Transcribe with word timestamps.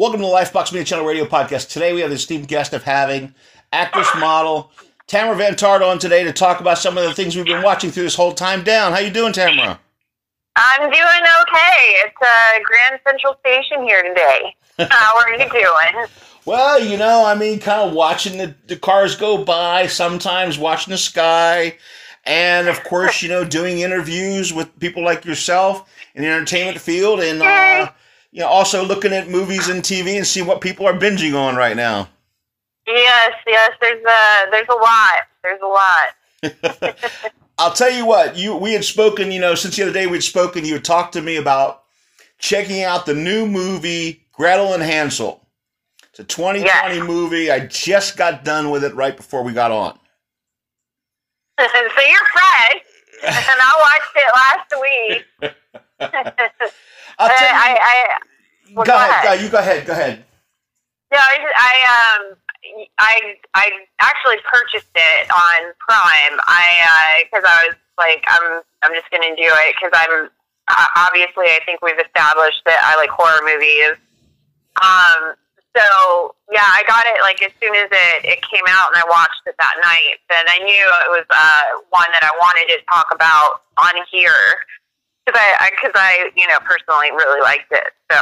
Welcome 0.00 0.20
to 0.20 0.26
the 0.28 0.32
Lifebox 0.32 0.72
Media 0.72 0.86
Channel 0.86 1.04
Radio 1.04 1.26
Podcast. 1.26 1.68
Today 1.68 1.92
we 1.92 2.00
have 2.00 2.08
the 2.08 2.16
esteemed 2.16 2.48
guest 2.48 2.72
of 2.72 2.84
having 2.84 3.34
actress 3.70 4.08
model 4.18 4.72
Tamera 5.06 5.36
Von 5.36 5.56
Tart 5.56 5.82
on 5.82 5.98
today 5.98 6.24
to 6.24 6.32
talk 6.32 6.58
about 6.58 6.78
some 6.78 6.96
of 6.96 7.04
the 7.04 7.12
things 7.12 7.36
we've 7.36 7.44
been 7.44 7.62
watching 7.62 7.90
through 7.90 8.04
this 8.04 8.14
whole 8.14 8.32
time 8.32 8.64
down. 8.64 8.92
How 8.92 9.00
you 9.00 9.10
doing, 9.10 9.34
Tamera? 9.34 9.78
I'm 10.56 10.80
doing 10.80 10.94
okay. 11.42 11.82
It's 11.98 12.16
uh, 12.18 12.60
Grand 12.64 12.98
Central 13.06 13.36
Station 13.40 13.82
here 13.82 14.02
today. 14.02 14.56
How 14.90 15.18
are 15.18 15.32
you 15.32 15.46
doing? 15.50 16.06
Well, 16.46 16.82
you 16.82 16.96
know, 16.96 17.22
I 17.26 17.34
mean, 17.34 17.60
kind 17.60 17.86
of 17.86 17.94
watching 17.94 18.38
the, 18.38 18.54
the 18.66 18.76
cars 18.76 19.14
go 19.14 19.44
by, 19.44 19.86
sometimes 19.86 20.56
watching 20.56 20.90
the 20.90 20.96
sky, 20.96 21.76
and 22.24 22.66
of 22.66 22.82
course, 22.84 23.22
you 23.22 23.28
know, 23.28 23.44
doing 23.44 23.80
interviews 23.80 24.50
with 24.50 24.76
people 24.80 25.04
like 25.04 25.26
yourself 25.26 25.86
in 26.14 26.22
the 26.22 26.28
entertainment 26.28 26.80
field, 26.80 27.20
and 27.20 27.42
uh, 27.42 27.90
you 28.32 28.40
know, 28.40 28.46
also 28.48 28.84
looking 28.84 29.12
at 29.12 29.28
movies 29.28 29.68
and 29.68 29.82
TV 29.82 30.16
and 30.16 30.26
see 30.26 30.42
what 30.42 30.60
people 30.60 30.86
are 30.86 30.94
binging 30.98 31.34
on 31.38 31.56
right 31.56 31.76
now. 31.76 32.08
Yes, 32.86 33.32
yes. 33.46 33.70
There's 33.80 34.02
a 34.04 34.50
there's 34.50 34.68
a 34.68 34.74
lot. 34.74 35.26
There's 35.42 35.60
a 35.62 35.66
lot. 35.66 36.96
I'll 37.58 37.72
tell 37.72 37.90
you 37.90 38.06
what, 38.06 38.36
you 38.36 38.56
we 38.56 38.72
had 38.72 38.84
spoken, 38.84 39.30
you 39.30 39.40
know, 39.40 39.54
since 39.54 39.76
the 39.76 39.82
other 39.82 39.92
day 39.92 40.06
we'd 40.06 40.22
spoken, 40.22 40.64
you 40.64 40.74
had 40.74 40.84
talked 40.84 41.12
to 41.12 41.22
me 41.22 41.36
about 41.36 41.82
checking 42.38 42.82
out 42.82 43.04
the 43.06 43.14
new 43.14 43.46
movie 43.46 44.24
Gretel 44.32 44.72
and 44.72 44.82
Hansel. 44.82 45.46
It's 46.08 46.20
a 46.20 46.24
2020 46.24 46.96
Yes. 46.96 47.06
movie. 47.06 47.50
I 47.50 47.66
just 47.66 48.16
got 48.16 48.44
done 48.44 48.70
with 48.70 48.82
it 48.82 48.94
right 48.94 49.16
before 49.16 49.42
we 49.44 49.52
got 49.52 49.70
on. 49.70 49.98
so 51.60 51.66
you're 51.66 52.28
fresh, 52.32 52.82
and 53.22 53.60
I 53.62 53.72
watched 53.82 54.16
it 54.16 55.50
last 55.50 55.50
week. 55.50 56.72
I'll 57.20 57.28
I, 57.28 57.36
tell 57.36 57.48
you, 57.48 57.54
I, 57.54 57.70
I 57.76 58.74
well, 58.74 58.84
go, 58.84 58.92
go 58.92 58.96
ahead, 58.96 59.10
ahead. 59.10 59.24
go- 59.38 59.44
you 59.44 59.48
go 59.50 59.58
ahead, 59.58 59.86
go 59.86 59.92
ahead. 59.92 60.24
No, 61.12 61.18
I, 61.18 61.36
I 61.58 61.74
um 61.92 62.36
I 62.98 63.34
I 63.54 63.66
actually 64.00 64.38
purchased 64.46 64.94
it 64.94 65.30
on 65.30 65.72
Prime. 65.84 66.38
I 66.46 67.24
because 67.26 67.44
I 67.44 67.66
was 67.68 67.76
like 67.98 68.24
I'm 68.28 68.62
I'm 68.82 68.94
just 68.94 69.10
gonna 69.10 69.34
do 69.36 69.48
it 69.48 69.74
because 69.76 69.90
I'm 69.92 70.30
uh, 70.68 70.86
obviously 70.96 71.50
I 71.50 71.58
think 71.66 71.82
we've 71.82 71.98
established 71.98 72.62
that 72.66 72.80
I 72.82 72.96
like 72.96 73.10
horror 73.10 73.42
movies. 73.44 73.98
Um. 74.80 75.34
So 75.70 76.34
yeah, 76.50 76.66
I 76.66 76.82
got 76.86 77.06
it 77.06 77.22
like 77.22 77.42
as 77.42 77.52
soon 77.62 77.74
as 77.74 77.86
it 77.90 78.24
it 78.26 78.40
came 78.46 78.66
out 78.68 78.90
and 78.94 78.98
I 78.98 79.06
watched 79.10 79.42
it 79.46 79.54
that 79.58 79.76
night. 79.82 80.18
And 80.30 80.46
I 80.50 80.58
knew 80.62 80.86
it 81.06 81.10
was 81.14 81.26
uh 81.30 81.82
one 81.90 82.10
that 82.14 82.22
I 82.22 82.30
wanted 82.38 82.70
to 82.74 82.78
talk 82.90 83.06
about 83.14 83.62
on 83.78 83.94
here 84.10 84.62
because 85.30 85.40
I 85.60 85.70
because 85.70 85.92
I, 85.94 86.30
you 86.36 86.46
know 86.48 86.58
personally 86.60 87.10
really 87.12 87.40
liked 87.40 87.70
it. 87.72 87.92
So. 88.10 88.18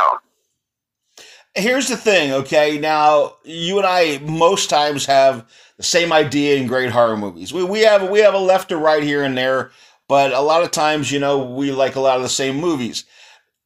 Here's 1.55 1.89
the 1.89 1.97
thing, 1.97 2.33
okay? 2.33 2.78
Now, 2.78 3.37
you 3.42 3.78
and 3.78 3.87
I 3.87 4.19
most 4.19 4.70
times 4.70 5.06
have 5.06 5.48
the 5.77 5.83
same 5.83 6.12
idea 6.12 6.56
in 6.56 6.69
great 6.69 6.91
horror 6.91 7.17
movies. 7.17 7.53
We, 7.53 7.65
we 7.65 7.81
have 7.81 8.09
we 8.09 8.20
have 8.20 8.34
a 8.34 8.39
left 8.39 8.70
or 8.70 8.78
right 8.78 9.03
here 9.03 9.25
and 9.25 9.37
there, 9.37 9.70
but 10.09 10.33
a 10.33 10.41
lot 10.41 10.62
of 10.62 10.70
times, 10.70 11.11
you 11.11 11.19
know, 11.19 11.39
we 11.39 11.73
like 11.73 11.97
a 11.97 12.00
lot 12.00 12.17
of 12.17 12.23
the 12.23 12.28
same 12.28 12.56
movies. 12.56 13.05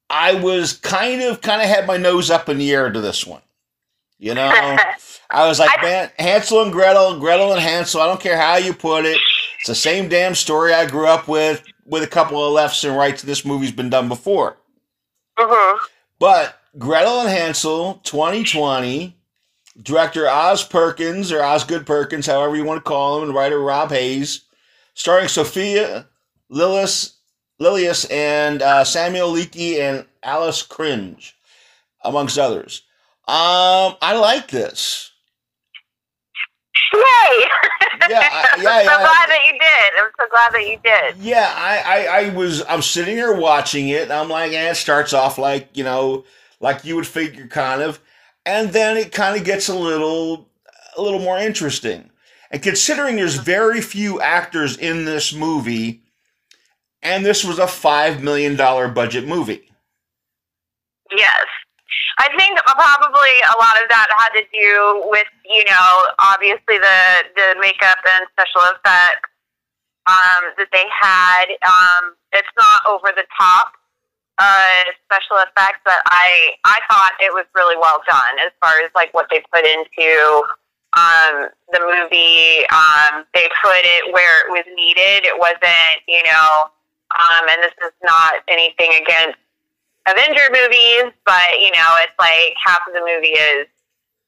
I 0.09 0.34
was 0.34 0.75
kind 0.75 1.23
of 1.23 1.41
kind 1.41 1.61
of 1.61 1.69
had 1.69 1.87
my 1.87 1.97
nose 1.97 2.31
up 2.31 2.49
in 2.49 2.59
the 2.59 2.73
air 2.73 2.91
to 2.91 3.01
this 3.01 3.27
one. 3.27 3.43
You 4.19 4.34
know, 4.34 4.51
I 5.31 5.49
was 5.49 5.59
like, 5.59 5.83
man, 5.83 6.11
Hansel 6.19 6.62
and 6.62 6.73
Gretel, 6.73 7.19
Gretel 7.19 7.53
and 7.53 7.61
Hansel. 7.61 8.01
I 8.01 8.06
don't 8.06 8.21
care 8.21 8.39
how 8.39 8.56
you 8.56 8.73
put 8.73 9.05
it. 9.05 9.19
It's 9.59 9.69
the 9.69 9.75
same 9.75 10.09
damn 10.09 10.34
story 10.34 10.73
I 10.73 10.87
grew 10.87 11.06
up 11.06 11.29
with, 11.29 11.62
with 11.84 12.02
a 12.02 12.08
couple 12.08 12.44
of 12.44 12.52
lefts 12.52 12.84
and 12.84 12.97
rights. 12.97 13.22
This 13.22 13.44
movie's 13.44 13.72
been 13.72 13.91
done 13.91 14.08
before. 14.08 14.56
hmm 15.38 15.77
But 16.19 16.58
Gretel 16.78 17.20
and 17.20 17.28
Hansel 17.28 18.00
2020, 18.04 19.16
director 19.82 20.28
Oz 20.28 20.65
Perkins 20.65 21.32
or 21.32 21.42
Osgood 21.42 21.87
Perkins, 21.87 22.26
however 22.26 22.56
you 22.56 22.65
want 22.65 22.84
to 22.84 22.88
call 22.88 23.19
him, 23.19 23.25
and 23.25 23.34
writer 23.34 23.60
Rob 23.60 23.91
Hayes, 23.91 24.42
starring 24.94 25.28
Sophia 25.28 26.06
Lillis, 26.50 27.15
Lilius 27.60 28.10
and 28.10 28.62
uh, 28.62 28.84
Samuel 28.84 29.32
Leakey 29.32 29.78
and 29.78 30.06
Alice 30.22 30.66
Krige, 30.66 31.32
amongst 32.03 32.38
others. 32.38 32.82
Um, 33.28 33.97
I 34.03 34.16
like 34.16 34.48
this. 34.48 35.12
Yay! 36.94 37.47
Yeah, 38.09 38.21
I- 38.33 38.49
I'm 38.53 38.60
so 38.60 38.65
yeah. 38.65 38.84
glad 38.84 39.28
that 39.28 39.41
you 39.47 39.53
did. 39.53 40.03
I'm 40.03 40.10
so 40.19 40.27
glad 40.31 40.53
that 40.53 40.66
you 40.66 40.78
did. 40.83 41.16
Yeah, 41.25 41.53
I, 41.55 41.78
I, 42.09 42.21
I 42.27 42.34
was 42.34 42.62
I'm 42.69 42.83
sitting 42.83 43.16
here 43.16 43.34
watching 43.34 43.88
it 43.88 44.03
and 44.05 44.12
I'm 44.12 44.28
like, 44.28 44.53
eh, 44.53 44.71
it 44.71 44.75
starts 44.77 45.12
off 45.12 45.38
like, 45.38 45.69
you 45.75 45.84
know, 45.84 46.25
like 46.60 46.84
you 46.84 46.97
would 46.97 47.06
figure 47.06 47.47
kind 47.47 47.83
of, 47.83 48.00
and 48.47 48.71
then 48.71 48.97
it 48.97 49.12
kind 49.12 49.37
of 49.38 49.44
gets 49.44 49.69
a 49.69 49.75
little 49.75 50.49
a 50.97 51.03
little 51.03 51.21
more 51.21 51.38
interesting. 51.38 52.10
And 52.50 52.62
considering 52.62 53.16
there's 53.16 53.37
very 53.37 53.81
few 53.81 54.21
actors 54.21 54.77
in 54.77 55.04
this 55.06 55.33
movie, 55.33 56.03
and 57.03 57.25
this 57.25 57.44
was 57.44 57.59
a 57.59 57.66
five 57.66 58.22
million 58.22 58.56
dollar 58.56 58.89
budget 58.89 59.27
movie. 59.27 59.71
Yes. 61.16 61.33
I 62.19 62.28
think 62.37 62.59
probably 62.65 63.34
a 63.49 63.56
lot 63.56 63.77
of 63.83 63.89
that 63.89 64.09
had 64.19 64.33
to 64.37 64.45
do 64.53 65.09
with, 65.09 65.28
you 65.49 65.65
know, 65.65 65.89
obviously 66.19 66.77
the, 66.77 67.00
the 67.37 67.49
makeup 67.61 67.99
and 68.05 68.27
special 68.37 68.62
effects 68.77 69.31
um, 70.06 70.53
that 70.59 70.69
they 70.72 70.84
had. 70.91 71.47
Um, 71.65 72.15
it's 72.33 72.53
not 72.56 72.84
over 72.91 73.12
the 73.15 73.25
top 73.39 73.72
uh, 74.39 74.84
special 75.05 75.37
effects, 75.45 75.81
but 75.84 76.01
I 76.06 76.56
I 76.65 76.78
thought 76.91 77.12
it 77.21 77.33
was 77.33 77.45
really 77.55 77.77
well 77.77 78.03
done 78.09 78.34
as 78.45 78.53
far 78.61 78.72
as 78.84 78.91
like 78.95 79.12
what 79.15 79.28
they 79.31 79.43
put 79.53 79.65
into 79.65 80.43
um, 80.97 81.49
the 81.72 81.81
movie. 81.81 82.65
Um, 82.72 83.25
they 83.34 83.47
put 83.62 83.83
it 83.84 84.12
where 84.12 84.49
it 84.49 84.51
was 84.51 84.67
needed. 84.75 85.25
It 85.28 85.39
wasn't, 85.39 85.97
you 86.09 86.22
know, 86.25 86.72
um, 87.12 87.45
and 87.49 87.62
this 87.62 87.77
is 87.84 87.93
not 88.03 88.41
anything 88.49 88.91
against 89.01 89.39
Avenger 90.09 90.49
movies, 90.51 91.13
but 91.25 91.49
you 91.61 91.71
know, 91.73 91.89
it's 92.03 92.19
like 92.19 92.55
half 92.63 92.81
of 92.87 92.95
the 92.95 93.01
movie 93.01 93.29
is, 93.29 93.67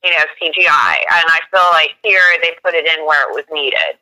you 0.02 0.10
know, 0.10 0.24
CGI, 0.40 0.96
and 0.98 1.24
I 1.26 1.40
feel 1.50 1.68
like 1.72 1.90
here 2.02 2.20
they 2.42 2.52
put 2.62 2.74
it 2.74 2.86
in 2.86 3.06
where 3.06 3.28
it 3.28 3.34
was 3.34 3.44
needed. 3.52 3.98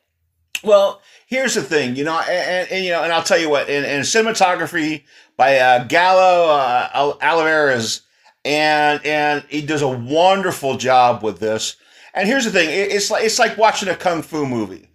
Well, 0.63 1.01
here's 1.27 1.55
the 1.55 1.61
thing, 1.61 1.95
you 1.95 2.05
know, 2.05 2.19
and, 2.19 2.29
and, 2.29 2.71
and, 2.71 2.85
you 2.85 2.91
know, 2.91 3.03
and 3.03 3.11
I'll 3.11 3.23
tell 3.23 3.39
you 3.39 3.49
what, 3.49 3.69
in, 3.69 3.83
in 3.83 4.01
cinematography 4.01 5.03
by 5.35 5.57
uh, 5.57 5.87
Galo 5.87 6.47
uh, 6.49 6.89
Al- 6.93 7.19
Olivares, 7.21 8.01
and 8.45 9.05
and 9.05 9.43
he 9.49 9.61
does 9.61 9.81
a 9.81 9.87
wonderful 9.87 10.77
job 10.77 11.23
with 11.23 11.39
this. 11.39 11.75
And 12.13 12.27
here's 12.27 12.45
the 12.45 12.51
thing, 12.51 12.69
it, 12.69 12.91
it's 12.91 13.09
like 13.09 13.23
it's 13.23 13.39
like 13.39 13.57
watching 13.57 13.89
a 13.89 13.95
kung 13.95 14.21
fu 14.21 14.45
movie. 14.45 14.89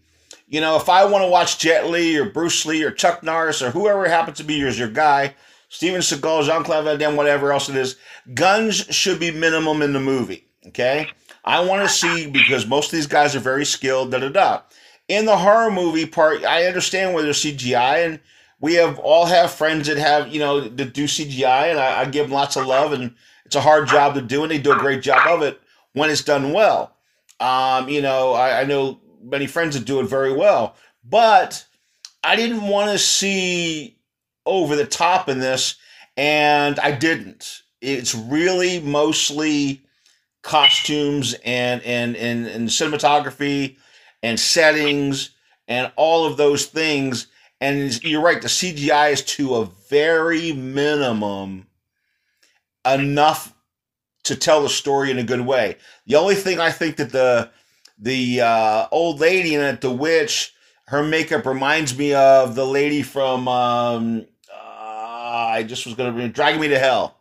You 0.46 0.62
know, 0.62 0.76
if 0.76 0.88
I 0.88 1.04
want 1.04 1.24
to 1.24 1.28
watch 1.28 1.58
Jet 1.58 1.90
Li 1.90 2.16
or 2.16 2.30
Bruce 2.30 2.64
Lee 2.64 2.82
or 2.82 2.90
Chuck 2.90 3.22
Norris 3.22 3.60
or 3.60 3.70
whoever 3.70 4.08
happens 4.08 4.38
to 4.38 4.44
be 4.44 4.54
your, 4.54 4.70
your 4.70 4.88
guy, 4.88 5.34
Steven 5.68 6.00
Seagal, 6.00 6.44
Jean 6.44 6.64
Claude 6.64 6.84
Van 6.84 6.98
Damme, 6.98 7.16
whatever 7.16 7.52
else 7.52 7.68
it 7.68 7.76
is, 7.76 7.96
guns 8.34 8.86
should 8.90 9.20
be 9.20 9.30
minimum 9.30 9.82
in 9.82 9.92
the 9.92 10.00
movie. 10.00 10.44
Okay, 10.66 11.08
I 11.44 11.60
want 11.64 11.82
to 11.82 11.88
see 11.88 12.28
because 12.28 12.66
most 12.66 12.86
of 12.86 12.92
these 12.92 13.06
guys 13.06 13.34
are 13.36 13.40
very 13.40 13.64
skilled. 13.64 14.10
Da 14.10 14.18
da 14.18 14.28
da 14.28 14.62
in 15.08 15.24
the 15.24 15.36
horror 15.36 15.70
movie 15.70 16.06
part, 16.06 16.44
I 16.44 16.66
understand 16.66 17.14
where 17.14 17.22
there's 17.22 17.42
CGI, 17.42 18.06
and 18.06 18.20
we 18.60 18.74
have 18.74 18.98
all 18.98 19.26
have 19.26 19.50
friends 19.50 19.88
that 19.88 19.96
have 19.96 20.28
you 20.28 20.38
know 20.38 20.60
that 20.60 20.92
do 20.92 21.04
CGI, 21.04 21.70
and 21.70 21.80
I, 21.80 22.02
I 22.02 22.04
give 22.04 22.26
them 22.26 22.34
lots 22.34 22.56
of 22.56 22.66
love, 22.66 22.92
and 22.92 23.14
it's 23.44 23.56
a 23.56 23.60
hard 23.60 23.88
job 23.88 24.14
to 24.14 24.22
do, 24.22 24.42
and 24.42 24.50
they 24.50 24.58
do 24.58 24.72
a 24.72 24.78
great 24.78 25.02
job 25.02 25.26
of 25.26 25.42
it 25.42 25.60
when 25.94 26.10
it's 26.10 26.22
done 26.22 26.52
well. 26.52 26.94
Um, 27.40 27.88
you 27.88 28.02
know, 28.02 28.32
I, 28.32 28.60
I 28.60 28.64
know 28.64 29.00
many 29.22 29.46
friends 29.46 29.76
that 29.76 29.86
do 29.86 30.00
it 30.00 30.06
very 30.06 30.32
well, 30.32 30.76
but 31.02 31.64
I 32.22 32.36
didn't 32.36 32.62
want 32.62 32.90
to 32.90 32.98
see 32.98 33.97
over 34.48 34.74
the 34.74 34.86
top 34.86 35.28
in 35.28 35.38
this, 35.38 35.76
and 36.16 36.80
I 36.80 36.92
didn't. 36.92 37.62
It's 37.80 38.14
really 38.14 38.80
mostly 38.80 39.82
costumes 40.42 41.34
and 41.44 41.82
and 41.82 42.16
and, 42.16 42.46
and 42.46 42.68
cinematography 42.68 43.76
and 44.22 44.40
settings 44.40 45.30
and 45.68 45.92
all 45.96 46.26
of 46.26 46.36
those 46.36 46.66
things. 46.66 47.28
And 47.60 48.02
you're 48.02 48.22
right, 48.22 48.40
the 48.40 48.48
CGI 48.48 49.12
is 49.12 49.22
to 49.24 49.56
a 49.56 49.66
very 49.90 50.52
minimum 50.52 51.66
enough 52.86 53.52
to 54.24 54.36
tell 54.36 54.62
the 54.62 54.68
story 54.68 55.10
in 55.10 55.18
a 55.18 55.24
good 55.24 55.40
way. 55.40 55.76
The 56.06 56.16
only 56.16 56.34
thing 56.34 56.60
I 56.60 56.70
think 56.70 56.96
that 56.96 57.12
the 57.12 57.50
the 57.98 58.40
uh, 58.40 58.86
old 58.92 59.20
lady 59.20 59.54
in 59.54 59.60
it, 59.60 59.80
the 59.80 59.90
witch, 59.90 60.54
her 60.86 61.02
makeup 61.02 61.44
reminds 61.44 61.96
me 61.98 62.14
of 62.14 62.54
the 62.54 62.64
lady 62.64 63.02
from 63.02 63.48
um, 63.48 64.26
I 65.48 65.62
just 65.62 65.86
was 65.86 65.94
going 65.94 66.14
to 66.14 66.28
Dragging 66.28 66.60
Me 66.60 66.68
to 66.68 66.78
Hell, 66.78 67.16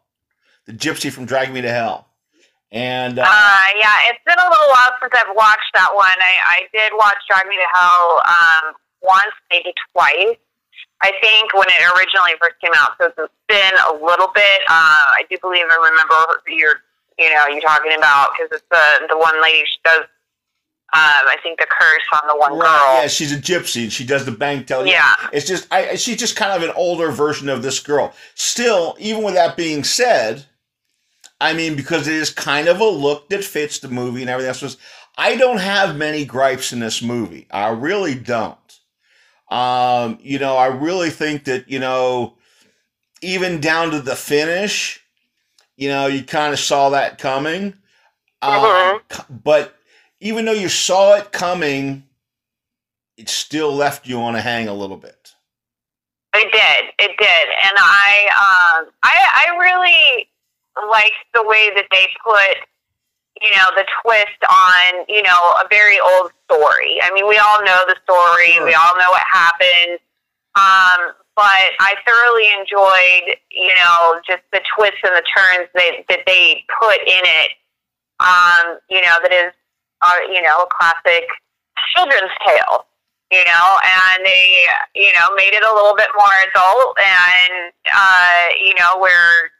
the 0.66 0.74
gypsy 0.74 1.10
from 1.12 1.26
Dragging 1.26 1.54
Me 1.54 1.62
to 1.62 1.72
Hell, 1.72 2.08
and 2.72 3.18
uh, 3.18 3.24
Uh, 3.24 3.68
yeah, 3.80 4.12
it's 4.12 4.20
been 4.26 4.38
a 4.38 4.50
little 4.50 4.68
while 4.68 4.92
since 5.00 5.14
I've 5.16 5.34
watched 5.34 5.72
that 5.74 5.96
one. 5.96 6.06
I, 6.20 6.34
I 6.52 6.68
did 6.74 6.92
watch 6.98 7.16
Drag 7.30 7.48
Me 7.48 7.56
to 7.56 7.70
Hell 7.74 8.22
um, 8.28 8.74
once, 9.02 9.32
maybe 9.50 9.74
twice. 9.94 10.36
I 11.00 11.14
think 11.22 11.54
when 11.54 11.68
it 11.70 11.80
originally 11.96 12.36
first 12.42 12.60
came 12.60 12.74
out, 12.76 13.00
so 13.00 13.08
it's 13.16 13.34
been 13.48 13.74
a 13.88 13.94
little 13.94 14.28
bit. 14.36 14.60
Uh, 14.68 15.16
I 15.16 15.24
do 15.30 15.38
believe 15.42 15.64
I 15.64 15.78
remember 15.78 16.42
you're 16.48 16.84
you 17.18 17.32
know 17.34 17.48
you're 17.48 17.62
talking 17.62 17.94
about 17.96 18.30
because 18.36 18.52
it's 18.52 18.68
the 18.70 19.08
the 19.08 19.18
one 19.18 19.42
lady 19.42 19.64
she 19.66 19.78
does. 19.86 20.04
Um, 20.94 21.02
I 21.04 21.36
think 21.44 21.60
the 21.60 21.66
curse 21.70 22.02
on 22.14 22.28
the 22.28 22.38
one 22.38 22.54
Right, 22.58 22.62
girl. 22.62 23.02
yeah, 23.02 23.08
she's 23.08 23.34
a 23.34 23.38
gypsy 23.38 23.84
and 23.84 23.92
she 23.94 24.06
does 24.06 24.26
the 24.26 24.32
bank 24.32 24.68
teller. 24.68 24.88
Yeah. 24.88 25.14
It's 25.34 25.46
just 25.46 25.68
I 25.72 25.96
she's 25.96 26.18
just 26.18 26.36
kind 26.38 26.52
of 26.54 26.68
an 26.68 26.74
older 26.78 27.12
version 27.12 27.50
of 27.50 27.62
this 27.62 27.80
girl. 27.82 28.14
Still, 28.36 28.96
even 29.00 29.24
with 29.24 29.34
that 29.36 29.58
being 29.58 29.84
said, 29.84 30.46
I 31.42 31.54
mean, 31.54 31.76
because 31.76 32.08
it 32.08 32.14
is 32.16 32.30
kind 32.32 32.68
of 32.70 32.80
a 32.80 32.86
look 32.88 33.30
that 33.30 33.44
fits 33.44 33.80
the 33.80 33.90
movie 33.90 34.22
and 34.22 34.30
everything 34.30 34.48
else 34.48 34.62
was 34.62 34.78
I 35.18 35.36
don't 35.36 35.58
have 35.60 35.98
many 35.98 36.24
gripes 36.26 36.72
in 36.72 36.80
this 36.80 37.02
movie. 37.02 37.48
I 37.52 37.68
really 37.70 38.16
don't. 38.16 38.58
Um, 39.50 40.20
you 40.22 40.40
know, 40.40 40.56
I 40.58 40.68
really 40.68 41.10
think 41.10 41.46
that, 41.46 41.70
you 41.70 41.80
know, 41.80 42.36
even 43.22 43.60
down 43.60 43.92
to 43.92 44.00
the 44.02 44.16
finish, 44.16 45.02
you 45.76 45.90
know, 45.90 46.08
you 46.08 46.24
kind 46.24 46.54
of 46.54 46.60
saw 46.60 46.90
that 46.92 47.18
coming. 47.18 47.74
Um, 48.42 49.00
c- 49.12 49.24
but 49.30 49.77
even 50.20 50.46
though 50.46 50.52
you 50.54 50.70
saw 50.70 51.16
it 51.16 51.32
coming, 51.32 52.04
it 53.18 53.30
still 53.30 53.74
left 53.74 54.08
you 54.08 54.20
on 54.22 54.36
a 54.36 54.42
hang 54.42 54.68
a 54.68 54.74
little 54.74 54.98
bit. 54.98 55.34
It 56.34 56.52
did. 56.52 57.10
It 57.10 57.18
did. 57.18 57.48
And 57.64 57.76
I 57.78 58.30
um 58.38 58.92
I 59.04 59.16
I 59.36 59.58
really 59.58 60.30
liked 60.90 61.26
the 61.34 61.44
way 61.44 61.72
that 61.76 61.88
they 61.90 62.06
put 62.24 62.58
you 63.42 63.50
know 63.58 63.70
the 63.76 63.86
twist 64.02 64.42
on 64.46 65.06
you 65.08 65.24
know 65.24 65.42
a 65.64 65.68
very 65.70 66.00
old 66.00 66.32
story. 66.46 67.02
I 67.02 67.12
mean, 67.14 67.28
we 67.28 67.38
all 67.38 67.64
know 67.66 67.82
the 67.88 67.98
story. 68.04 68.54
Sure. 68.54 68.66
We 68.66 68.74
all 68.74 68.96
know 68.98 69.10
what 69.10 69.24
happened. 69.32 70.00
Um, 70.58 71.14
but 71.36 71.70
I 71.80 71.94
thoroughly 72.06 72.50
enjoyed 72.54 73.38
you 73.50 73.74
know 73.82 74.22
just 74.28 74.44
the 74.54 74.62
twists 74.78 75.02
and 75.04 75.16
the 75.16 75.26
turns 75.26 75.70
that 75.74 76.06
that 76.10 76.22
they 76.28 76.66
put 76.80 77.02
in 77.02 77.24
it. 77.26 77.52
Um, 78.20 78.78
you 78.90 79.02
know 79.02 79.18
that 79.24 79.34
is 79.34 79.54
uh, 80.02 80.20
you 80.32 80.42
know 80.42 80.64
a 80.64 80.68
classic 80.70 81.28
children's 81.96 82.32
tale 82.46 82.86
you 83.32 83.44
know, 83.44 83.68
and 83.84 84.26
they, 84.26 84.56
you 84.96 85.12
know, 85.12 85.36
made 85.36 85.52
it 85.52 85.64
a 85.64 85.74
little 85.76 85.96
bit 85.96 86.08
more 86.16 86.32
adult 86.48 86.96
and, 86.96 87.74
uh, 87.94 88.40
you 88.64 88.74
know, 88.76 88.98
where 89.00 89.52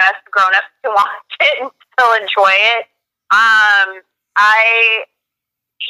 us 0.00 0.16
grown 0.30 0.48
ups 0.56 0.72
can 0.84 0.94
watch 0.94 1.32
it 1.40 1.60
and 1.60 1.70
still 1.92 2.12
enjoy 2.14 2.52
it. 2.80 2.88
Um, 3.30 4.00
I, 4.36 5.04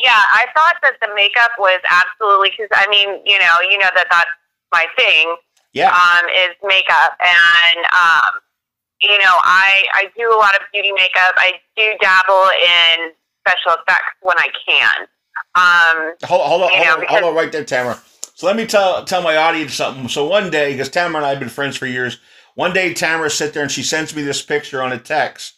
yeah, 0.02 0.22
I 0.34 0.46
thought 0.56 0.76
that 0.82 0.94
the 1.00 1.14
makeup 1.14 1.52
was 1.58 1.80
absolutely, 1.90 2.50
cause 2.58 2.68
I 2.72 2.88
mean, 2.90 3.22
you 3.24 3.38
know, 3.38 3.54
you 3.70 3.78
know 3.78 3.90
that 3.94 4.06
that's 4.10 4.34
my 4.72 4.86
thing, 4.98 5.36
Yeah. 5.72 5.94
um, 5.94 6.26
is 6.34 6.56
makeup. 6.64 7.14
And, 7.22 7.86
um, 7.94 8.42
you 9.02 9.16
know, 9.18 9.38
I, 9.46 9.86
I 9.94 10.10
do 10.18 10.28
a 10.34 10.36
lot 10.36 10.54
of 10.56 10.62
beauty 10.72 10.90
makeup. 10.92 11.32
I 11.38 11.60
do 11.76 11.94
dabble 12.02 12.50
in 12.58 13.12
special 13.46 13.72
effects 13.72 14.12
when 14.22 14.36
I 14.38 14.48
can. 14.66 15.06
Um, 15.54 16.14
Hold, 16.24 16.42
hold 16.46 16.62
on, 16.62 16.70
hold 16.70 16.86
know, 16.86 16.94
on, 16.94 17.06
hold 17.08 17.22
on 17.24 17.34
right 17.34 17.50
there, 17.50 17.64
Tamera. 17.64 17.98
So 18.34 18.46
let 18.46 18.56
me 18.56 18.66
tell 18.66 19.04
tell 19.04 19.22
my 19.22 19.36
audience 19.36 19.74
something. 19.74 20.08
So 20.08 20.26
one 20.26 20.50
day, 20.50 20.72
because 20.72 20.88
Tamera 20.88 21.16
and 21.16 21.26
I 21.26 21.30
have 21.30 21.40
been 21.40 21.48
friends 21.48 21.76
for 21.76 21.86
years, 21.86 22.18
one 22.54 22.72
day 22.72 22.94
Tamera 22.94 23.30
sit 23.30 23.52
there 23.52 23.62
and 23.62 23.70
she 23.70 23.82
sends 23.82 24.14
me 24.14 24.22
this 24.22 24.42
picture 24.42 24.80
on 24.82 24.92
a 24.92 24.98
text, 24.98 25.54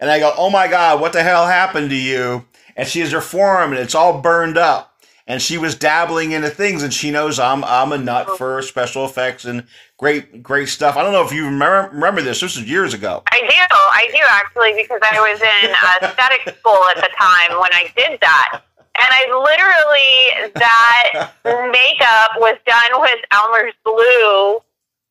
and 0.00 0.10
I 0.10 0.18
go, 0.18 0.32
"Oh 0.36 0.50
my 0.50 0.68
God, 0.68 1.00
what 1.00 1.12
the 1.12 1.22
hell 1.22 1.46
happened 1.46 1.90
to 1.90 1.96
you?" 1.96 2.46
And 2.76 2.86
she 2.86 3.00
has 3.00 3.12
her 3.12 3.20
forearm 3.20 3.72
and 3.72 3.80
it's 3.80 3.94
all 3.94 4.20
burned 4.20 4.56
up, 4.58 4.94
and 5.26 5.42
she 5.42 5.58
was 5.58 5.74
dabbling 5.74 6.32
into 6.32 6.50
things, 6.50 6.82
and 6.82 6.92
she 6.92 7.10
knows 7.10 7.38
I'm 7.38 7.64
I'm 7.64 7.92
a 7.92 7.98
nut 7.98 8.38
for 8.38 8.62
special 8.62 9.04
effects 9.04 9.44
and 9.44 9.66
great 9.98 10.42
great 10.42 10.68
stuff. 10.68 10.96
I 10.96 11.02
don't 11.02 11.12
know 11.12 11.24
if 11.24 11.32
you 11.32 11.46
remember 11.46 11.90
remember 11.94 12.22
this. 12.22 12.40
This 12.40 12.56
was 12.56 12.68
years 12.68 12.94
ago. 12.94 13.24
I 13.30 13.40
do. 13.40 13.46
I 13.96 14.12
do 14.12 14.20
actually 14.28 14.76
because 14.76 15.00
I 15.00 15.16
was 15.24 15.40
in 15.40 15.72
aesthetic 16.04 16.44
school 16.60 16.84
at 16.92 17.00
the 17.00 17.08
time 17.16 17.56
when 17.56 17.72
I 17.72 17.88
did 17.96 18.20
that. 18.20 18.60
And 18.96 19.08
I 19.08 19.22
literally, 19.32 20.52
that 20.52 21.32
makeup 21.72 22.30
was 22.36 22.56
done 22.68 23.00
with 23.00 23.20
Elmer's 23.32 23.72
glue, 23.84 24.60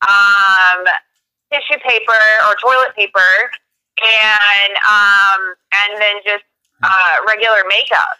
um, 0.05 0.85
tissue 1.49 1.81
paper 1.81 2.25
or 2.45 2.53
toilet 2.61 2.93
paper, 2.95 3.33
and 4.01 4.71
um, 4.85 5.41
and 5.73 6.01
then 6.01 6.15
just 6.25 6.45
uh, 6.83 7.15
regular 7.27 7.65
makeup. 7.67 8.17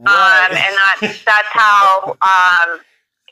Um, 0.00 0.50
and 0.52 0.74
that's 1.00 1.24
that's 1.24 1.52
how 1.52 2.16
um, 2.22 2.80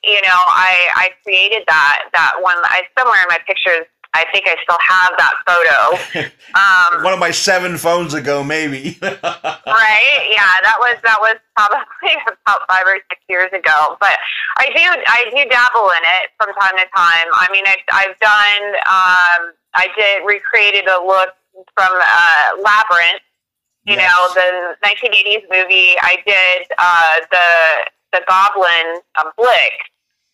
you 0.05 0.21
know 0.23 0.41
I 0.49 0.89
I 0.95 1.09
created 1.23 1.65
that 1.67 2.09
that 2.13 2.33
one. 2.41 2.57
I 2.65 2.83
somewhere 2.99 3.21
in 3.21 3.29
my 3.29 3.39
pictures. 3.47 3.87
I 4.15 4.25
think 4.33 4.45
I 4.47 4.57
still 4.63 4.79
have 4.89 5.13
that 5.19 5.35
photo. 5.47 6.31
Um, 6.53 7.03
one 7.03 7.15
of 7.15 7.19
my 7.19 7.31
seven 7.31 7.79
phones 7.79 8.13
ago, 8.13 8.45
maybe. 8.45 8.99
right? 9.03 10.21
Yeah, 10.29 10.53
that 10.61 10.77
was 10.85 11.01
that 11.03 11.17
was 11.19 11.37
probably 11.57 12.13
about 12.29 12.69
five 12.69 12.85
or 12.85 13.01
six 13.09 13.25
years 13.27 13.49
ago. 13.57 13.97
But 14.01 14.13
I 14.59 14.69
do 14.69 14.85
I 14.85 15.25
do 15.33 15.49
dabble 15.49 15.89
in 15.97 16.05
it 16.21 16.29
from 16.37 16.53
time 16.61 16.77
to 16.77 16.85
time. 16.95 17.29
I 17.33 17.49
mean, 17.51 17.65
I've 17.65 17.81
I've 17.91 18.19
done 18.21 18.63
um, 18.85 19.41
I 19.81 19.89
did 19.97 20.27
recreated 20.29 20.85
a 20.93 21.01
look 21.01 21.33
from 21.73 21.89
uh, 21.97 22.61
Labyrinth. 22.61 23.25
You 23.89 23.97
Yes. 23.97 24.13
know, 24.13 24.21
the 24.37 24.87
1980s 24.87 25.49
movie. 25.51 25.97
I 26.05 26.21
did 26.27 26.69
uh, 26.77 27.15
the 27.33 27.49
the 28.13 28.21
Goblin 28.29 29.01
um, 29.25 29.33
Blick, 29.41 29.73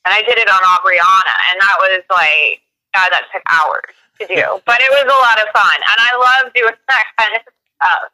and 0.05 0.11
I 0.13 0.23
did 0.27 0.37
it 0.37 0.51
on 0.51 0.59
Aubriana, 0.67 1.35
and 1.55 1.61
that 1.63 1.77
was 1.79 2.03
like 2.11 2.61
God, 2.99 3.09
that 3.15 3.31
took 3.31 3.43
hours 3.47 3.95
to 4.19 4.27
do, 4.27 4.43
but 4.67 4.83
it 4.83 4.91
was 4.91 5.07
a 5.07 5.19
lot 5.23 5.39
of 5.39 5.47
fun, 5.55 5.79
and 5.79 5.99
I 6.03 6.11
love 6.19 6.53
doing 6.55 6.75
that 6.91 7.05
kind 7.19 7.35
of 7.39 7.43
stuff 7.47 8.11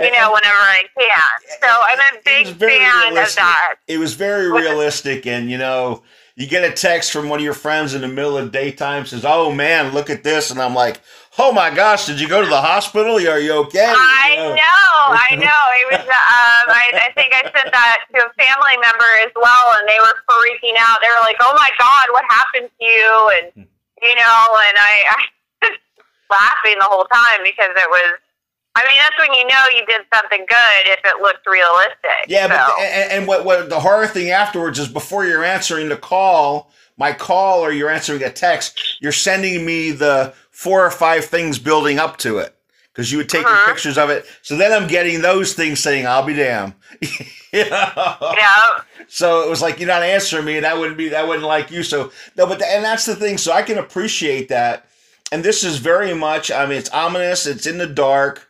you 0.00 0.12
know, 0.12 0.30
whenever 0.32 0.56
I 0.60 0.82
can. 0.96 1.58
So 1.60 1.66
I'm 1.66 1.98
a 1.98 2.22
big 2.24 2.46
fan 2.56 3.08
of 3.08 3.14
realistic. 3.14 3.36
that. 3.42 3.74
it 3.88 3.98
was 3.98 4.14
very 4.14 4.48
realistic 4.48 5.26
and 5.26 5.50
you 5.50 5.58
know 5.58 6.04
you 6.36 6.46
get 6.46 6.62
a 6.62 6.70
text 6.72 7.10
from 7.10 7.28
one 7.28 7.40
of 7.40 7.44
your 7.44 7.52
friends 7.54 7.94
in 7.94 8.02
the 8.02 8.06
middle 8.06 8.38
of 8.38 8.44
the 8.44 8.50
daytime 8.52 9.06
says 9.06 9.24
oh 9.26 9.50
man 9.50 9.92
look 9.92 10.08
at 10.08 10.22
this 10.22 10.52
and 10.52 10.62
i'm 10.62 10.72
like 10.72 11.00
oh 11.36 11.50
my 11.50 11.74
gosh 11.74 12.06
did 12.06 12.20
you 12.20 12.28
go 12.28 12.40
to 12.40 12.46
the 12.48 12.60
hospital 12.60 13.16
are 13.16 13.40
you 13.40 13.52
okay 13.54 13.90
I 13.92 14.34
You 14.38 14.42
know, 14.50 14.54
know, 14.54 15.18
I 15.18 15.28
know. 15.34 15.62
It 15.82 15.86
was. 15.90 16.06
Um, 16.06 16.64
I, 16.70 16.84
I 16.94 17.12
think 17.16 17.34
I 17.34 17.42
sent 17.42 17.72
that 17.74 17.98
to 18.14 18.18
a 18.22 18.30
family 18.38 18.76
member 18.78 19.10
as 19.26 19.32
well, 19.34 19.64
and 19.80 19.88
they 19.88 19.98
were 19.98 20.14
freaking 20.30 20.76
out. 20.78 20.98
They 21.02 21.08
were 21.10 21.24
like, 21.26 21.38
"Oh 21.40 21.54
my 21.58 21.70
God, 21.78 22.04
what 22.12 22.24
happened 22.30 22.70
to 22.78 22.84
you?" 22.86 23.32
And 23.34 23.66
you 24.02 24.14
know, 24.14 24.40
and 24.68 24.76
I, 24.78 24.92
I 25.62 25.68
was 25.68 25.78
laughing 26.30 26.78
the 26.78 26.84
whole 26.86 27.04
time 27.04 27.40
because 27.44 27.70
it 27.76 27.90
was. 27.90 28.18
I 28.76 28.84
mean, 28.86 28.96
that's 29.00 29.18
when 29.18 29.36
you 29.36 29.44
know 29.46 29.64
you 29.74 29.84
did 29.86 30.06
something 30.14 30.46
good 30.46 30.82
if 30.86 31.00
it 31.04 31.20
looked 31.20 31.44
realistic. 31.48 32.28
yeah 32.28 32.46
but 32.46 32.64
So, 32.64 32.74
the, 32.76 32.82
and, 32.82 33.12
and 33.12 33.26
what, 33.26 33.44
what 33.44 33.68
the 33.68 33.80
horror 33.80 34.06
thing 34.06 34.30
afterwards 34.30 34.78
is 34.78 34.86
before 34.86 35.26
you're 35.26 35.42
answering 35.42 35.88
the 35.88 35.96
call 35.96 36.70
my 36.96 37.12
call 37.12 37.60
or 37.60 37.72
you're 37.72 37.90
answering 37.90 38.22
a 38.22 38.30
text 38.30 38.78
you're 39.00 39.10
sending 39.10 39.64
me 39.66 39.90
the 39.90 40.32
four 40.50 40.84
or 40.84 40.90
five 40.92 41.24
things 41.24 41.58
building 41.58 41.98
up 41.98 42.18
to 42.18 42.38
it 42.38 42.54
because 42.98 43.12
you 43.12 43.18
would 43.18 43.28
take 43.28 43.42
your 43.42 43.50
Uh-huh. 43.52 43.72
pictures 43.72 43.96
of 43.96 44.10
it 44.10 44.26
so 44.42 44.56
then 44.56 44.72
i'm 44.72 44.88
getting 44.88 45.22
those 45.22 45.54
things 45.54 45.78
saying 45.78 46.04
i'll 46.04 46.24
be 46.26 46.34
damned 46.34 46.74
you 47.52 47.70
know? 47.70 48.16
yeah, 48.36 48.80
So 49.06 49.42
it 49.44 49.48
was 49.48 49.62
like 49.62 49.78
you're 49.78 49.86
not 49.88 50.02
answering 50.02 50.44
me, 50.44 50.56
and 50.56 50.64
that 50.64 50.76
wouldn't 50.76 50.98
be 50.98 51.08
that 51.10 51.26
wouldn't 51.28 51.46
like 51.46 51.70
you. 51.70 51.82
So 51.82 52.10
no, 52.36 52.44
but 52.46 52.60
and 52.60 52.84
that's 52.84 53.06
the 53.06 53.14
thing. 53.16 53.38
So 53.38 53.52
I 53.52 53.62
can 53.62 53.78
appreciate 53.78 54.48
that. 54.50 54.84
And 55.32 55.42
this 55.44 55.64
is 55.64 55.78
very 55.78 56.12
much. 56.12 56.50
I 56.50 56.66
mean, 56.66 56.76
it's 56.76 56.90
ominous. 56.90 57.46
It's 57.46 57.66
in 57.66 57.78
the 57.78 57.86
dark. 57.86 58.48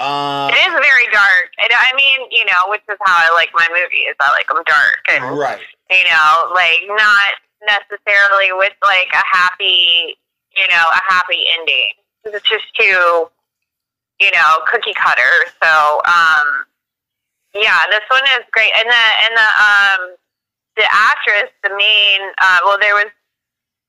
Uh, 0.00 0.50
it 0.52 0.56
is 0.58 0.72
very 0.72 1.08
dark. 1.12 1.48
And 1.62 1.70
I 1.72 1.88
mean, 1.96 2.28
you 2.30 2.44
know, 2.44 2.60
which 2.68 2.82
is 2.90 2.98
how 3.06 3.16
I 3.16 3.32
like 3.34 3.48
my 3.54 3.66
movies. 3.70 4.12
I 4.20 4.28
like 4.36 4.48
them 4.48 4.62
dark 4.66 5.00
and 5.08 5.38
right. 5.38 5.60
you 5.90 6.04
know, 6.04 6.52
like 6.52 6.82
not 6.88 7.32
necessarily 7.64 8.52
with 8.52 8.74
like 8.84 9.08
a 9.14 9.24
happy, 9.32 10.16
you 10.56 10.66
know, 10.68 10.84
a 10.92 11.00
happy 11.12 11.40
ending. 11.58 11.92
It's 12.24 12.46
just 12.48 12.66
too, 12.78 13.28
you 14.20 14.30
know, 14.32 14.64
cookie 14.70 14.94
cutter. 14.94 15.34
So, 15.62 16.00
um, 16.04 16.64
yeah, 17.54 17.80
this 17.90 18.04
one 18.08 18.24
is 18.36 18.44
great. 18.52 18.72
And 18.76 18.88
the 18.88 19.04
and 19.24 19.32
the 19.36 19.48
um 19.60 20.02
the 20.76 20.86
actress, 20.92 21.50
the 21.64 21.72
main, 21.72 22.20
uh, 22.42 22.60
well, 22.64 22.76
there 22.80 22.94
was 22.94 23.08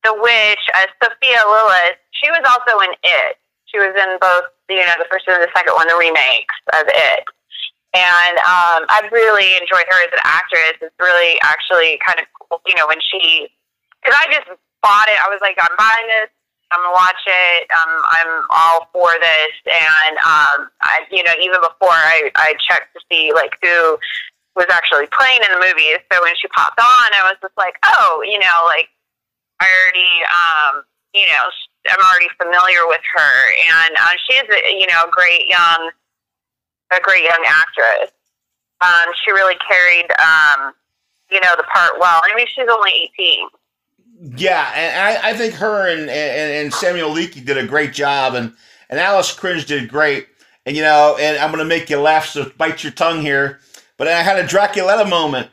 the 0.04 0.16
witch, 0.16 0.64
uh, 0.74 0.88
Sophia 1.04 1.44
Lillis. 1.44 2.00
She 2.16 2.32
was 2.32 2.40
also 2.48 2.80
in 2.80 2.96
It. 3.04 3.36
She 3.68 3.78
was 3.78 3.92
in 3.92 4.16
both, 4.24 4.48
you 4.72 4.80
know, 4.88 4.96
the 4.96 5.08
first 5.12 5.28
and 5.28 5.44
the 5.44 5.52
second 5.52 5.76
one, 5.76 5.88
the 5.92 6.00
remakes 6.00 6.56
of 6.72 6.88
It. 6.88 7.28
And 7.92 8.36
um, 8.48 8.88
I 8.88 9.04
really 9.12 9.60
enjoyed 9.60 9.84
her 9.90 10.00
as 10.00 10.12
an 10.16 10.24
actress. 10.24 10.80
It's 10.80 10.96
really 11.00 11.36
actually 11.44 12.00
kind 12.06 12.20
of 12.20 12.28
cool, 12.40 12.62
you 12.68 12.76
know, 12.76 12.88
when 12.88 13.04
she, 13.04 13.52
because 14.00 14.16
I 14.16 14.32
just 14.32 14.48
bought 14.80 15.08
it. 15.12 15.20
I 15.20 15.28
was 15.28 15.44
like, 15.44 15.60
I'm 15.60 15.76
buying 15.76 16.08
this. 16.08 16.32
I'm 16.72 16.84
watch 16.92 17.24
it. 17.26 17.68
Um, 17.72 17.94
I'm 18.10 18.32
all 18.50 18.90
for 18.92 19.10
this. 19.20 19.56
And 19.66 20.16
um, 20.20 20.70
I, 20.82 21.08
you 21.12 21.24
know, 21.24 21.34
even 21.42 21.60
before 21.62 21.96
I, 21.96 22.32
I 22.36 22.56
checked 22.60 22.94
to 22.94 23.00
see 23.12 23.32
like 23.34 23.56
who 23.62 23.98
was 24.56 24.68
actually 24.70 25.08
playing 25.14 25.40
in 25.48 25.52
the 25.54 25.64
movie. 25.64 25.96
So 26.12 26.20
when 26.22 26.36
she 26.36 26.48
popped 26.50 26.80
on, 26.80 27.08
I 27.16 27.30
was 27.30 27.38
just 27.42 27.56
like, 27.58 27.76
oh, 27.86 28.24
you 28.26 28.40
know, 28.40 28.58
like 28.66 28.90
I 29.62 29.68
already, 29.70 30.14
um, 30.28 30.84
you 31.14 31.26
know, 31.30 31.46
I'm 31.90 32.04
already 32.04 32.28
familiar 32.36 32.84
with 32.88 33.02
her, 33.16 33.36
and 33.64 33.96
uh, 33.96 34.16
she 34.28 34.34
is 34.36 34.48
a, 34.50 34.80
you 34.80 34.88
know 34.88 35.08
a 35.08 35.12
great 35.12 35.48
young 35.48 35.92
a 36.92 37.00
great 37.02 37.24
young 37.24 37.44
actress. 37.48 38.12
Um, 38.82 39.14
she 39.24 39.32
really 39.32 39.56
carried 39.68 40.12
um, 40.20 40.74
you 41.32 41.40
know 41.40 41.54
the 41.56 41.64
part 41.64 41.94
well. 42.00 42.22
I 42.24 42.36
mean, 42.36 42.48
she's 42.48 42.68
only 42.70 42.92
eighteen. 42.92 43.48
Yeah, 44.20 44.72
and 44.76 45.00
I, 45.00 45.30
I 45.30 45.34
think 45.34 45.54
her 45.56 45.88
and, 45.88 46.10
and, 46.10 46.10
and 46.10 46.74
Samuel 46.74 47.12
Leakey 47.12 47.46
did 47.46 47.58
a 47.58 47.68
great 47.68 47.94
job, 47.94 48.34
and, 48.34 48.54
and 48.90 49.00
Alice 49.00 49.36
Krige 49.36 49.66
did 49.66 49.90
great. 49.90 50.28
And 50.66 50.76
you 50.76 50.82
know, 50.82 51.18
and 51.20 51.38
I'm 51.38 51.52
gonna 51.52 51.66
make 51.66 51.90
you 51.90 52.00
laugh, 52.00 52.28
so 52.28 52.52
bite 52.58 52.84
your 52.84 52.92
tongue 52.92 53.22
here. 53.22 53.60
But 53.98 54.08
I 54.08 54.22
had 54.22 54.38
a 54.38 54.44
Draculetta 54.44 55.10
moment. 55.10 55.50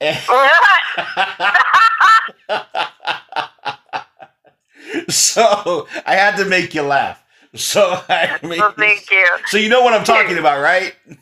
so 5.08 5.86
I 6.04 6.14
had 6.14 6.36
to 6.36 6.44
make 6.44 6.74
you 6.74 6.82
laugh. 6.82 7.22
So 7.54 8.00
I 8.08 8.38
mean, 8.42 8.58
well, 8.58 8.72
thank 8.72 9.10
you. 9.10 9.26
So 9.46 9.58
you 9.58 9.68
know 9.68 9.82
what 9.82 9.92
I'm 9.92 10.04
talking 10.04 10.38
about, 10.38 10.60
right? 10.60 10.94
Um, 11.06 11.16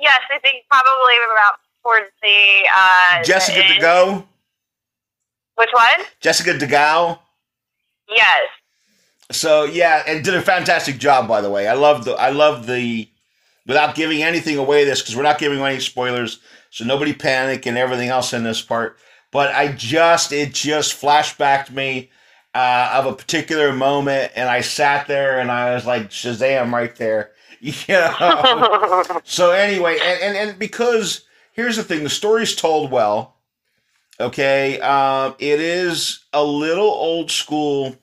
yes, 0.00 0.20
I 0.30 0.38
think 0.40 0.64
probably 0.70 1.14
about 1.32 1.58
towards 1.82 2.10
the 2.22 2.68
uh, 2.76 3.22
Jessica 3.22 3.58
the 3.58 3.80
DeGo. 3.80 4.24
Which 5.56 5.70
one? 5.72 6.06
Jessica 6.20 6.58
De 6.58 6.66
Gouw. 6.66 7.18
Yes. 8.08 8.48
So 9.30 9.64
yeah, 9.64 10.02
and 10.06 10.24
did 10.24 10.34
a 10.34 10.42
fantastic 10.42 10.98
job, 10.98 11.28
by 11.28 11.40
the 11.40 11.50
way. 11.50 11.66
I 11.66 11.74
love 11.74 12.04
the 12.04 12.14
I 12.14 12.30
love 12.30 12.66
the 12.66 13.08
without 13.66 13.94
giving 13.94 14.22
anything 14.22 14.58
away 14.58 14.84
this 14.84 15.00
because 15.00 15.16
we're 15.16 15.22
not 15.22 15.38
giving 15.38 15.58
away 15.58 15.72
any 15.72 15.80
spoilers, 15.80 16.40
so 16.70 16.84
nobody 16.84 17.12
panic 17.12 17.66
and 17.66 17.78
everything 17.78 18.08
else 18.08 18.32
in 18.32 18.44
this 18.44 18.60
part. 18.60 18.98
But 19.32 19.54
I 19.54 19.72
just 19.72 20.32
it 20.32 20.52
just 20.52 21.00
flashbacked 21.00 21.70
me 21.70 22.10
uh, 22.54 22.90
of 22.94 23.06
a 23.06 23.14
particular 23.14 23.72
moment, 23.72 24.32
and 24.36 24.48
I 24.48 24.60
sat 24.60 25.06
there 25.06 25.40
and 25.40 25.50
I 25.50 25.74
was 25.74 25.86
like 25.86 26.10
Shazam 26.10 26.72
right 26.72 26.94
there, 26.96 27.32
you 27.60 27.72
know. 27.88 29.20
so 29.24 29.52
anyway, 29.52 29.98
and, 30.02 30.22
and 30.22 30.36
and 30.50 30.58
because 30.58 31.22
here's 31.52 31.76
the 31.76 31.84
thing, 31.84 32.04
the 32.04 32.10
story's 32.10 32.54
told 32.54 32.90
well. 32.90 33.33
Okay, 34.20 34.80
um, 34.80 35.34
it 35.38 35.60
is 35.60 36.24
a 36.32 36.44
little 36.44 36.86
old 36.86 37.30
school 37.30 37.96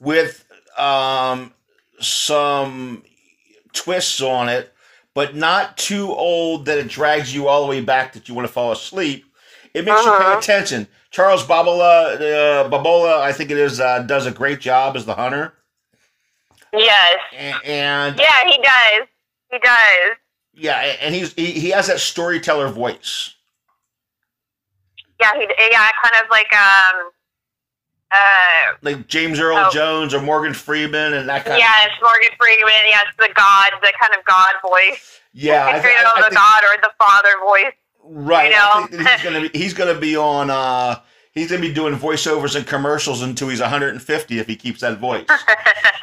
with 0.00 0.44
um, 0.78 1.52
some 2.00 3.02
twists 3.72 4.20
on 4.20 4.48
it, 4.48 4.72
but 5.12 5.34
not 5.34 5.76
too 5.76 6.12
old 6.12 6.66
that 6.66 6.78
it 6.78 6.88
drags 6.88 7.34
you 7.34 7.48
all 7.48 7.62
the 7.62 7.68
way 7.68 7.80
back 7.80 8.12
that 8.12 8.28
you 8.28 8.34
want 8.34 8.46
to 8.46 8.52
fall 8.52 8.70
asleep. 8.70 9.24
It 9.74 9.84
makes 9.84 10.00
uh-huh. 10.00 10.12
you 10.12 10.24
pay 10.24 10.38
attention. 10.38 10.86
Charles 11.10 11.44
Babola, 11.44 12.14
uh, 12.14 12.68
Babola, 12.70 13.20
I 13.20 13.32
think 13.32 13.50
it 13.50 13.58
is, 13.58 13.80
uh, 13.80 14.00
does 14.00 14.26
a 14.26 14.30
great 14.30 14.60
job 14.60 14.96
as 14.96 15.04
the 15.04 15.14
hunter. 15.14 15.54
Yes. 16.72 17.18
And, 17.36 17.64
and 17.64 18.18
yeah, 18.18 18.44
he 18.46 18.56
does. 18.58 19.08
He 19.50 19.58
does. 19.58 20.16
Yeah, 20.54 20.78
and 21.00 21.14
he's 21.14 21.32
he, 21.34 21.52
he 21.52 21.70
has 21.70 21.88
that 21.88 21.98
storyteller 22.00 22.68
voice. 22.68 23.33
Yeah, 25.20 25.30
he 25.34 25.48
yeah, 25.70 25.88
kind 26.02 26.22
of 26.22 26.30
like 26.30 26.52
um 26.52 27.10
uh, 28.10 28.74
like 28.82 29.08
James 29.08 29.40
Earl 29.40 29.56
oh. 29.56 29.70
Jones 29.72 30.14
or 30.14 30.22
Morgan 30.22 30.54
Freeman 30.54 31.14
and 31.14 31.28
that 31.28 31.44
kind. 31.44 31.58
Yes, 31.58 31.86
of... 31.86 31.92
It's 31.92 32.02
Morgan 32.02 32.36
Freeman. 32.38 32.72
Yes, 32.86 33.06
the 33.18 33.28
God, 33.34 33.72
the 33.80 33.92
kind 34.00 34.14
of 34.16 34.24
God 34.24 34.54
voice. 34.62 35.20
Yeah, 35.32 35.66
I, 35.66 35.72
th- 35.80 35.84
I, 35.84 36.12
I 36.16 36.20
the 36.20 36.22
think... 36.22 36.34
God 36.34 36.62
or 36.62 36.80
the 36.80 36.90
Father 36.98 37.30
voice. 37.42 37.74
Right. 38.04 38.50
You 38.50 38.98
know? 38.98 39.04
he's 39.10 39.22
gonna 39.22 39.48
be 39.48 39.58
he's 39.58 39.74
gonna 39.74 39.98
be 39.98 40.16
on. 40.16 40.50
uh 40.50 41.00
He's 41.34 41.50
gonna 41.50 41.60
be 41.60 41.72
doing 41.72 41.96
voiceovers 41.96 42.54
and 42.54 42.64
commercials 42.64 43.20
until 43.20 43.48
he's 43.48 43.60
150 43.60 44.38
if 44.38 44.46
he 44.46 44.54
keeps 44.54 44.82
that 44.82 45.00
voice. 45.00 45.26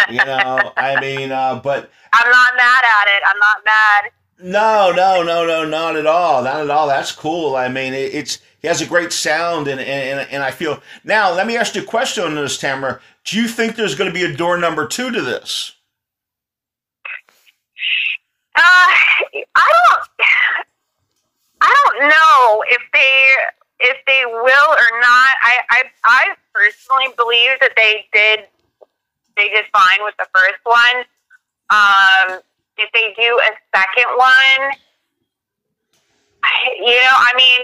you 0.10 0.18
know, 0.18 0.74
I 0.76 1.00
mean, 1.00 1.32
uh, 1.32 1.56
but 1.64 1.90
I'm 2.12 2.30
not 2.30 2.50
mad 2.58 2.84
at 2.84 3.08
it. 3.08 3.24
I'm 3.26 3.40
not 3.40 3.64
mad. 3.64 4.12
No, 4.44 4.92
no, 4.92 5.24
no, 5.24 5.46
no, 5.46 5.66
not 5.66 5.96
at 5.96 6.06
all. 6.06 6.44
Not 6.44 6.62
at 6.62 6.70
all. 6.70 6.88
That's 6.88 7.14
cool. 7.14 7.56
I 7.56 7.70
mean, 7.70 7.94
it, 7.94 8.14
it's 8.14 8.40
he 8.62 8.68
has 8.68 8.82
a 8.82 8.86
great 8.86 9.12
sound, 9.12 9.68
and, 9.68 9.82
and 9.82 10.28
and 10.30 10.44
I 10.44 10.52
feel 10.52 10.82
now. 11.04 11.34
Let 11.34 11.48
me 11.48 11.58
ask 11.58 11.76
you 11.76 11.82
a 11.82 11.86
question 11.86 12.24
on 12.24 12.36
this, 12.36 12.58
Tamera. 12.58 13.00
Do 13.24 13.38
you 13.38 13.48
think 13.48 13.76
there's 13.76 13.96
going 13.96 14.10
to 14.10 14.14
be 14.14 14.24
a 14.24 14.36
door 14.36 14.58
number 14.58 14.88
two 14.88 15.12
to 15.12 15.22
this? 15.22 15.74
Uh, 18.56 18.62
I 18.62 19.46
don't. 19.56 20.04
I 21.62 21.76
don't 21.86 22.10
know 22.10 22.64
if 22.70 22.82
they 22.94 23.28
if 23.80 23.98
they 24.06 24.26
will 24.26 24.70
or 24.72 25.00
not. 25.00 25.30
I 25.42 25.58
I, 25.72 25.84
I 26.04 26.36
personally 26.54 27.14
believe 27.18 27.60
that 27.62 27.72
they 27.76 28.06
did 28.14 28.48
they 29.38 29.50
did 29.50 29.66
fine 29.74 30.04
with 30.04 30.16
the 30.18 30.28
first 30.36 30.60
one. 30.64 31.06
Um, 31.72 32.42
if 32.78 32.92
they 32.94 33.14
do 33.18 33.40
a 33.40 33.52
second 33.76 34.18
one, 34.18 34.72
you 36.80 36.96
know, 36.96 37.16
I 37.16 37.34
mean, 37.36 37.62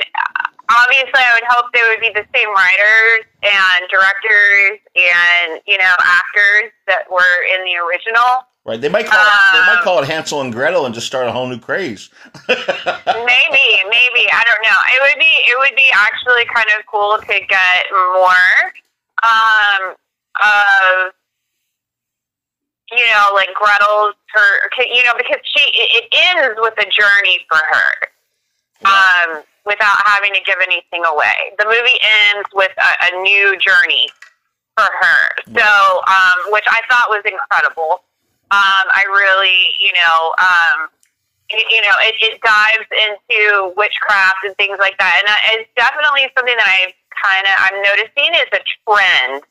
obviously 0.69 1.21
I 1.23 1.31
would 1.35 1.47
hope 1.49 1.71
they 1.73 1.83
would 1.89 2.01
be 2.01 2.11
the 2.11 2.25
same 2.35 2.49
writers 2.51 3.23
and 3.43 3.79
directors 3.89 4.79
and 4.95 5.61
you 5.65 5.77
know 5.77 5.93
actors 6.03 6.71
that 6.87 7.09
were 7.09 7.37
in 7.55 7.63
the 7.63 7.79
original. 7.79 8.47
Right. 8.67 8.81
They 8.81 8.89
might 8.89 9.05
call 9.05 9.23
it, 9.23 9.31
they 9.53 9.63
might 9.63 9.79
um, 9.79 9.83
call 9.83 10.03
it 10.03 10.07
Hansel 10.07 10.41
and 10.41 10.51
Gretel 10.51 10.85
and 10.85 10.93
just 10.93 11.07
start 11.07 11.25
a 11.25 11.31
whole 11.31 11.47
new 11.47 11.57
craze. 11.57 12.09
maybe, 12.49 13.65
maybe 13.87 14.23
I 14.27 14.43
don't 14.43 14.61
know. 14.61 14.79
It 14.91 14.99
would 15.07 15.19
be 15.19 15.31
it 15.47 15.57
would 15.57 15.75
be 15.75 15.87
actually 15.95 16.43
kind 16.53 16.67
of 16.77 16.85
cool 16.85 17.17
to 17.17 17.39
get 17.47 17.85
more 17.93 18.51
um, 19.23 19.95
of 20.43 21.13
you 22.91 23.05
know 23.07 23.31
like 23.35 23.55
Gretel's 23.55 24.15
her 24.35 24.83
you 24.91 25.03
know 25.03 25.13
because 25.15 25.39
she 25.55 25.63
it, 25.63 26.03
it 26.03 26.35
ends 26.35 26.59
with 26.59 26.73
a 26.77 26.89
journey 26.91 27.39
for 27.47 27.57
her. 27.71 28.07
Um, 28.85 29.43
without 29.67 29.99
having 30.07 30.33
to 30.33 30.41
give 30.47 30.55
anything 30.63 31.03
away. 31.03 31.51
The 31.59 31.67
movie 31.67 31.99
ends 32.31 32.47
with 32.55 32.71
a, 32.79 32.91
a 33.11 33.21
new 33.21 33.59
journey 33.59 34.07
for 34.79 34.87
her. 34.87 35.21
So, 35.51 35.67
um, 36.07 36.37
which 36.55 36.63
I 36.71 36.79
thought 36.89 37.11
was 37.11 37.21
incredible. 37.27 38.07
Um, 38.49 38.85
I 38.95 39.03
really, 39.11 39.75
you 39.83 39.91
know, 39.91 40.31
um, 40.39 40.87
you, 41.51 41.59
you 41.59 41.81
know, 41.81 41.97
it, 42.07 42.15
it 42.23 42.39
dives 42.39 42.87
into 42.95 43.73
witchcraft 43.75 44.47
and 44.47 44.55
things 44.55 44.79
like 44.79 44.97
that, 44.99 45.19
and 45.19 45.59
it's 45.59 45.69
definitely 45.75 46.31
something 46.31 46.55
that 46.55 46.67
I've 46.67 46.95
kind 47.11 47.43
of 47.43 47.53
I'm 47.57 47.77
noticing 47.83 48.31
is 48.39 48.49
a 48.55 48.61
trend 48.87 49.43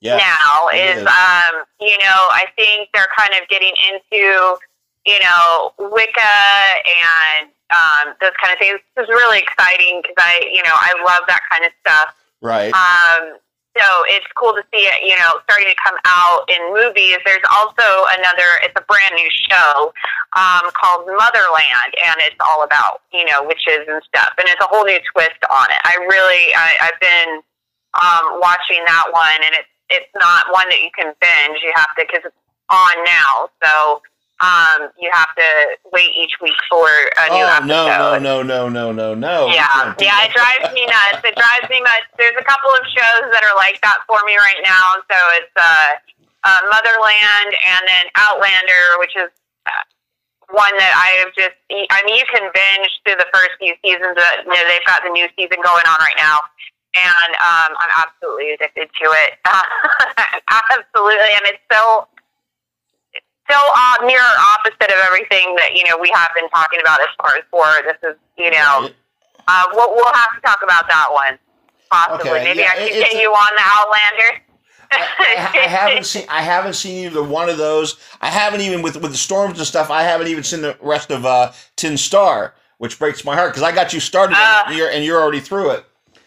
yeah, 0.00 0.22
now. 0.22 0.68
Is, 0.70 1.02
is 1.02 1.06
um, 1.06 1.66
you 1.80 1.98
know, 1.98 2.20
I 2.30 2.46
think 2.54 2.90
they're 2.94 3.10
kind 3.16 3.34
of 3.40 3.48
getting 3.48 3.74
into 3.90 4.58
you 5.06 5.18
know 5.18 5.72
Wicca 5.78 6.36
and 6.86 7.50
um, 7.74 8.14
those 8.22 8.36
kind 8.38 8.54
of 8.54 8.58
things. 8.62 8.78
This 8.94 9.04
is 9.04 9.10
really 9.10 9.42
exciting 9.42 10.00
because 10.00 10.18
I, 10.18 10.38
you 10.46 10.62
know, 10.62 10.76
I 10.78 10.94
love 11.02 11.26
that 11.26 11.42
kind 11.50 11.64
of 11.66 11.72
stuff. 11.82 12.14
Right. 12.40 12.70
Um, 12.70 13.42
so 13.74 13.86
it's 14.06 14.26
cool 14.38 14.54
to 14.54 14.62
see 14.70 14.86
it, 14.86 15.02
you 15.02 15.18
know, 15.18 15.42
starting 15.50 15.66
to 15.66 15.74
come 15.82 15.98
out 16.06 16.46
in 16.46 16.62
movies. 16.70 17.18
There's 17.26 17.42
also 17.50 17.82
another, 18.14 18.62
it's 18.62 18.76
a 18.78 18.86
brand 18.86 19.18
new 19.18 19.26
show 19.50 19.90
um, 20.38 20.70
called 20.78 21.10
Motherland, 21.10 21.90
and 22.06 22.16
it's 22.22 22.38
all 22.38 22.62
about, 22.62 23.02
you 23.10 23.26
know, 23.26 23.42
witches 23.42 23.82
and 23.90 23.98
stuff. 24.06 24.30
And 24.38 24.46
it's 24.46 24.62
a 24.62 24.70
whole 24.70 24.86
new 24.86 25.02
twist 25.10 25.42
on 25.50 25.66
it. 25.74 25.80
I 25.82 25.98
really, 26.06 26.54
I, 26.54 26.86
I've 26.86 27.00
been 27.02 27.30
um, 27.98 28.38
watching 28.38 28.78
that 28.86 29.10
one, 29.10 29.42
and 29.42 29.58
it's 29.58 29.72
it's 29.90 30.12
not 30.14 30.46
one 30.50 30.70
that 30.70 30.80
you 30.80 30.90
can 30.94 31.12
binge. 31.20 31.58
You 31.62 31.72
have 31.74 31.90
to, 31.98 32.06
because 32.06 32.22
it's 32.24 32.42
on 32.70 32.94
now. 33.04 33.50
So 33.62 34.02
um, 34.44 34.92
you 35.00 35.08
have 35.12 35.32
to 35.36 35.48
wait 35.88 36.12
each 36.12 36.36
week 36.44 36.58
for 36.68 36.84
a 36.84 37.26
new 37.32 37.44
oh, 37.48 37.56
episode. 37.56 38.20
No, 38.20 38.20
no, 38.20 38.42
no, 38.44 38.68
no, 38.68 38.92
no, 38.92 38.92
no, 38.92 39.08
no. 39.16 39.48
Yeah, 39.48 39.94
yeah, 39.96 40.28
it 40.28 40.32
drives 40.36 40.68
me 40.76 40.84
nuts. 40.84 41.24
It 41.24 41.32
drives 41.32 41.68
me 41.72 41.80
nuts. 41.80 42.08
There's 42.20 42.36
a 42.36 42.44
couple 42.44 42.68
of 42.76 42.84
shows 42.92 43.24
that 43.32 43.40
are 43.40 43.56
like 43.56 43.80
that 43.80 44.04
for 44.04 44.20
me 44.28 44.36
right 44.36 44.60
now. 44.60 45.00
So 45.08 45.16
it's 45.40 45.54
uh, 45.56 45.90
uh, 46.44 46.60
Motherland 46.68 47.50
and 47.56 47.82
then 47.88 48.04
Outlander, 48.20 48.84
which 49.00 49.16
is 49.16 49.32
uh, 49.64 49.84
one 50.52 50.76
that 50.76 50.92
I 50.92 51.24
have 51.24 51.32
just. 51.32 51.56
I 51.72 52.04
mean, 52.04 52.20
you 52.20 52.28
can 52.28 52.44
binge 52.52 52.92
through 53.08 53.16
the 53.16 53.30
first 53.32 53.56
few 53.56 53.72
seasons. 53.80 54.12
But, 54.12 54.44
you 54.44 54.52
know, 54.52 54.64
they've 54.68 54.84
got 54.84 55.00
the 55.08 55.12
new 55.14 55.24
season 55.40 55.56
going 55.64 55.88
on 55.88 55.98
right 56.04 56.20
now. 56.20 56.36
And 56.94 57.30
um, 57.42 57.70
I'm 57.80 57.92
absolutely 58.06 58.54
addicted 58.54 58.86
to 58.86 59.06
it. 59.24 59.40
absolutely, 60.46 61.32
and 61.34 61.42
it's 61.50 61.64
so 61.66 62.06
so 63.50 63.56
uh, 63.56 64.06
mirror 64.06 64.34
opposite 64.56 64.90
of 64.90 65.00
everything 65.04 65.54
that 65.56 65.74
you 65.74 65.84
know 65.84 65.98
we 66.00 66.10
have 66.14 66.28
been 66.34 66.48
talking 66.50 66.80
about 66.80 67.00
as 67.00 67.12
far 67.18 67.32
as 67.36 67.44
horror. 67.52 67.82
This 67.84 68.10
is 68.10 68.16
you 68.38 68.50
know 68.50 68.90
uh, 69.48 69.64
we'll, 69.72 69.94
we'll 69.94 70.14
have 70.14 70.34
to 70.34 70.40
talk 70.40 70.60
about 70.62 70.88
that 70.88 71.08
one 71.12 71.38
possibly. 71.90 72.30
Okay, 72.30 72.44
Maybe 72.44 72.60
yeah, 72.60 72.70
I 72.72 72.76
can 72.76 72.88
get 72.88 73.12
you 73.12 73.30
on 73.30 73.54
the 73.56 73.62
Outlander. 73.62 74.40
I, 74.90 75.60
I, 75.64 75.66
haven't 75.66 76.06
seen 76.06 76.24
I 76.28 76.42
haven't 76.42 76.74
seen 76.74 77.06
either 77.06 77.22
one 77.22 77.48
of 77.48 77.58
those. 77.58 77.98
I 78.20 78.28
haven't 78.28 78.60
even 78.60 78.82
with 78.82 78.96
with 78.96 79.12
the 79.12 79.18
storms 79.18 79.58
and 79.58 79.66
stuff. 79.66 79.90
I 79.90 80.02
haven't 80.02 80.28
even 80.28 80.44
seen 80.44 80.60
the 80.60 80.76
rest 80.80 81.10
of 81.10 81.24
uh, 81.24 81.52
Tin 81.76 81.96
Star, 81.96 82.54
which 82.78 82.98
breaks 82.98 83.24
my 83.24 83.34
heart 83.34 83.52
because 83.52 83.62
I 83.62 83.74
got 83.74 83.92
you 83.92 84.00
started 84.00 84.36
uh, 84.36 84.64
and, 84.66 84.76
you're, 84.76 84.90
and 84.90 85.04
you're 85.04 85.20
already 85.20 85.40
through 85.40 85.70
it. 85.70 85.84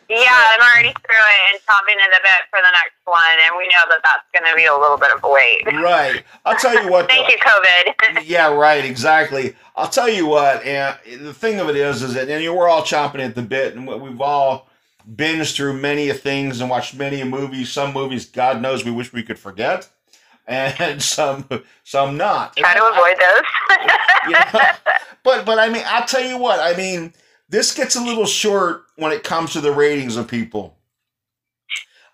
Yeah, 0.09 0.25
I'm 0.31 0.61
already 0.61 0.93
through 0.93 1.25
it 1.27 1.41
and 1.51 1.61
chopping 1.65 1.95
at 2.01 2.09
the 2.09 2.19
bit 2.23 2.47
for 2.49 2.59
the 2.63 2.71
next 2.71 2.95
one, 3.03 3.37
and 3.45 3.57
we 3.57 3.65
know 3.65 3.83
that 3.89 3.99
that's 4.03 4.23
going 4.33 4.49
to 4.49 4.55
be 4.55 4.65
a 4.65 4.73
little 4.73 4.97
bit 4.97 5.11
of 5.11 5.21
a 5.21 5.29
wait. 5.29 5.65
Right. 5.65 6.23
I'll 6.45 6.55
tell 6.55 6.81
you 6.81 6.89
what. 6.89 7.07
Thank 7.09 7.27
though. 7.27 7.33
you, 7.33 7.39
COVID. 7.39 8.23
yeah, 8.25 8.53
right. 8.53 8.85
Exactly. 8.85 9.53
I'll 9.75 9.89
tell 9.89 10.07
you 10.07 10.25
what. 10.25 10.63
And 10.63 10.97
the 11.19 11.33
thing 11.33 11.59
of 11.59 11.67
it 11.69 11.75
is, 11.75 12.03
is 12.03 12.13
that 12.13 12.29
and 12.29 12.55
we're 12.55 12.69
all 12.69 12.83
chopping 12.83 13.19
at 13.19 13.35
the 13.35 13.41
bit, 13.41 13.75
and 13.75 13.85
we've 13.85 14.21
all 14.21 14.69
binged 15.13 15.55
through 15.55 15.73
many 15.73 16.09
of 16.09 16.21
things 16.21 16.61
and 16.61 16.69
watched 16.69 16.95
many 16.95 17.19
of 17.19 17.27
movies. 17.27 17.71
Some 17.71 17.93
movies, 17.93 18.25
God 18.25 18.61
knows, 18.61 18.85
we 18.85 18.91
wish 18.91 19.11
we 19.11 19.23
could 19.23 19.39
forget, 19.39 19.89
and 20.47 21.01
some, 21.03 21.49
some 21.83 22.15
not. 22.15 22.55
Try 22.55 22.73
to 22.75 22.85
avoid 22.85 23.17
those. 23.19 24.27
you 24.27 24.31
know? 24.31 24.65
But 25.23 25.45
but 25.45 25.59
I 25.59 25.67
mean, 25.67 25.83
I'll 25.85 26.07
tell 26.07 26.23
you 26.23 26.37
what. 26.37 26.61
I 26.61 26.77
mean, 26.77 27.11
this 27.49 27.73
gets 27.73 27.95
a 27.95 28.01
little 28.01 28.25
short 28.25 28.83
when 28.95 29.11
it 29.11 29.23
comes 29.23 29.53
to 29.53 29.61
the 29.61 29.71
ratings 29.71 30.15
of 30.15 30.27
people. 30.27 30.77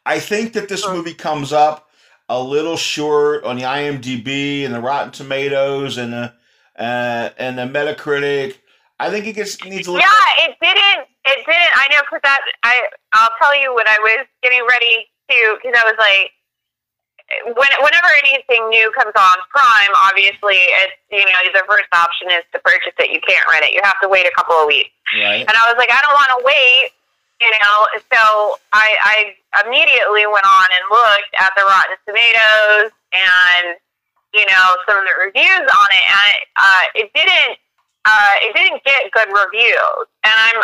I 0.06 0.20
think 0.20 0.54
that 0.54 0.70
this 0.70 0.86
movie 0.88 1.13
comes 1.13 1.54
up 1.54 1.90
a 2.30 2.42
little 2.42 2.78
short 2.78 3.44
on 3.44 3.58
the 3.58 3.63
IMDb 3.63 4.66
and 4.66 4.74
the 4.74 4.82
Rotten 4.82 5.12
Tomatoes 5.12 5.98
and 5.98 6.13
the 6.13 6.34
uh, 6.78 7.30
and 7.38 7.58
the 7.58 7.63
Metacritic. 7.63 8.58
I 9.00 9.10
think 9.10 9.28
it 9.28 9.34
gets 9.34 9.63
needs 9.63 9.88
a 9.88 9.92
little. 9.92 10.08
Yeah, 10.08 10.46
it 10.46 10.56
didn't. 10.62 11.08
It 11.25 11.46
didn't. 11.46 11.72
I 11.75 11.88
know 11.92 12.02
because 12.02 12.22
that. 12.24 12.40
I. 12.63 12.88
I'll 13.13 13.30
tell 13.42 13.60
you 13.60 13.74
when 13.74 13.88
I 13.88 13.98
was 14.00 14.28
getting 14.42 14.66
ready 14.70 15.08
to 15.30 15.58
because 15.62 15.80
I 15.82 15.86
was 15.86 15.96
like, 15.98 16.32
when 17.46 17.72
whenever 17.82 18.10
anything 18.25 18.70
new 18.70 18.92
comes 18.92 19.13
on 19.16 19.36
Prime, 19.50 19.94
obviously 20.06 20.58
it's 20.84 20.98
you 21.12 21.24
know 21.24 21.40
the 21.54 21.66
first 21.68 21.90
option 21.94 22.32
is 22.32 22.44
to 22.54 22.60
purchase 22.62 22.94
it. 23.00 23.12
You 23.12 23.22
can't 23.22 23.44
rent 23.52 23.66
it. 23.66 23.74
You 23.74 23.82
have 23.84 24.00
to 24.02 24.10
wait 24.10 24.25
a 24.25 24.34
couple 24.36 24.56
of 24.56 24.68
weeks. 24.68 24.92
Right. 25.13 25.46
And 25.46 25.54
I 25.54 25.63
was 25.70 25.78
like, 25.78 25.92
I 25.92 26.00
don't 26.02 26.16
want 26.16 26.32
to 26.38 26.42
wait. 26.46 26.92
You 27.42 27.52
know, 27.60 27.78
so 28.08 28.22
I, 28.72 28.88
I 29.04 29.16
immediately 29.68 30.24
went 30.32 30.48
on 30.48 30.68
and 30.72 30.84
looked 30.88 31.34
at 31.36 31.52
the 31.60 31.68
Rotten 31.68 32.00
Tomatoes 32.08 32.96
and 33.12 33.75
you 34.34 34.46
know 34.48 34.66
some 34.88 34.98
of 34.98 35.06
the 35.06 35.16
reviews 35.28 35.68
on 35.68 35.90
it, 35.92 36.06
and 36.08 36.28
it, 36.32 36.44
uh, 36.56 36.84
it 36.96 37.08
didn't 37.13 37.56
uh, 38.06 38.34
it 38.48 38.56
didn't 38.56 38.84
get 38.84 39.12
good 39.12 39.28
reviews. 39.28 40.08
And 40.24 40.34
I'm 40.34 40.60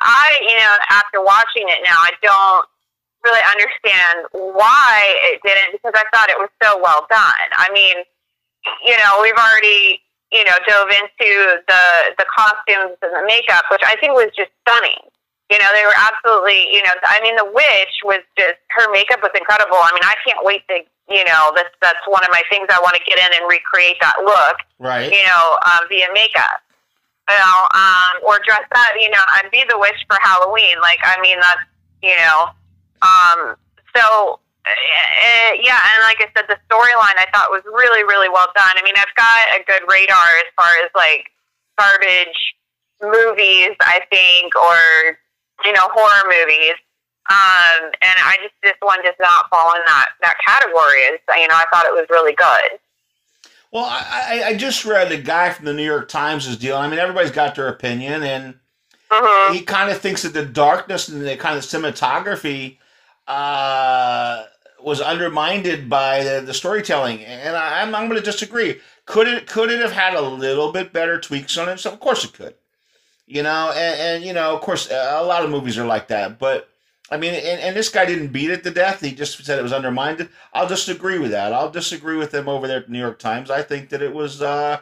I 0.00 0.26
you 0.42 0.56
know 0.58 0.74
after 0.90 1.22
watching 1.22 1.70
it 1.70 1.80
now, 1.86 1.96
I 1.96 2.12
don't 2.20 2.66
really 3.24 3.44
understand 3.50 4.28
why 4.32 5.00
it 5.32 5.40
didn't 5.42 5.80
because 5.80 5.96
I 5.96 6.04
thought 6.12 6.28
it 6.28 6.38
was 6.38 6.52
so 6.62 6.76
well 6.78 7.08
done. 7.08 7.48
I 7.56 7.72
mean, 7.72 8.04
you 8.84 8.96
know, 9.00 9.20
we've 9.24 9.36
already 9.36 10.00
you 10.32 10.44
know 10.44 10.56
dove 10.68 10.90
into 10.92 11.60
the 11.66 11.84
the 12.20 12.26
costumes 12.28 12.96
and 13.00 13.12
the 13.12 13.24
makeup, 13.26 13.64
which 13.70 13.82
I 13.84 13.96
think 13.96 14.12
was 14.12 14.30
just 14.36 14.52
stunning. 14.66 15.00
You 15.52 15.60
know, 15.60 15.68
they 15.76 15.84
were 15.84 15.98
absolutely, 16.00 16.72
you 16.72 16.80
know, 16.82 16.96
I 17.04 17.20
mean, 17.20 17.36
the 17.36 17.44
witch 17.44 17.94
was 18.02 18.24
just 18.32 18.56
her 18.72 18.88
makeup 18.90 19.20
was 19.20 19.30
incredible. 19.36 19.76
I 19.76 19.92
mean, 19.92 20.02
I 20.02 20.16
can't 20.24 20.40
wait 20.40 20.64
to, 20.72 20.80
you 21.12 21.24
know, 21.28 21.52
that's 21.52 21.72
that's 21.84 22.00
one 22.08 22.24
of 22.24 22.32
my 22.32 22.40
things 22.48 22.64
I 22.72 22.80
want 22.80 22.96
to 22.96 23.04
get 23.04 23.20
in 23.20 23.30
and 23.40 23.44
recreate 23.44 24.00
that 24.00 24.16
look. 24.24 24.56
Right. 24.80 25.12
You 25.12 25.22
know, 25.28 25.44
um, 25.68 25.84
via 25.88 26.08
makeup. 26.12 26.64
You 27.28 27.36
know, 27.40 27.56
um, 27.72 28.14
or 28.24 28.40
dress 28.44 28.64
up. 28.72 28.92
You 28.96 29.08
know, 29.08 29.24
and 29.40 29.52
be 29.52 29.64
the 29.68 29.78
witch 29.78 30.00
for 30.08 30.16
Halloween. 30.20 30.80
Like, 30.80 31.00
I 31.04 31.20
mean, 31.20 31.36
that's 31.40 31.64
you 32.04 32.16
know, 32.16 32.52
um, 33.04 33.56
so 33.94 34.40
uh, 34.64 35.52
yeah, 35.60 35.76
and 35.76 36.00
like 36.08 36.24
I 36.24 36.28
said, 36.32 36.48
the 36.48 36.56
storyline 36.64 37.16
I 37.20 37.28
thought 37.32 37.52
was 37.52 37.62
really, 37.68 38.02
really 38.02 38.28
well 38.28 38.48
done. 38.56 38.72
I 38.72 38.82
mean, 38.82 38.94
I've 38.96 39.14
got 39.14 39.44
a 39.60 39.64
good 39.68 39.84
radar 39.92 40.28
as 40.40 40.50
far 40.56 40.72
as 40.82 40.90
like 40.96 41.28
garbage 41.76 42.56
movies, 43.02 43.76
I 43.80 44.00
think, 44.10 44.56
or 44.56 45.18
you 45.64 45.72
know, 45.72 45.88
horror 45.92 46.24
movies. 46.24 46.80
Um, 47.30 47.92
and 48.00 48.16
I 48.20 48.36
just 48.42 48.54
this 48.62 48.76
one 48.80 49.02
does 49.02 49.16
not 49.20 49.48
fall 49.50 49.74
in 49.74 49.82
that 49.86 50.08
that 50.22 50.36
category. 50.46 51.00
It's, 51.12 51.22
you 51.36 51.48
know, 51.48 51.54
I 51.54 51.64
thought 51.72 51.84
it 51.84 51.92
was 51.92 52.06
really 52.10 52.34
good. 52.34 52.80
Well, 53.70 53.86
I, 53.86 54.44
I, 54.46 54.56
just 54.56 54.84
read 54.84 55.10
a 55.10 55.18
guy 55.18 55.50
from 55.50 55.64
the 55.64 55.74
New 55.74 55.82
York 55.82 56.08
Times' 56.08 56.56
deal. 56.58 56.76
I 56.76 56.88
mean, 56.88 57.00
everybody's 57.00 57.32
got 57.32 57.56
their 57.56 57.66
opinion, 57.66 58.22
and 58.22 58.54
hmm 59.10 59.52
he 59.52 59.62
kind 59.62 59.90
of 59.90 59.98
thinks 59.98 60.22
that 60.22 60.32
the 60.32 60.44
darkness 60.44 61.08
and 61.08 61.26
the 61.26 61.36
kind 61.36 61.58
of 61.58 61.64
cinematography 61.64 62.78
uh, 63.26 64.44
was 64.82 65.00
undermined 65.00 65.88
by 65.88 66.22
the, 66.22 66.42
the 66.44 66.54
storytelling, 66.54 67.24
and 67.24 67.56
I, 67.56 67.82
I'm, 67.82 67.94
I'm 67.94 68.08
going 68.08 68.20
to 68.20 68.24
disagree. 68.24 68.80
Could 69.06 69.28
it 69.28 69.46
could 69.46 69.70
it 69.70 69.80
have 69.80 69.92
had 69.92 70.14
a 70.14 70.20
little 70.20 70.72
bit 70.72 70.92
better 70.92 71.20
tweaks 71.20 71.58
on 71.58 71.68
it? 71.68 71.78
So 71.78 71.92
of 71.92 72.00
course 72.00 72.24
it 72.24 72.32
could, 72.32 72.54
you 73.26 73.42
know, 73.42 73.70
and, 73.74 74.00
and 74.00 74.24
you 74.24 74.32
know, 74.32 74.54
of 74.54 74.62
course, 74.62 74.88
a 74.90 75.22
lot 75.22 75.44
of 75.44 75.50
movies 75.50 75.76
are 75.78 75.86
like 75.86 76.08
that. 76.08 76.38
But 76.38 76.68
I 77.10 77.18
mean, 77.18 77.34
and, 77.34 77.60
and 77.60 77.76
this 77.76 77.90
guy 77.90 78.06
didn't 78.06 78.32
beat 78.32 78.50
it 78.50 78.64
to 78.64 78.70
death. 78.70 79.00
He 79.00 79.12
just 79.12 79.44
said 79.44 79.58
it 79.58 79.62
was 79.62 79.74
undermined. 79.74 80.26
I'll 80.54 80.66
disagree 80.66 81.18
with 81.18 81.32
that. 81.32 81.52
I'll 81.52 81.70
disagree 81.70 82.16
with 82.16 82.30
them 82.30 82.48
over 82.48 82.66
there 82.66 82.78
at 82.78 82.86
the 82.86 82.92
New 82.92 82.98
York 82.98 83.18
Times. 83.18 83.50
I 83.50 83.62
think 83.62 83.90
that 83.90 84.02
it 84.02 84.14
was. 84.14 84.40
Uh, 84.40 84.80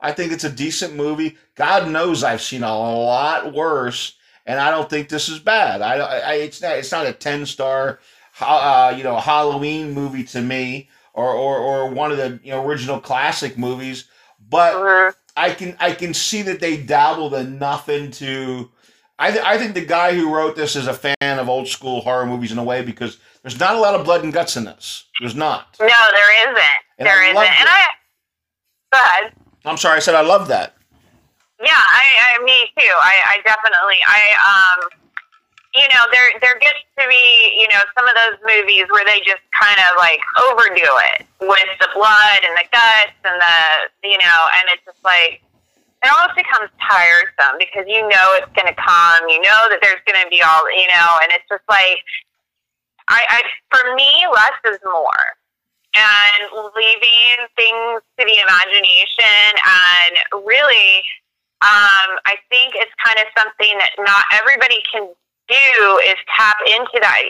I 0.00 0.12
think 0.12 0.32
it's 0.32 0.44
a 0.44 0.50
decent 0.50 0.94
movie. 0.94 1.36
God 1.54 1.88
knows 1.88 2.22
I've 2.22 2.42
seen 2.42 2.62
a 2.62 2.78
lot 2.78 3.54
worse, 3.54 4.16
and 4.46 4.60
I 4.60 4.70
don't 4.70 4.88
think 4.90 5.08
this 5.08 5.28
is 5.28 5.38
bad. 5.38 5.82
I, 5.82 5.94
I 5.96 6.34
it's 6.34 6.60
not 6.60 6.76
it's 6.78 6.92
not 6.92 7.06
a 7.06 7.12
ten 7.12 7.46
star, 7.46 8.00
uh, 8.40 8.94
you 8.96 9.02
know, 9.04 9.16
Halloween 9.16 9.92
movie 9.92 10.24
to 10.24 10.40
me, 10.40 10.88
or, 11.12 11.30
or 11.30 11.58
or 11.58 11.88
one 11.88 12.10
of 12.10 12.18
the 12.18 12.40
you 12.42 12.50
know 12.52 12.64
original 12.64 13.00
classic 13.00 13.56
movies. 13.58 14.08
But 14.48 14.74
hmm 14.76 15.10
I 15.36 15.50
can 15.50 15.76
I 15.80 15.92
can 15.92 16.14
see 16.14 16.42
that 16.42 16.60
they 16.60 16.76
dabbled 16.76 17.34
enough 17.34 17.88
into. 17.88 18.70
I 19.18 19.30
th- 19.32 19.44
I 19.44 19.58
think 19.58 19.74
the 19.74 19.84
guy 19.84 20.14
who 20.14 20.32
wrote 20.32 20.54
this 20.56 20.76
is 20.76 20.86
a 20.86 20.94
fan 20.94 21.38
of 21.38 21.48
old 21.48 21.68
school 21.68 22.00
horror 22.02 22.26
movies 22.26 22.52
in 22.52 22.58
a 22.58 22.64
way 22.64 22.82
because 22.82 23.18
there's 23.42 23.58
not 23.58 23.74
a 23.74 23.80
lot 23.80 23.94
of 23.94 24.04
blood 24.04 24.22
and 24.24 24.32
guts 24.32 24.56
in 24.56 24.64
this. 24.64 25.06
There's 25.20 25.34
not. 25.34 25.76
No, 25.80 25.86
there 25.86 26.48
isn't. 26.50 26.64
And 26.98 27.06
there 27.06 27.20
I 27.20 27.30
isn't. 27.30 27.36
And. 27.36 27.68
I 27.68 27.84
go 28.92 28.98
ahead. 29.04 29.32
I'm 29.64 29.76
sorry, 29.76 29.96
I 29.96 30.00
said 30.00 30.14
I 30.14 30.20
love 30.20 30.48
that. 30.48 30.76
Yeah, 31.62 31.78
I, 31.78 32.04
I 32.38 32.44
me 32.44 32.66
too. 32.74 32.94
I, 32.98 33.38
I 33.38 33.42
definitely 33.46 34.00
I 34.08 34.22
um 34.42 34.90
you 35.74 35.86
know, 35.90 36.02
there 36.14 36.30
there 36.38 36.58
gets 36.62 36.86
to 36.98 37.04
be, 37.10 37.26
you 37.58 37.66
know, 37.66 37.82
some 37.98 38.06
of 38.06 38.14
those 38.14 38.38
movies 38.46 38.86
where 38.94 39.02
they 39.02 39.18
just 39.26 39.42
kind 39.50 39.78
of 39.90 39.98
like 39.98 40.22
overdo 40.46 40.90
it 41.14 41.26
with 41.42 41.70
the 41.82 41.90
blood 41.94 42.40
and 42.46 42.54
the 42.54 42.66
guts 42.70 43.18
and 43.26 43.34
the 43.34 43.58
you 44.06 44.18
know, 44.18 44.40
and 44.62 44.70
it's 44.70 44.86
just 44.86 45.02
like 45.02 45.42
it 46.02 46.08
almost 46.14 46.38
becomes 46.38 46.70
tiresome 46.78 47.58
because 47.58 47.90
you 47.90 48.06
know 48.06 48.26
it's 48.38 48.50
gonna 48.54 48.76
come, 48.78 49.26
you 49.26 49.42
know 49.42 49.60
that 49.74 49.82
there's 49.82 50.02
gonna 50.06 50.30
be 50.30 50.38
all 50.42 50.62
you 50.70 50.86
know, 50.94 51.10
and 51.26 51.34
it's 51.34 51.46
just 51.50 51.66
like 51.66 52.06
I, 53.10 53.18
I 53.18 53.38
for 53.74 53.82
me 53.98 54.10
less 54.30 54.78
is 54.78 54.80
more 54.86 55.26
and 55.94 56.70
leaving 56.74 57.36
things 57.58 58.02
to 58.18 58.22
the 58.22 58.38
imagination 58.46 59.50
and 59.58 60.14
really 60.46 61.02
um, 61.64 62.20
I 62.28 62.36
think 62.52 62.76
it's 62.76 62.92
kind 63.00 63.16
of 63.16 63.26
something 63.32 63.72
that 63.78 63.96
not 64.04 64.24
everybody 64.36 64.84
can 64.84 65.08
do 65.48 66.00
is 66.04 66.16
tap 66.36 66.56
into 66.66 67.00
that. 67.00 67.22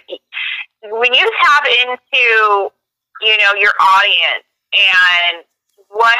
When 0.91 1.15
you 1.15 1.31
tap 1.39 1.65
into, 1.87 2.71
you 3.23 3.39
know, 3.39 3.55
your 3.55 3.71
audience 3.79 4.43
and 4.75 5.45
what 5.89 6.19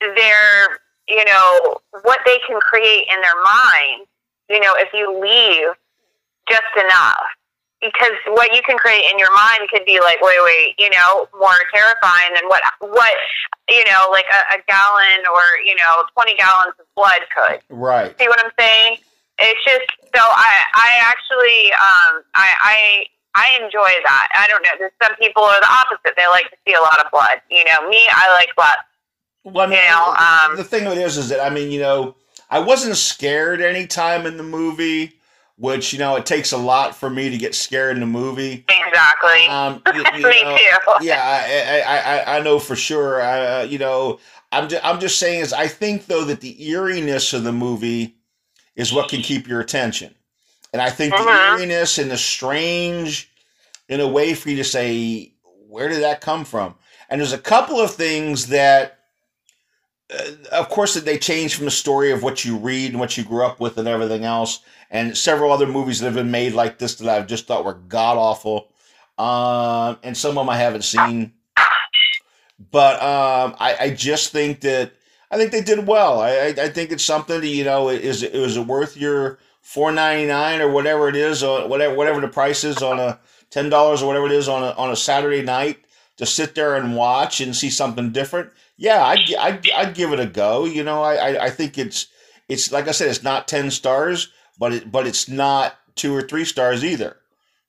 their, 0.00 0.80
you 1.06 1.24
know, 1.24 1.78
what 2.02 2.18
they 2.26 2.38
can 2.46 2.58
create 2.58 3.06
in 3.06 3.20
their 3.22 3.38
mind, 3.38 4.06
you 4.50 4.58
know, 4.58 4.74
if 4.76 4.88
you 4.92 5.06
leave 5.14 5.74
just 6.50 6.74
enough. 6.74 7.26
Because 7.92 8.16
what 8.34 8.54
you 8.54 8.62
can 8.62 8.76
create 8.78 9.04
in 9.10 9.18
your 9.18 9.32
mind 9.34 9.70
could 9.70 9.84
be 9.84 10.00
like, 10.00 10.20
wait, 10.20 10.38
wait, 10.42 10.74
you 10.78 10.90
know, 10.90 11.28
more 11.38 11.58
terrifying 11.72 12.34
than 12.34 12.48
what, 12.48 12.62
what, 12.80 13.14
you 13.68 13.84
know, 13.84 14.08
like 14.10 14.26
a, 14.28 14.58
a 14.58 14.62
gallon 14.66 15.22
or, 15.32 15.42
you 15.64 15.74
know, 15.74 16.04
20 16.14 16.36
gallons 16.36 16.74
of 16.78 16.86
blood 16.94 17.22
could. 17.34 17.60
Right. 17.70 18.18
See 18.18 18.28
what 18.28 18.42
I'm 18.44 18.52
saying? 18.58 18.98
It's 19.38 19.64
just 19.64 19.84
so 20.14 20.22
I 20.22 20.48
I 20.74 20.90
actually 21.04 21.72
um 21.72 22.24
I 22.34 22.48
I 22.64 23.06
I 23.34 23.64
enjoy 23.64 23.92
that. 24.08 24.28
I 24.34 24.46
don't 24.48 24.62
know. 24.62 24.70
There's 24.78 24.92
some 25.02 25.14
people 25.16 25.42
are 25.42 25.60
the 25.60 25.68
opposite. 25.68 26.16
They 26.16 26.26
like 26.28 26.48
to 26.50 26.56
see 26.66 26.72
a 26.72 26.80
lot 26.80 27.04
of 27.04 27.10
blood. 27.10 27.42
You 27.50 27.64
know, 27.64 27.86
me, 27.88 28.00
I 28.10 28.32
like 28.34 28.48
blood. 28.56 28.76
Well, 29.44 29.66
I 29.66 29.70
mean, 29.70 29.78
You 29.78 29.90
know, 29.90 30.14
um, 30.16 30.56
the 30.56 30.64
thing 30.64 30.86
of 30.86 30.92
it 30.94 30.98
is, 30.98 31.18
is 31.18 31.28
that 31.28 31.40
I 31.40 31.50
mean, 31.50 31.70
you 31.70 31.80
know, 31.80 32.16
I 32.48 32.60
wasn't 32.60 32.96
scared 32.96 33.60
any 33.60 33.86
time 33.86 34.24
in 34.24 34.38
the 34.38 34.42
movie, 34.42 35.15
which 35.58 35.92
you 35.92 35.98
know, 35.98 36.16
it 36.16 36.26
takes 36.26 36.52
a 36.52 36.56
lot 36.56 36.94
for 36.94 37.08
me 37.08 37.30
to 37.30 37.38
get 37.38 37.54
scared 37.54 37.96
in 37.96 38.02
a 38.02 38.06
movie. 38.06 38.64
Exactly. 38.68 39.46
Um, 39.48 39.82
you, 39.94 40.04
you 40.18 40.28
me 40.28 40.42
know, 40.44 40.56
too. 40.56 41.04
Yeah, 41.04 41.22
I, 41.22 41.80
I, 41.80 41.98
I, 41.98 42.36
I 42.36 42.40
know 42.42 42.58
for 42.58 42.76
sure. 42.76 43.20
Uh, 43.20 43.62
you 43.62 43.78
know, 43.78 44.18
I'm, 44.52 44.68
just, 44.68 44.84
I'm 44.84 45.00
just 45.00 45.18
saying 45.18 45.40
is 45.40 45.52
I 45.52 45.66
think 45.66 46.06
though 46.06 46.24
that 46.24 46.40
the 46.40 46.62
eeriness 46.62 47.32
of 47.32 47.44
the 47.44 47.52
movie 47.52 48.16
is 48.74 48.92
what 48.92 49.08
can 49.08 49.22
keep 49.22 49.48
your 49.48 49.60
attention, 49.60 50.14
and 50.72 50.82
I 50.82 50.90
think 50.90 51.14
the 51.14 51.22
eeriness 51.22 51.98
and 51.98 52.10
the 52.10 52.18
strange, 52.18 53.30
in 53.88 54.00
a 54.00 54.08
way, 54.08 54.34
for 54.34 54.50
you 54.50 54.56
to 54.56 54.64
say, 54.64 55.32
where 55.68 55.88
did 55.88 56.02
that 56.02 56.20
come 56.20 56.44
from? 56.44 56.74
And 57.08 57.20
there's 57.20 57.32
a 57.32 57.38
couple 57.38 57.80
of 57.80 57.94
things 57.94 58.48
that 58.48 58.95
of 60.52 60.68
course, 60.68 60.94
they 60.94 61.18
change 61.18 61.56
from 61.56 61.64
the 61.64 61.70
story 61.70 62.12
of 62.12 62.22
what 62.22 62.44
you 62.44 62.56
read 62.56 62.90
and 62.90 63.00
what 63.00 63.16
you 63.16 63.24
grew 63.24 63.44
up 63.44 63.60
with 63.60 63.76
and 63.78 63.88
everything 63.88 64.24
else. 64.24 64.60
And 64.90 65.16
several 65.16 65.52
other 65.52 65.66
movies 65.66 65.98
that 65.98 66.06
have 66.06 66.14
been 66.14 66.30
made 66.30 66.52
like 66.52 66.78
this 66.78 66.94
that 66.96 67.08
I've 67.08 67.26
just 67.26 67.46
thought 67.46 67.64
were 67.64 67.74
god 67.74 68.16
awful. 68.16 68.68
Um, 69.18 69.98
and 70.02 70.16
some 70.16 70.30
of 70.30 70.36
them 70.36 70.50
I 70.50 70.56
haven't 70.56 70.84
seen. 70.84 71.32
But 72.70 73.02
um, 73.02 73.56
I, 73.58 73.76
I 73.80 73.90
just 73.90 74.32
think 74.32 74.60
that 74.60 74.92
I 75.30 75.36
think 75.36 75.50
they 75.50 75.60
did 75.60 75.86
well. 75.86 76.20
I, 76.20 76.30
I, 76.30 76.46
I 76.46 76.68
think 76.68 76.92
it's 76.92 77.04
something 77.04 77.40
that, 77.40 77.46
you 77.46 77.64
know, 77.64 77.88
is 77.88 78.22
is 78.22 78.56
it 78.56 78.66
worth 78.66 78.96
your 78.96 79.38
four 79.60 79.90
ninety 79.90 80.26
nine 80.26 80.60
or 80.60 80.70
whatever 80.70 81.08
it 81.08 81.16
is, 81.16 81.42
or 81.42 81.68
whatever 81.68 81.94
whatever 81.94 82.20
the 82.20 82.28
price 82.28 82.64
is 82.64 82.82
on 82.82 83.00
a 83.00 83.18
ten 83.50 83.68
dollars 83.68 84.02
or 84.02 84.06
whatever 84.06 84.26
it 84.26 84.32
is 84.32 84.48
on 84.48 84.62
a 84.62 84.70
on 84.72 84.90
a 84.90 84.96
Saturday 84.96 85.42
night 85.42 85.78
to 86.16 86.24
sit 86.24 86.54
there 86.54 86.76
and 86.76 86.96
watch 86.96 87.40
and 87.40 87.54
see 87.54 87.68
something 87.68 88.12
different. 88.12 88.50
Yeah, 88.76 89.04
I'd, 89.04 89.34
I'd, 89.34 89.70
I'd 89.70 89.94
give 89.94 90.12
it 90.12 90.20
a 90.20 90.26
go. 90.26 90.64
You 90.64 90.84
know, 90.84 91.02
I, 91.02 91.14
I, 91.14 91.44
I 91.46 91.50
think 91.50 91.78
it's 91.78 92.06
it's 92.48 92.70
like 92.72 92.88
I 92.88 92.92
said, 92.92 93.08
it's 93.08 93.22
not 93.22 93.48
ten 93.48 93.70
stars, 93.70 94.30
but 94.58 94.72
it 94.72 94.92
but 94.92 95.06
it's 95.06 95.28
not 95.28 95.76
two 95.94 96.14
or 96.14 96.22
three 96.22 96.44
stars 96.44 96.84
either. 96.84 97.16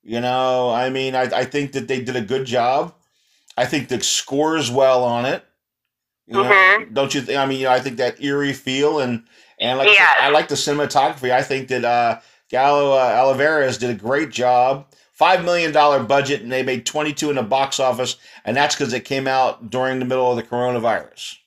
You 0.03 0.21
know, 0.21 0.69
I 0.69 0.89
mean, 0.89 1.15
I, 1.15 1.23
I 1.23 1.45
think 1.45 1.73
that 1.73 1.87
they 1.87 2.01
did 2.01 2.15
a 2.15 2.21
good 2.21 2.45
job. 2.45 2.93
I 3.57 3.65
think 3.65 3.87
the 3.89 4.01
scores 4.01 4.69
well 4.71 5.03
on 5.03 5.25
it. 5.25 5.43
You 6.27 6.33
know, 6.35 6.43
Mhm. 6.43 6.93
don't 6.93 7.13
you 7.13 7.21
think? 7.21 7.37
I 7.37 7.45
mean, 7.45 7.59
you 7.59 7.65
know, 7.65 7.71
I 7.71 7.79
think 7.79 7.97
that 7.97 8.21
eerie 8.21 8.53
feel 8.53 8.99
and 8.99 9.23
and 9.59 9.77
like 9.79 9.87
I 9.89 9.93
said, 9.95 10.25
I 10.25 10.29
like 10.29 10.47
the 10.49 10.55
cinematography. 10.55 11.31
I 11.31 11.41
think 11.41 11.69
that 11.69 11.85
uh, 11.85 12.19
Galo 12.51 12.93
uh, 12.97 13.77
did 13.77 13.89
a 13.89 13.93
great 13.95 14.29
job. 14.29 14.87
Five 15.17 15.43
million 15.43 15.71
dollar 15.71 16.03
budget, 16.03 16.41
and 16.41 16.51
they 16.51 16.61
made 16.61 16.85
twenty 16.85 17.11
two 17.11 17.31
in 17.31 17.37
the 17.37 17.43
box 17.43 17.79
office, 17.79 18.17
and 18.45 18.55
that's 18.55 18.75
because 18.75 18.93
it 18.93 19.03
came 19.03 19.27
out 19.27 19.71
during 19.71 19.97
the 19.97 20.05
middle 20.05 20.29
of 20.29 20.37
the 20.37 20.43
coronavirus. 20.43 21.37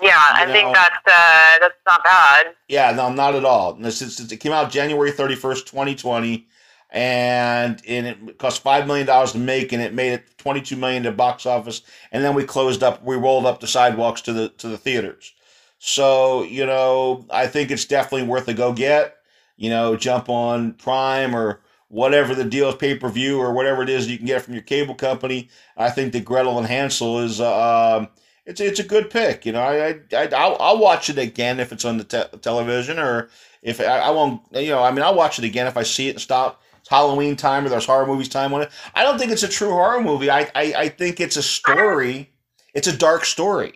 Yeah, 0.00 0.18
I 0.18 0.46
You 0.46 0.52
think 0.52 0.74
that's 0.74 0.96
uh, 1.06 1.58
that's 1.60 1.74
not 1.86 2.02
bad. 2.04 2.54
Yeah, 2.68 2.92
no, 2.92 3.12
not 3.12 3.34
at 3.34 3.44
all. 3.44 3.78
It 3.78 4.40
came 4.40 4.52
out 4.52 4.70
January 4.70 5.12
thirty 5.12 5.34
first, 5.34 5.66
twenty 5.66 5.94
twenty, 5.94 6.46
and 6.88 7.82
and 7.86 8.06
it 8.06 8.38
cost 8.38 8.62
five 8.62 8.86
million 8.86 9.06
dollars 9.06 9.32
to 9.32 9.38
make, 9.38 9.74
and 9.74 9.82
it 9.82 9.92
made 9.92 10.14
it 10.14 10.38
twenty 10.38 10.62
two 10.62 10.76
million 10.76 11.02
to 11.02 11.12
box 11.12 11.44
office. 11.44 11.82
And 12.12 12.24
then 12.24 12.34
we 12.34 12.44
closed 12.44 12.82
up, 12.82 13.04
we 13.04 13.16
rolled 13.16 13.44
up 13.44 13.60
the 13.60 13.66
sidewalks 13.66 14.22
to 14.22 14.32
the 14.32 14.48
to 14.48 14.68
the 14.68 14.78
theaters. 14.78 15.34
So 15.78 16.44
you 16.44 16.64
know, 16.64 17.26
I 17.30 17.46
think 17.46 17.70
it's 17.70 17.84
definitely 17.84 18.26
worth 18.26 18.48
a 18.48 18.54
go 18.54 18.72
get. 18.72 19.18
You 19.56 19.70
know, 19.70 19.96
jump 19.96 20.28
on 20.28 20.72
Prime 20.74 21.34
or 21.34 21.60
whatever 21.88 22.34
the 22.34 22.44
deal 22.44 22.70
is, 22.70 22.74
pay 22.76 22.96
per 22.96 23.08
view 23.08 23.38
or 23.38 23.52
whatever 23.52 23.82
it 23.82 23.88
is 23.88 24.08
you 24.08 24.16
can 24.16 24.26
get 24.26 24.42
from 24.42 24.54
your 24.54 24.62
cable 24.62 24.94
company. 24.94 25.50
I 25.76 25.90
think 25.90 26.12
that 26.12 26.24
Gretel 26.24 26.58
and 26.58 26.66
Hansel 26.66 27.20
is. 27.20 27.40
Uh, 27.40 27.96
um, 27.98 28.08
it's 28.44 28.60
it's 28.60 28.80
a 28.80 28.84
good 28.84 29.10
pick. 29.10 29.46
You 29.46 29.52
know, 29.52 29.60
I 29.62 29.88
I, 29.88 30.00
I 30.12 30.28
I'll, 30.34 30.56
I'll 30.58 30.78
watch 30.78 31.08
it 31.10 31.18
again 31.18 31.60
if 31.60 31.72
it's 31.72 31.84
on 31.84 31.98
the 31.98 32.04
te- 32.04 32.38
television 32.38 32.98
or 32.98 33.28
if 33.62 33.80
I, 33.80 33.84
I 33.84 34.10
won't. 34.10 34.42
You 34.52 34.70
know, 34.70 34.82
I 34.82 34.90
mean, 34.90 35.02
I'll 35.02 35.14
watch 35.14 35.38
it 35.38 35.44
again 35.44 35.66
if 35.66 35.76
I 35.76 35.82
see 35.82 36.08
it 36.08 36.12
and 36.12 36.20
stop. 36.20 36.62
It's 36.80 36.88
Halloween 36.88 37.36
time 37.36 37.64
or 37.64 37.68
there's 37.68 37.84
horror 37.84 38.06
movies 38.06 38.28
time 38.28 38.52
on 38.52 38.62
it. 38.62 38.70
I 38.94 39.04
don't 39.04 39.18
think 39.18 39.30
it's 39.30 39.44
a 39.44 39.48
true 39.48 39.70
horror 39.70 40.02
movie. 40.02 40.30
I 40.30 40.50
I, 40.54 40.74
I 40.76 40.88
think 40.88 41.20
it's 41.20 41.36
a 41.36 41.42
story. 41.42 42.32
It's 42.74 42.88
a 42.88 42.96
dark 42.96 43.24
story. 43.24 43.74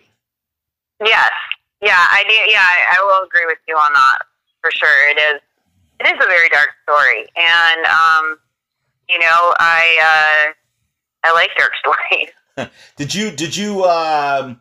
Yes, 0.99 1.29
yeah, 1.81 2.05
I 2.11 2.23
do. 2.27 2.51
Yeah, 2.51 2.59
I, 2.59 2.97
I 2.97 3.05
will 3.05 3.25
agree 3.25 3.45
with 3.45 3.59
you 3.67 3.75
on 3.75 3.93
that 3.93 4.25
for 4.61 4.71
sure. 4.71 5.11
It 5.11 5.19
is. 5.19 5.41
It 5.99 6.07
is 6.07 6.13
a 6.13 6.27
very 6.27 6.49
dark 6.49 6.69
story, 6.83 7.25
and 7.35 7.85
um, 7.85 8.37
you 9.09 9.19
know, 9.19 9.53
I 9.59 10.51
uh, 10.53 10.53
I 11.23 11.33
like 11.33 11.49
dark 11.57 11.71
stories. 11.79 12.69
Did 12.95 13.13
you 13.13 13.31
did 13.31 13.55
you 13.55 13.83
um 13.85 14.59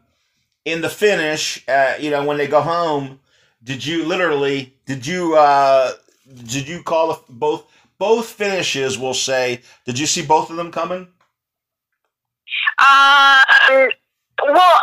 in 0.65 0.81
the 0.81 0.89
finish? 0.89 1.67
Uh, 1.69 1.95
you 2.01 2.11
know, 2.11 2.25
when 2.25 2.37
they 2.37 2.47
go 2.47 2.61
home, 2.61 3.21
did 3.63 3.85
you 3.85 4.05
literally 4.05 4.75
did 4.87 5.07
you 5.07 5.37
uh 5.37 5.93
did 6.35 6.69
you 6.69 6.83
call 6.83 7.25
both 7.29 7.67
both 7.99 8.27
finishes? 8.27 8.99
Will 8.99 9.15
say, 9.15 9.63
did 9.85 9.99
you 9.99 10.07
see 10.07 10.25
both 10.25 10.51
of 10.51 10.57
them 10.57 10.71
coming? 10.71 11.09
Um, 12.79 13.89
well, 14.45 14.81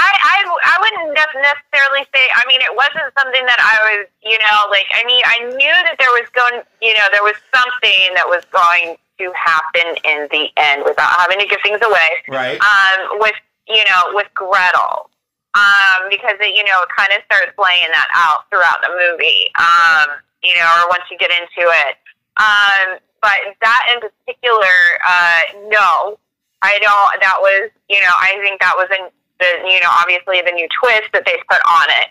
I, 0.00 0.10
I, 0.16 0.36
I 0.48 0.74
wouldn't 0.80 1.12
necessarily 1.12 2.08
say, 2.08 2.24
I 2.32 2.42
mean, 2.48 2.64
it 2.64 2.72
wasn't 2.72 3.12
something 3.20 3.44
that 3.44 3.60
I 3.60 3.76
was, 3.84 4.08
you 4.24 4.40
know, 4.40 4.58
like, 4.72 4.88
I 4.96 5.04
mean, 5.04 5.20
I 5.28 5.44
knew 5.52 5.76
that 5.84 6.00
there 6.00 6.12
was 6.16 6.24
going, 6.32 6.64
you 6.80 6.96
know, 6.96 7.04
there 7.12 7.22
was 7.22 7.36
something 7.52 8.16
that 8.16 8.24
was 8.24 8.40
going 8.48 8.96
to 8.96 9.26
happen 9.36 10.00
in 10.08 10.24
the 10.32 10.48
end 10.56 10.88
without 10.88 11.12
having 11.20 11.36
to 11.44 11.46
give 11.46 11.60
things 11.60 11.84
away. 11.84 12.10
Right. 12.32 12.56
Um, 12.56 13.20
with, 13.20 13.36
you 13.68 13.84
know, 13.92 14.16
with 14.16 14.32
Gretel. 14.32 15.12
Um, 15.52 16.08
because 16.08 16.40
it, 16.40 16.56
you 16.56 16.64
know, 16.64 16.78
it 16.80 16.90
kind 16.96 17.12
of 17.12 17.20
starts 17.28 17.52
laying 17.60 17.90
that 17.92 18.08
out 18.16 18.48
throughout 18.48 18.80
the 18.80 18.92
movie. 18.96 19.52
Um, 19.60 20.16
you 20.40 20.56
know, 20.56 20.64
or 20.80 20.88
once 20.88 21.04
you 21.12 21.18
get 21.18 21.28
into 21.28 21.68
it. 21.68 22.00
Um, 22.40 22.96
but 23.20 23.36
that 23.60 23.82
in 23.92 24.00
particular, 24.00 24.76
uh, 25.04 25.68
no, 25.68 26.16
I 26.62 26.78
don't. 26.80 27.20
That 27.20 27.36
was, 27.40 27.70
you 27.88 28.00
know, 28.00 28.14
I 28.16 28.40
think 28.40 28.60
that 28.60 28.72
was 28.76 28.88
in 28.96 29.12
the, 29.40 29.68
you 29.68 29.80
know, 29.80 29.90
obviously 30.00 30.40
the 30.44 30.52
new 30.52 30.68
twist 30.80 31.10
that 31.12 31.24
they 31.26 31.36
put 31.48 31.58
on 31.66 31.86
it. 32.04 32.08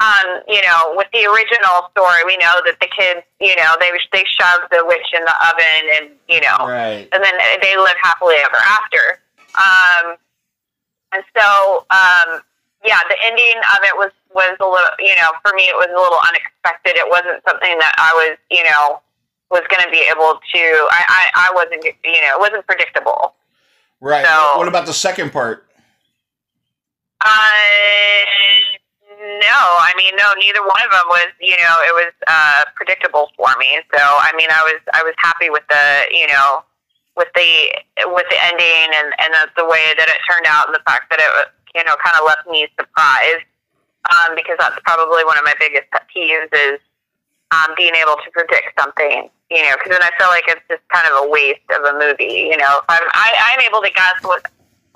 Um, 0.00 0.40
you 0.48 0.62
know, 0.64 0.96
with 0.96 1.08
the 1.12 1.28
original 1.28 1.92
story, 1.92 2.24
we 2.24 2.36
know 2.40 2.56
that 2.64 2.80
the 2.80 2.88
kids, 2.88 3.20
you 3.38 3.54
know, 3.54 3.76
they 3.84 3.92
they 4.16 4.24
shoved 4.40 4.72
the 4.72 4.80
witch 4.88 5.08
in 5.12 5.20
the 5.20 5.36
oven, 5.44 5.82
and 6.00 6.04
you 6.26 6.40
know, 6.40 6.64
Right. 6.64 7.04
and 7.12 7.20
then 7.22 7.34
they 7.60 7.76
live 7.76 7.92
happily 8.00 8.36
ever 8.40 8.56
after. 8.64 9.20
Um, 9.60 10.16
and 11.12 11.22
so, 11.36 11.84
um, 11.92 12.40
yeah, 12.82 12.96
the 13.12 13.16
ending 13.28 13.60
of 13.76 13.84
it 13.84 13.92
was 13.94 14.10
was 14.32 14.56
a 14.60 14.64
little, 14.64 14.94
you 15.00 15.12
know, 15.20 15.36
for 15.44 15.52
me 15.54 15.64
it 15.68 15.76
was 15.76 15.92
a 15.92 16.00
little 16.00 16.20
unexpected. 16.32 16.96
It 16.96 17.04
wasn't 17.10 17.44
something 17.44 17.76
that 17.76 17.92
I 17.98 18.08
was, 18.24 18.38
you 18.50 18.64
know, 18.64 19.02
was 19.50 19.60
going 19.68 19.84
to 19.84 19.90
be 19.90 20.00
able 20.10 20.40
to. 20.40 20.62
I, 20.96 21.04
I 21.12 21.22
I 21.34 21.48
wasn't, 21.52 21.84
you 21.84 22.20
know, 22.24 22.36
it 22.36 22.40
wasn't 22.40 22.66
predictable. 22.66 23.34
Right. 24.00 24.24
So- 24.24 24.56
what 24.56 24.66
about 24.68 24.86
the 24.86 24.94
second 24.94 25.30
part? 25.30 25.66
Uh, 27.20 28.20
no, 29.20 29.58
I 29.84 29.92
mean, 29.96 30.16
no, 30.16 30.32
neither 30.40 30.62
one 30.64 30.80
of 30.84 30.90
them 30.90 31.08
was, 31.08 31.28
you 31.40 31.56
know, 31.60 31.76
it 31.84 31.94
was 31.94 32.12
uh, 32.26 32.64
predictable 32.74 33.30
for 33.36 33.52
me. 33.58 33.80
So, 33.92 34.00
I 34.00 34.32
mean, 34.36 34.48
I 34.48 34.60
was, 34.64 34.80
I 34.94 35.02
was 35.02 35.14
happy 35.18 35.50
with 35.50 35.64
the, 35.68 36.04
you 36.12 36.26
know, 36.28 36.64
with 37.16 37.28
the, 37.34 37.68
with 38.16 38.24
the 38.30 38.38
ending 38.48 38.88
and 38.96 39.12
and 39.20 39.30
the, 39.34 39.60
the 39.60 39.66
way 39.68 39.92
that 39.98 40.08
it 40.08 40.16
turned 40.24 40.46
out, 40.46 40.66
and 40.70 40.74
the 40.74 40.84
fact 40.88 41.10
that 41.10 41.20
it, 41.20 41.28
you 41.74 41.84
know, 41.84 41.92
kind 42.00 42.16
of 42.16 42.24
left 42.24 42.48
me 42.48 42.66
surprised. 42.78 43.44
Um, 44.08 44.34
because 44.34 44.56
that's 44.58 44.80
probably 44.82 45.22
one 45.28 45.36
of 45.36 45.44
my 45.44 45.52
biggest 45.60 45.84
pet 45.92 46.08
peeves 46.08 46.48
is 46.50 46.80
um, 47.52 47.76
being 47.76 47.92
able 47.94 48.16
to 48.16 48.28
predict 48.32 48.72
something. 48.80 49.28
You 49.50 49.62
know, 49.68 49.74
because 49.76 49.92
then 49.92 50.02
I 50.02 50.10
feel 50.16 50.32
like 50.32 50.48
it's 50.48 50.64
just 50.70 50.80
kind 50.88 51.04
of 51.12 51.26
a 51.26 51.28
waste 51.28 51.66
of 51.76 51.84
a 51.84 51.92
movie. 51.98 52.48
You 52.48 52.56
know, 52.56 52.80
if 52.80 52.88
I'm, 52.88 53.04
I, 53.12 53.28
I'm 53.52 53.60
able 53.68 53.82
to 53.82 53.92
guess 53.92 54.16
what 54.22 54.46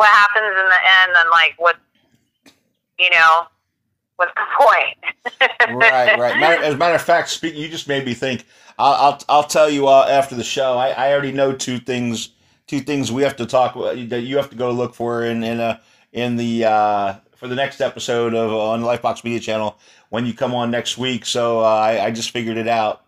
what 0.01 0.09
happens 0.09 0.49
in 0.57 0.67
the 0.67 0.83
end, 1.05 1.13
then 1.13 1.29
like 1.31 1.55
what 1.59 1.77
you 2.99 3.11
know, 3.11 3.47
what's 4.17 4.33
the 4.35 4.43
point? 4.59 5.51
right, 5.67 6.15
right. 6.17 6.39
Matter, 6.39 6.63
as 6.63 6.75
a 6.75 6.77
matter 6.77 6.95
of 6.95 7.03
fact, 7.03 7.29
speak, 7.31 7.55
you 7.55 7.69
just 7.69 7.89
made 7.89 8.05
me 8.05 8.15
think. 8.15 8.47
I'll, 8.79 8.95
I'll, 8.95 9.21
I'll 9.29 9.45
tell 9.45 9.71
you 9.71 9.89
uh, 9.89 10.07
after 10.09 10.35
the 10.35 10.45
show. 10.45 10.77
I, 10.77 10.89
I 10.91 11.13
already 11.13 11.33
know 11.33 11.53
two 11.53 11.79
things. 11.79 12.31
Two 12.67 12.81
things 12.81 13.13
we 13.13 13.23
have 13.23 13.37
to 13.37 13.45
talk 13.47 13.77
about 13.77 14.09
that 14.09 14.23
you 14.23 14.39
have 14.39 14.49
to 14.49 14.57
go 14.57 14.71
look 14.73 14.95
for 14.95 15.23
in 15.23 15.45
in 15.45 15.61
uh, 15.61 15.79
in 16.15 16.37
the 16.37 16.65
uh, 16.65 17.15
for 17.37 17.47
the 17.47 17.55
next 17.55 17.83
episode 17.83 18.35
of 18.35 18.51
uh, 18.51 18.69
on 18.71 18.81
the 18.81 18.87
Lifebox 18.87 19.23
Media 19.23 19.39
Channel 19.39 19.79
when 20.09 20.25
you 20.25 20.33
come 20.33 20.55
on 20.55 20.71
next 20.71 20.97
week. 20.97 21.27
So 21.27 21.61
uh, 21.61 21.65
I, 21.65 22.07
I 22.07 22.11
just 22.11 22.31
figured 22.31 22.57
it 22.57 22.67
out. 22.67 23.05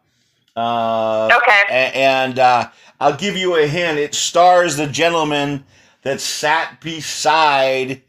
Uh, 0.54 1.30
Okay. 1.34 1.90
and 1.94 2.38
uh, 2.38 2.68
I'll 3.00 3.16
give 3.16 3.36
you 3.36 3.56
a 3.56 3.66
hint. 3.66 3.98
It 3.98 4.14
stars 4.14 4.76
the 4.76 4.86
gentleman 4.86 5.64
that 6.02 6.20
sat 6.20 6.80
beside 6.80 8.02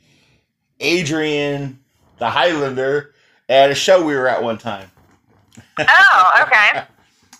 Adrian, 0.79 1.79
the 2.19 2.29
Highlander, 2.29 3.13
at 3.49 3.71
a 3.71 3.75
show 3.75 4.05
we 4.05 4.15
were 4.15 4.27
at 4.27 4.43
one 4.43 4.57
time. 4.57 4.91
oh, 5.79 6.31
okay. 6.43 6.83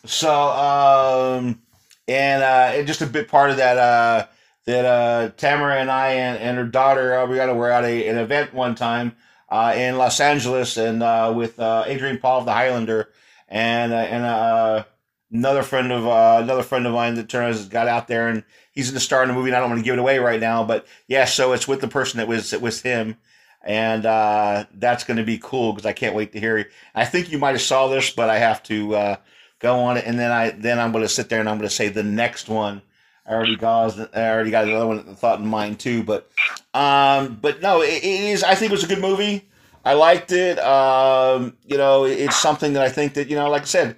So, 0.06 0.32
um, 0.32 1.62
and 2.08 2.42
uh, 2.42 2.72
and 2.76 2.88
just 2.88 3.02
a 3.02 3.06
bit 3.06 3.28
part 3.28 3.50
of 3.50 3.58
that, 3.58 3.78
uh, 3.78 4.28
that 4.64 4.86
uh, 4.86 5.30
Tamera 5.36 5.82
and 5.82 5.92
I 5.92 6.12
and, 6.14 6.38
and 6.38 6.58
her 6.58 6.64
daughter, 6.64 7.18
uh, 7.18 7.26
we 7.26 7.36
got 7.36 7.48
to 7.48 7.54
were 7.54 7.70
at 7.70 7.84
a, 7.84 8.08
an 8.08 8.18
event 8.18 8.54
one 8.54 8.74
time 8.74 9.18
uh, 9.50 9.74
in 9.76 9.98
Los 9.98 10.22
Angeles, 10.22 10.78
and 10.78 11.04
uh, 11.04 11.34
with 11.36 11.60
uh, 11.60 11.84
Adrian 11.88 12.20
Paul 12.20 12.40
of 12.40 12.46
the 12.46 12.54
Highlander, 12.54 13.10
and 13.50 13.92
uh, 13.92 13.96
and 13.96 14.24
uh, 14.24 14.84
another 15.32 15.64
friend 15.64 15.92
of 15.92 16.06
uh, 16.06 16.40
another 16.42 16.64
friend 16.64 16.86
of 16.86 16.94
mine 16.94 17.16
that 17.16 17.30
turns 17.30 17.68
got 17.68 17.88
out 17.88 18.08
there, 18.08 18.28
and 18.28 18.44
he's 18.72 18.90
in 18.90 18.94
the 18.94 19.00
star 19.00 19.22
in 19.24 19.30
the 19.30 19.34
movie. 19.34 19.50
And 19.50 19.56
I 19.56 19.60
don't 19.60 19.70
want 19.70 19.80
to 19.80 19.86
give 19.86 19.94
it 19.94 20.00
away 20.00 20.20
right 20.20 20.40
now, 20.40 20.64
but 20.64 20.86
yeah, 21.08 21.26
so 21.26 21.54
it's 21.54 21.68
with 21.68 21.82
the 21.82 21.88
person 21.88 22.18
that 22.18 22.28
was 22.28 22.54
it 22.54 22.62
was 22.62 22.82
him. 22.82 23.18
And 23.64 24.06
uh, 24.06 24.66
that's 24.76 25.04
going 25.04 25.18
to 25.18 25.24
be 25.24 25.40
cool 25.40 25.74
because 25.74 25.86
I 25.86 25.92
can't 25.92 26.16
wait 26.16 26.32
to 26.32 26.40
hear. 26.40 26.70
I 26.96 27.04
think 27.04 27.32
you 27.32 27.38
might 27.38 27.52
have 27.52 27.62
saw 27.62 27.90
this, 27.90 28.12
but 28.12 28.30
I 28.30 28.38
have 28.38 28.64
to 28.64 28.96
uh, 28.96 29.16
go 29.60 29.80
on 29.80 29.98
it, 29.98 30.06
and 30.06 30.18
then 30.18 30.32
I 30.32 30.52
then 30.52 30.80
I'm 30.80 30.92
going 30.92 31.04
to 31.04 31.10
sit 31.10 31.30
there 31.30 31.40
and 31.40 31.50
I'm 31.50 31.58
going 31.58 31.68
to 31.68 31.76
say 31.76 31.90
the 31.90 32.04
next 32.04 32.48
one 32.48 32.82
I 33.28 33.34
already 33.34 33.58
got 33.58 34.16
I 34.16 34.30
already 34.30 34.52
got 34.52 34.66
another 34.66 34.88
one 34.88 35.16
thought 35.16 35.40
in 35.40 35.48
mind 35.48 35.80
too. 35.80 36.04
But 36.04 36.32
um, 36.74 37.38
but 37.42 37.62
no, 37.62 37.82
it, 37.82 38.04
it 38.04 38.04
is. 38.04 38.44
I 38.44 38.56
think 38.56 38.72
it 38.72 38.76
was 38.76 38.84
a 38.84 38.88
good 38.88 39.02
movie. 39.02 39.50
I 39.84 39.94
liked 39.94 40.32
it. 40.32 40.60
Um, 40.60 41.58
you 41.66 41.78
know, 41.78 42.06
it's 42.06 42.38
something 42.38 42.74
that 42.74 42.84
I 42.84 42.90
think 42.90 43.16
that 43.16 43.30
you 43.30 43.36
know, 43.36 43.50
like 43.50 43.64
I 43.64 43.66
said, 43.66 43.98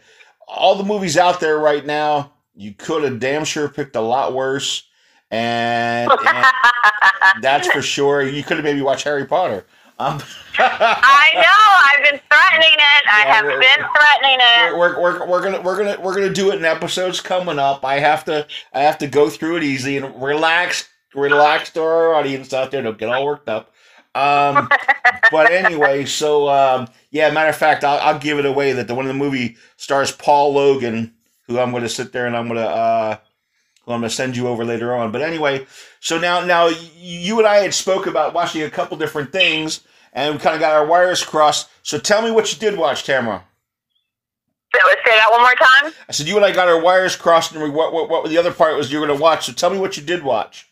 all 0.49 0.75
the 0.75 0.83
movies 0.83 1.17
out 1.17 1.39
there 1.39 1.59
right 1.59 1.85
now, 1.85 2.33
you 2.55 2.73
could 2.73 3.03
have 3.03 3.19
damn 3.19 3.45
sure 3.45 3.69
picked 3.69 3.95
a 3.95 4.01
lot 4.01 4.33
worse. 4.33 4.83
And, 5.31 6.12
and 6.12 6.45
that's 7.41 7.67
for 7.71 7.81
sure. 7.81 8.23
You 8.23 8.43
could 8.43 8.57
have 8.57 8.63
maybe 8.63 8.81
watched 8.81 9.03
Harry 9.03 9.25
Potter. 9.25 9.65
Um, 9.99 10.21
I 10.57 11.31
know. 11.35 11.41
I've 11.43 12.03
been 12.12 12.19
threatening 12.31 12.73
it. 12.73 13.07
I 13.12 13.25
have 13.27 13.45
we're- 13.45 13.59
been 13.59 13.85
threatening 13.93 14.39
it. 14.39 14.77
we're, 14.77 14.99
we're, 15.01 15.27
we're 15.27 15.43
gonna 15.43 15.62
we're 15.62 15.77
gonna 15.77 15.99
we're 16.01 16.15
gonna 16.15 16.33
do 16.33 16.51
it 16.51 16.55
in 16.55 16.65
episodes 16.65 17.19
coming 17.19 17.59
up. 17.59 17.83
I 17.83 17.99
have 17.99 18.23
to 18.25 18.47
I 18.73 18.79
have 18.79 18.97
to 18.99 19.07
go 19.07 19.29
through 19.29 19.57
it 19.57 19.63
easy 19.63 19.97
and 19.97 20.21
relax 20.21 20.88
relax 21.13 21.71
to 21.71 21.81
our 21.83 22.13
audience 22.15 22.53
out 22.53 22.71
there. 22.71 22.81
Don't 22.81 22.97
get 22.97 23.09
all 23.09 23.25
worked 23.25 23.49
up. 23.49 23.73
Um, 24.15 24.69
but 25.31 25.51
anyway, 25.51 26.05
so 26.05 26.49
um, 26.49 26.87
yeah. 27.11 27.29
Matter 27.31 27.49
of 27.49 27.55
fact, 27.55 27.83
I'll, 27.83 27.99
I'll 27.99 28.19
give 28.19 28.39
it 28.39 28.45
away 28.45 28.73
that 28.73 28.87
the 28.87 28.95
one 28.95 29.05
of 29.05 29.09
the 29.09 29.19
movie 29.19 29.57
stars 29.77 30.11
Paul 30.11 30.53
Logan, 30.53 31.13
who 31.47 31.59
I'm 31.59 31.71
going 31.71 31.83
to 31.83 31.89
sit 31.89 32.11
there 32.11 32.25
and 32.25 32.35
I'm 32.35 32.47
going 32.47 32.59
to 32.59 32.67
uh, 32.67 33.17
who 33.85 33.91
I'm 33.91 34.01
going 34.01 34.09
to 34.09 34.15
send 34.15 34.37
you 34.37 34.47
over 34.47 34.65
later 34.65 34.95
on. 34.95 35.11
But 35.11 35.21
anyway, 35.21 35.65
so 35.99 36.19
now 36.19 36.43
now 36.45 36.69
you 36.97 37.37
and 37.39 37.47
I 37.47 37.57
had 37.57 37.73
spoke 37.73 38.07
about 38.07 38.33
watching 38.33 38.63
a 38.63 38.69
couple 38.69 38.97
different 38.97 39.31
things, 39.31 39.81
and 40.13 40.35
we 40.35 40.39
kind 40.39 40.55
of 40.55 40.61
got 40.61 40.73
our 40.73 40.85
wires 40.85 41.23
crossed. 41.23 41.69
So 41.83 41.97
tell 41.97 42.21
me 42.21 42.31
what 42.31 42.51
you 42.53 42.59
did 42.59 42.77
watch, 42.77 43.03
Tamera. 43.03 43.43
So, 44.75 44.79
say 45.03 45.17
that 45.17 45.31
one 45.31 45.41
more 45.41 45.55
time. 45.55 45.93
I 46.07 46.11
said 46.11 46.27
you 46.27 46.35
and 46.35 46.45
I 46.45 46.51
got 46.51 46.67
our 46.67 46.79
wires 46.79 47.15
crossed, 47.15 47.53
and 47.53 47.63
we, 47.63 47.69
what, 47.71 47.91
what 47.91 48.09
what 48.09 48.29
the 48.29 48.37
other 48.37 48.53
part 48.53 48.77
was 48.77 48.91
you 48.91 48.99
were 48.99 49.07
going 49.07 49.17
to 49.17 49.21
watch. 49.21 49.47
So 49.47 49.53
tell 49.53 49.71
me 49.71 49.79
what 49.79 49.97
you 49.97 50.03
did 50.03 50.23
watch. 50.23 50.68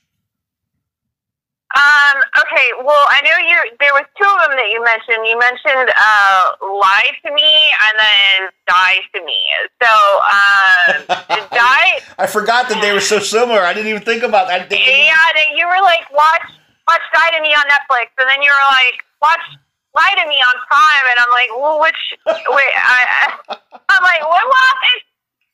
Um, 1.76 2.24
okay, 2.48 2.68
well, 2.80 3.04
I 3.12 3.20
know 3.28 3.36
you. 3.44 3.76
There 3.84 3.92
was 3.92 4.08
two 4.16 4.24
of 4.24 4.40
them 4.48 4.56
that 4.56 4.72
you 4.72 4.80
mentioned. 4.80 5.20
You 5.28 5.36
mentioned 5.36 5.92
uh, 6.00 6.42
"Lie 6.64 7.12
to 7.28 7.30
Me" 7.36 7.52
and 7.84 7.94
then 8.00 8.38
"Die 8.72 8.98
to 9.14 9.20
Me." 9.28 9.36
So, 9.84 9.92
um, 9.92 10.92
"Die," 11.52 11.92
I 12.18 12.26
forgot 12.26 12.70
that 12.72 12.80
they 12.80 12.94
were 12.96 13.04
so 13.04 13.20
similar. 13.20 13.60
I 13.60 13.74
didn't 13.76 13.92
even 13.92 14.02
think 14.02 14.24
about 14.24 14.48
that. 14.48 14.72
yeah, 14.72 15.12
that 15.36 15.50
you 15.60 15.68
were 15.68 15.84
like, 15.84 16.08
"Watch, 16.16 16.48
watch 16.88 17.04
Die 17.14 17.32
to 17.36 17.42
Me" 17.44 17.52
on 17.52 17.68
Netflix, 17.68 18.16
and 18.16 18.32
then 18.32 18.40
you 18.42 18.48
were 18.48 18.68
like, 18.72 19.04
"Watch 19.22 19.44
Lie 19.92 20.16
to 20.24 20.26
Me 20.32 20.40
on 20.40 20.56
Prime," 20.72 21.06
and 21.12 21.18
I'm 21.20 21.32
like, 21.36 21.52
"Well, 21.52 21.84
which? 21.84 22.00
Wait, 22.32 22.74
I, 22.80 23.00
I'm 23.92 24.04
like, 24.08 24.24
what? 24.24 24.40
What? 24.48 24.76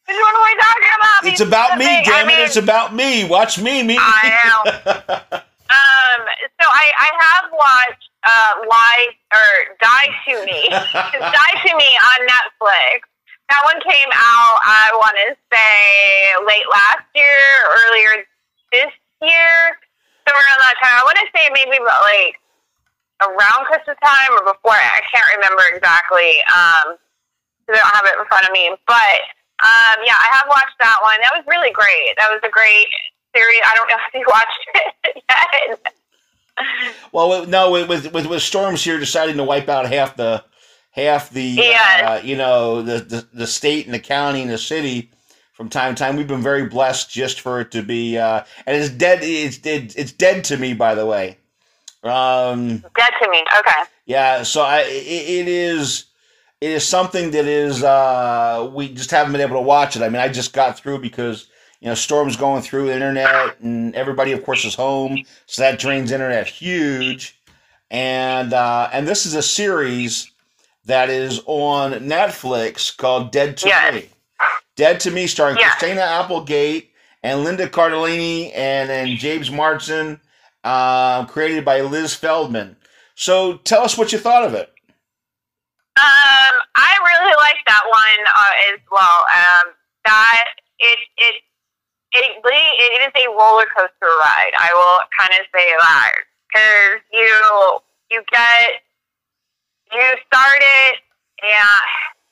Which 0.05 0.19
one 0.21 0.35
am 0.37 0.45
I 0.45 0.55
talking 0.61 0.93
about?" 1.01 1.19
It's 1.25 1.39
These 1.41 1.47
about 1.47 1.77
me, 1.81 1.85
specific- 1.89 2.13
I 2.13 2.21
damn 2.21 2.29
it! 2.29 2.39
It's 2.45 2.57
about 2.61 2.93
me. 2.93 3.25
Watch 3.25 3.57
me, 3.57 3.81
me. 3.81 3.97
I 3.99 5.41
Um, 5.73 6.21
so 6.61 6.65
I, 6.69 6.85
I 7.01 7.09
have 7.17 7.45
watched 7.49 8.09
uh, 8.21 8.53
Lie 8.69 9.07
or 9.33 9.49
Die 9.81 10.09
to 10.29 10.33
Me, 10.45 10.61
Die 10.69 11.55
to 11.65 11.71
Me 11.73 11.89
on 12.13 12.19
Netflix. 12.29 13.09
That 13.49 13.61
one 13.65 13.81
came 13.81 14.11
out, 14.13 14.57
I 14.63 14.93
want 14.95 15.17
to 15.19 15.29
say, 15.51 15.73
late 16.45 16.67
last 16.69 17.05
year, 17.13 17.43
earlier 17.85 18.11
this 18.71 18.93
year, 19.21 19.77
somewhere 20.25 20.45
around 20.45 20.61
that 20.63 20.77
time. 20.79 20.95
I 20.95 21.03
want 21.05 21.19
to 21.21 21.29
say 21.35 21.43
maybe 21.51 21.77
like 21.81 22.37
around 23.21 23.67
Christmas 23.67 23.97
time 23.99 24.31
or 24.39 24.45
before. 24.53 24.77
I 24.77 25.01
can't 25.11 25.27
remember 25.37 25.63
exactly. 25.73 26.39
Um, 26.53 26.97
I 27.67 27.77
don't 27.77 27.93
have 27.95 28.07
it 28.07 28.19
in 28.19 28.25
front 28.27 28.47
of 28.47 28.51
me, 28.51 28.73
but 28.87 29.19
um, 29.63 29.97
yeah, 30.03 30.17
I 30.19 30.27
have 30.39 30.47
watched 30.51 30.75
that 30.83 30.99
one. 30.99 31.15
That 31.23 31.35
was 31.35 31.45
really 31.47 31.71
great. 31.71 32.15
That 32.19 32.31
was 32.31 32.43
a 32.43 32.51
great 32.51 32.91
series. 33.35 33.59
I 33.65 33.75
don't 33.75 33.89
know 33.89 33.97
if 34.07 34.13
you 34.13 34.25
watched 34.27 34.67
it 35.05 35.23
yet. 35.29 35.93
Well, 37.11 37.45
no, 37.47 37.71
with, 37.71 37.89
with 37.89 38.13
with 38.13 38.27
with 38.27 38.41
storms 38.41 38.83
here 38.83 38.99
deciding 38.99 39.37
to 39.37 39.43
wipe 39.43 39.69
out 39.69 39.87
half 39.91 40.15
the 40.15 40.43
half 40.91 41.29
the 41.31 41.41
Yeah. 41.43 42.19
uh, 42.21 42.25
you 42.25 42.37
know 42.37 42.81
the, 42.83 42.99
the 42.99 43.27
the 43.33 43.47
state 43.47 43.85
and 43.85 43.93
the 43.93 43.99
county 43.99 44.41
and 44.43 44.51
the 44.51 44.57
city 44.59 45.11
from 45.53 45.69
time 45.69 45.95
to 45.95 45.99
time. 46.03 46.15
We've 46.15 46.27
been 46.27 46.43
very 46.43 46.67
blessed 46.67 47.09
just 47.11 47.41
for 47.41 47.59
it 47.61 47.71
to 47.71 47.81
be 47.81 48.17
uh, 48.17 48.43
and 48.67 48.77
it's 48.77 48.89
dead. 48.89 49.19
It's 49.23 49.57
dead. 49.57 49.93
It's 49.97 50.11
dead 50.11 50.43
to 50.45 50.57
me, 50.57 50.73
by 50.73 50.93
the 50.95 51.05
way. 51.05 51.37
Um, 52.03 52.79
Dead 52.97 53.11
to 53.21 53.29
me. 53.29 53.43
Okay. 53.59 53.81
yeah, 54.05 54.43
so 54.43 54.61
I 54.61 54.81
it, 54.81 54.87
it 54.87 55.47
is 55.47 56.05
it 56.61 56.69
is 56.71 56.85
something 56.87 57.31
that 57.31 57.45
is 57.45 57.81
uh, 57.83 58.69
we 58.73 58.89
just 58.93 59.09
haven't 59.09 59.31
been 59.31 59.41
able 59.41 59.55
to 59.55 59.61
watch 59.61 59.95
it. 59.95 60.01
I 60.01 60.09
mean, 60.09 60.21
I 60.21 60.27
just 60.27 60.53
got 60.53 60.77
through 60.77 60.99
because 60.99 61.47
you 61.83 61.89
know 61.89 61.95
storms 61.95 62.37
going 62.37 62.61
through 62.61 62.85
the 62.85 62.93
internet 62.93 63.59
and 63.59 63.93
everybody, 63.93 64.31
of 64.31 64.45
course, 64.45 64.63
is 64.63 64.73
home, 64.73 65.25
so 65.47 65.61
that 65.61 65.79
drains 65.79 66.13
internet 66.13 66.47
huge. 66.47 67.37
And 67.91 68.53
uh, 68.53 68.89
and 68.93 69.05
this 69.05 69.25
is 69.25 69.35
a 69.35 69.41
series 69.41 70.31
that 70.85 71.09
is 71.09 71.41
on 71.45 71.91
Netflix 71.91 72.95
called 72.95 73.33
Dead 73.33 73.57
to 73.57 73.67
Yes. 73.67 73.93
Me. 73.95 74.09
Dead 74.77 75.01
to 75.01 75.11
Me, 75.11 75.27
starring. 75.27 75.57
Christina 75.57 76.01
Applegate 76.01 76.91
and 77.21 77.43
Linda 77.43 77.67
Cardellini 77.67 78.51
and 78.55 78.89
then 78.89 79.17
James 79.17 79.51
Marsden, 79.51 80.21
uh, 80.63 81.25
created 81.25 81.65
by 81.65 81.81
Liz 81.81 82.15
Feldman. 82.15 82.77
So 83.15 83.57
tell 83.57 83.83
us 83.83 83.97
what 83.97 84.13
you 84.13 84.19
thought 84.19 84.45
of 84.45 84.53
it. 84.53 84.69
Um, 86.01 86.55
I 86.75 86.95
really 87.05 87.35
like 87.41 87.59
that 87.67 87.83
one 87.85 88.25
uh, 88.25 88.73
as 88.73 88.79
well. 88.89 89.25
Um, 89.35 89.73
that 90.05 90.45
it 90.79 90.99
it 91.17 91.43
it 92.13 92.41
really- 92.43 92.77
it 92.79 93.01
is 93.09 93.13
a 93.25 93.29
roller 93.29 93.65
coaster 93.75 94.11
ride. 94.19 94.53
I 94.59 94.69
will 94.73 94.99
kind 95.19 95.33
of 95.39 95.45
say 95.53 95.75
that 95.79 96.11
because 96.47 97.01
you 97.11 97.79
you 98.09 98.23
get 98.31 98.83
you 99.91 100.01
start 100.27 100.59
it 100.61 100.99
and 101.41 101.69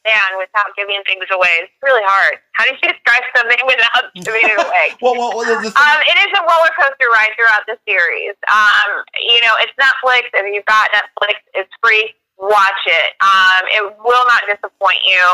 man 0.06 0.38
without 0.38 0.74
giving 0.76 0.98
things 1.06 1.26
away. 1.32 1.62
It's 1.62 1.74
really 1.84 2.02
hard. 2.06 2.40
How 2.54 2.66
do 2.66 2.72
you 2.74 2.80
describe 2.94 3.22
something 3.38 3.60
without 3.66 4.10
giving 4.16 4.42
it 4.50 4.58
away? 4.58 4.94
Well, 5.02 5.14
well, 5.14 5.38
well, 5.38 5.46
Um, 5.46 6.00
it 6.02 6.18
is 6.18 6.32
a 6.38 6.42
roller 6.42 6.74
coaster 6.74 7.10
ride 7.14 7.34
throughout 7.38 7.66
the 7.70 7.78
series. 7.86 8.34
Um, 8.50 9.06
you 9.22 9.42
know, 9.42 9.54
it's 9.62 9.74
Netflix. 9.78 10.30
If 10.34 10.54
you've 10.54 10.66
got 10.66 10.90
Netflix, 10.94 11.38
it's 11.54 11.70
free. 11.84 12.14
Watch 12.38 12.82
it. 12.88 13.14
Um, 13.22 13.62
it 13.70 13.84
will 14.02 14.26
not 14.26 14.42
disappoint 14.50 14.98
you. 15.06 15.26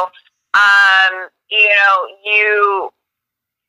Um, 0.53 1.29
you 1.49 1.69
know, 1.69 1.95
you. 2.25 2.93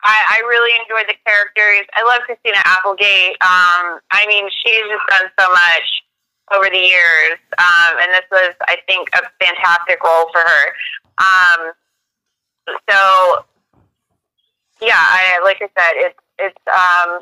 I, 0.04 0.38
I 0.38 0.46
really 0.46 0.72
enjoyed 0.78 1.08
the 1.08 1.18
characters. 1.26 1.86
I 1.94 2.02
love 2.06 2.22
Christina 2.22 2.62
Applegate. 2.64 3.34
Um, 3.42 3.98
I 4.12 4.24
mean, 4.26 4.48
she's 4.62 4.86
just 4.86 5.06
done 5.10 5.30
so 5.38 5.50
much 5.50 5.88
over 6.54 6.70
the 6.70 6.78
years, 6.78 7.38
um, 7.58 7.98
and 8.00 8.08
this 8.14 8.24
was, 8.30 8.54
I 8.68 8.76
think, 8.86 9.10
a 9.12 9.20
fantastic 9.42 10.02
role 10.02 10.30
for 10.32 10.40
her. 10.40 10.64
Um, 11.18 11.72
so 12.88 13.44
yeah, 14.80 14.98
I 14.98 15.40
like 15.44 15.58
I 15.60 15.68
said, 15.74 15.94
it's 15.96 16.18
it's 16.38 16.58
um 16.66 17.20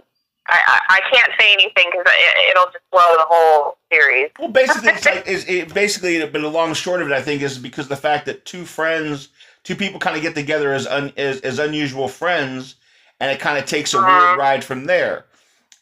I, 0.49 0.81
I, 0.89 1.01
can't 1.13 1.33
say 1.41 1.53
anything 1.55 1.87
because 1.91 2.05
it, 2.07 2.51
it'll 2.51 2.67
just 2.67 2.85
blow 2.93 3.01
the 3.15 3.27
whole 3.29 3.79
series. 3.91 4.31
well, 4.39 4.49
basically, 4.49 4.91
it's 4.91 5.05
like 5.05 5.25
it's, 5.27 5.45
it 5.49 5.75
basically, 5.75 6.21
but 6.21 6.41
the 6.41 6.49
long 6.49 6.73
short 6.73 7.03
of 7.03 7.09
it, 7.09 7.13
I 7.13 7.21
think, 7.21 7.43
is 7.43 7.59
because 7.59 7.89
the 7.89 7.97
fact 7.97 8.27
that 8.27 8.45
two 8.45 8.65
friends, 8.65 9.31
two 9.67 9.75
people, 9.75 9.99
kind 9.99 10.15
of 10.17 10.23
get 10.23 10.35
together 10.37 10.73
as 10.73 10.87
un, 10.87 11.13
as, 11.17 11.41
as 11.41 11.59
unusual 11.59 12.07
friends, 12.07 12.77
and 13.19 13.33
it 13.33 13.41
kind 13.41 13.59
of 13.59 13.67
takes 13.67 13.95
a 13.95 13.99
weird 13.99 14.09
Mhm. 14.09 14.37
ride 14.39 14.65
from 14.65 14.87
there. 14.87 15.27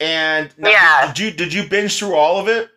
And 0.01 0.57
now, 0.57 0.71
Yeah. 0.71 1.07
did 1.13 1.19
you 1.19 1.31
did 1.31 1.53
you 1.53 1.69
binge 1.69 1.99
through 1.99 2.17
all 2.17 2.39
of 2.39 2.49
it? 2.49 2.71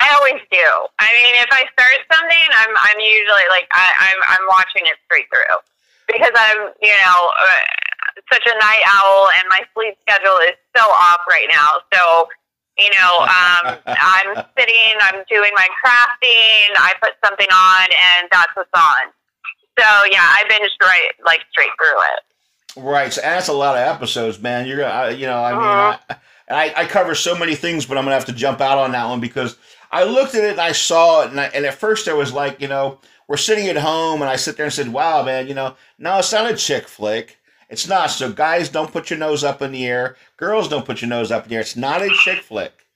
I 0.00 0.08
always 0.18 0.40
do. 0.50 0.68
I 0.98 1.08
mean, 1.14 1.34
if 1.36 1.52
I 1.52 1.68
start 1.70 1.98
something, 2.12 2.46
I'm 2.58 2.74
I'm 2.80 2.98
usually 2.98 3.46
like 3.50 3.68
I, 3.72 3.86
I'm 4.00 4.20
I'm 4.26 4.46
watching 4.48 4.82
it 4.86 4.96
straight 5.04 5.28
through 5.28 5.56
because 6.08 6.32
I'm 6.34 6.72
you 6.82 6.92
know 7.04 7.32
uh, 7.38 7.62
such 8.32 8.42
a 8.46 8.54
night 8.58 8.82
owl 8.88 9.28
and 9.38 9.44
my 9.50 9.60
sleep 9.74 9.96
schedule 10.02 10.38
is 10.48 10.56
so 10.76 10.82
off 10.82 11.20
right 11.30 11.46
now. 11.52 11.68
So 11.92 12.28
you 12.78 12.90
know 12.90 13.20
um, 13.20 13.78
I'm 13.86 14.44
sitting, 14.58 14.96
I'm 15.00 15.22
doing 15.28 15.52
my 15.54 15.68
crafting, 15.84 16.72
I 16.80 16.94
put 17.00 17.12
something 17.24 17.48
on, 17.52 17.86
and 18.16 18.28
that's 18.32 18.50
what's 18.56 18.74
on. 18.74 19.12
So 19.78 19.84
yeah, 20.10 20.20
I 20.22 20.44
binged 20.48 20.80
right 20.82 21.10
like 21.24 21.40
straight 21.50 21.70
through 21.80 21.98
it. 21.98 22.20
Right, 22.76 23.12
so 23.12 23.20
that's 23.20 23.48
a 23.48 23.52
lot 23.52 23.76
of 23.76 23.82
episodes, 23.82 24.40
man. 24.40 24.66
You're 24.66 24.78
gonna, 24.78 24.90
I- 24.92 25.10
you 25.10 25.26
know, 25.26 25.42
I 25.42 25.52
mean, 25.52 25.60
Uh-huh. 25.62 26.16
I, 26.50 26.54
I, 26.54 26.74
I 26.82 26.86
cover 26.86 27.14
so 27.14 27.36
many 27.36 27.54
things, 27.54 27.86
but 27.86 27.96
I'm 27.96 28.04
gonna 28.04 28.14
have 28.16 28.24
to 28.26 28.32
jump 28.32 28.60
out 28.60 28.78
on 28.78 28.92
that 28.92 29.08
one 29.08 29.20
because 29.20 29.56
I 29.92 30.04
looked 30.04 30.34
at 30.34 30.42
it 30.44 30.52
and 30.52 30.60
I 30.60 30.72
saw 30.72 31.22
it, 31.22 31.30
and, 31.30 31.40
I, 31.40 31.44
and 31.46 31.64
at 31.64 31.74
first 31.74 32.08
I 32.08 32.14
was 32.14 32.32
like, 32.32 32.60
you 32.60 32.66
know, 32.68 32.98
we're 33.28 33.36
sitting 33.36 33.68
at 33.68 33.76
home, 33.76 34.20
and 34.22 34.28
I 34.30 34.36
sit 34.36 34.56
there 34.56 34.66
and 34.66 34.72
said, 34.74 34.92
wow, 34.92 35.22
man, 35.22 35.46
you 35.46 35.54
know, 35.54 35.76
no, 35.98 36.18
it's 36.18 36.32
not 36.32 36.50
a 36.50 36.56
chick 36.56 36.88
flick. 36.88 37.38
It's 37.70 37.88
not. 37.88 38.10
So 38.10 38.30
guys, 38.32 38.68
don't 38.68 38.92
put 38.92 39.08
your 39.08 39.18
nose 39.18 39.42
up 39.44 39.62
in 39.62 39.72
the 39.72 39.86
air. 39.86 40.16
Girls, 40.36 40.68
don't 40.68 40.84
put 40.84 41.00
your 41.00 41.08
nose 41.08 41.30
up 41.32 41.44
in 41.44 41.48
the 41.50 41.54
air. 41.54 41.60
It's 41.62 41.76
not 41.76 42.02
a 42.02 42.10
chick 42.24 42.40
flick. 42.42 42.86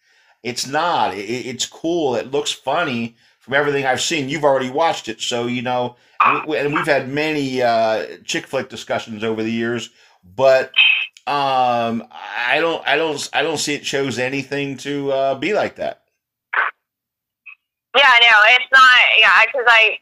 It's 0.42 0.66
not. 0.66 1.14
It, 1.14 1.20
it- 1.30 1.46
it's 1.46 1.66
cool. 1.66 2.14
It 2.16 2.30
looks 2.32 2.52
funny 2.52 3.16
from 3.38 3.54
everything 3.54 3.86
I've 3.86 4.00
seen. 4.02 4.28
You've 4.28 4.44
already 4.44 4.70
watched 4.70 5.08
it, 5.08 5.20
so 5.20 5.46
you 5.46 5.62
know. 5.62 5.94
And, 6.20 6.46
we, 6.46 6.58
and 6.58 6.74
we've 6.74 6.86
had 6.86 7.08
many 7.08 7.62
uh, 7.62 8.06
chick 8.24 8.46
flick 8.46 8.68
discussions 8.68 9.22
over 9.22 9.42
the 9.42 9.52
years, 9.52 9.90
but 10.36 10.72
um, 11.26 12.08
I 12.10 12.58
don't, 12.60 12.86
I 12.86 12.96
don't, 12.96 13.30
I 13.32 13.42
don't 13.42 13.58
see 13.58 13.74
it 13.74 13.86
shows 13.86 14.18
anything 14.18 14.76
to 14.78 15.12
uh, 15.12 15.34
be 15.36 15.54
like 15.54 15.76
that. 15.76 16.02
Yeah, 17.96 18.14
no, 18.20 18.36
it's 18.50 18.70
not. 18.72 18.98
Yeah, 19.18 19.42
because 19.46 19.66
I, 19.66 19.98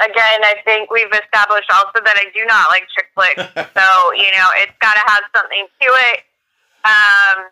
again, 0.00 0.40
I 0.44 0.56
think 0.64 0.90
we've 0.90 1.12
established 1.12 1.70
also 1.70 2.00
that 2.04 2.16
I 2.16 2.30
do 2.34 2.44
not 2.46 2.68
like 2.70 2.84
chick 2.96 3.08
flicks. 3.14 3.44
so 3.76 4.12
you 4.12 4.30
know, 4.32 4.48
it's 4.56 4.72
got 4.80 4.94
to 4.94 5.04
have 5.06 5.24
something 5.36 5.66
to 5.80 5.88
it. 6.10 6.20
Um, 6.84 7.50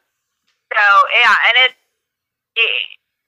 so 0.73 0.85
yeah, 1.23 1.35
and 1.49 1.55
it's 1.67 1.81
it, 2.57 2.71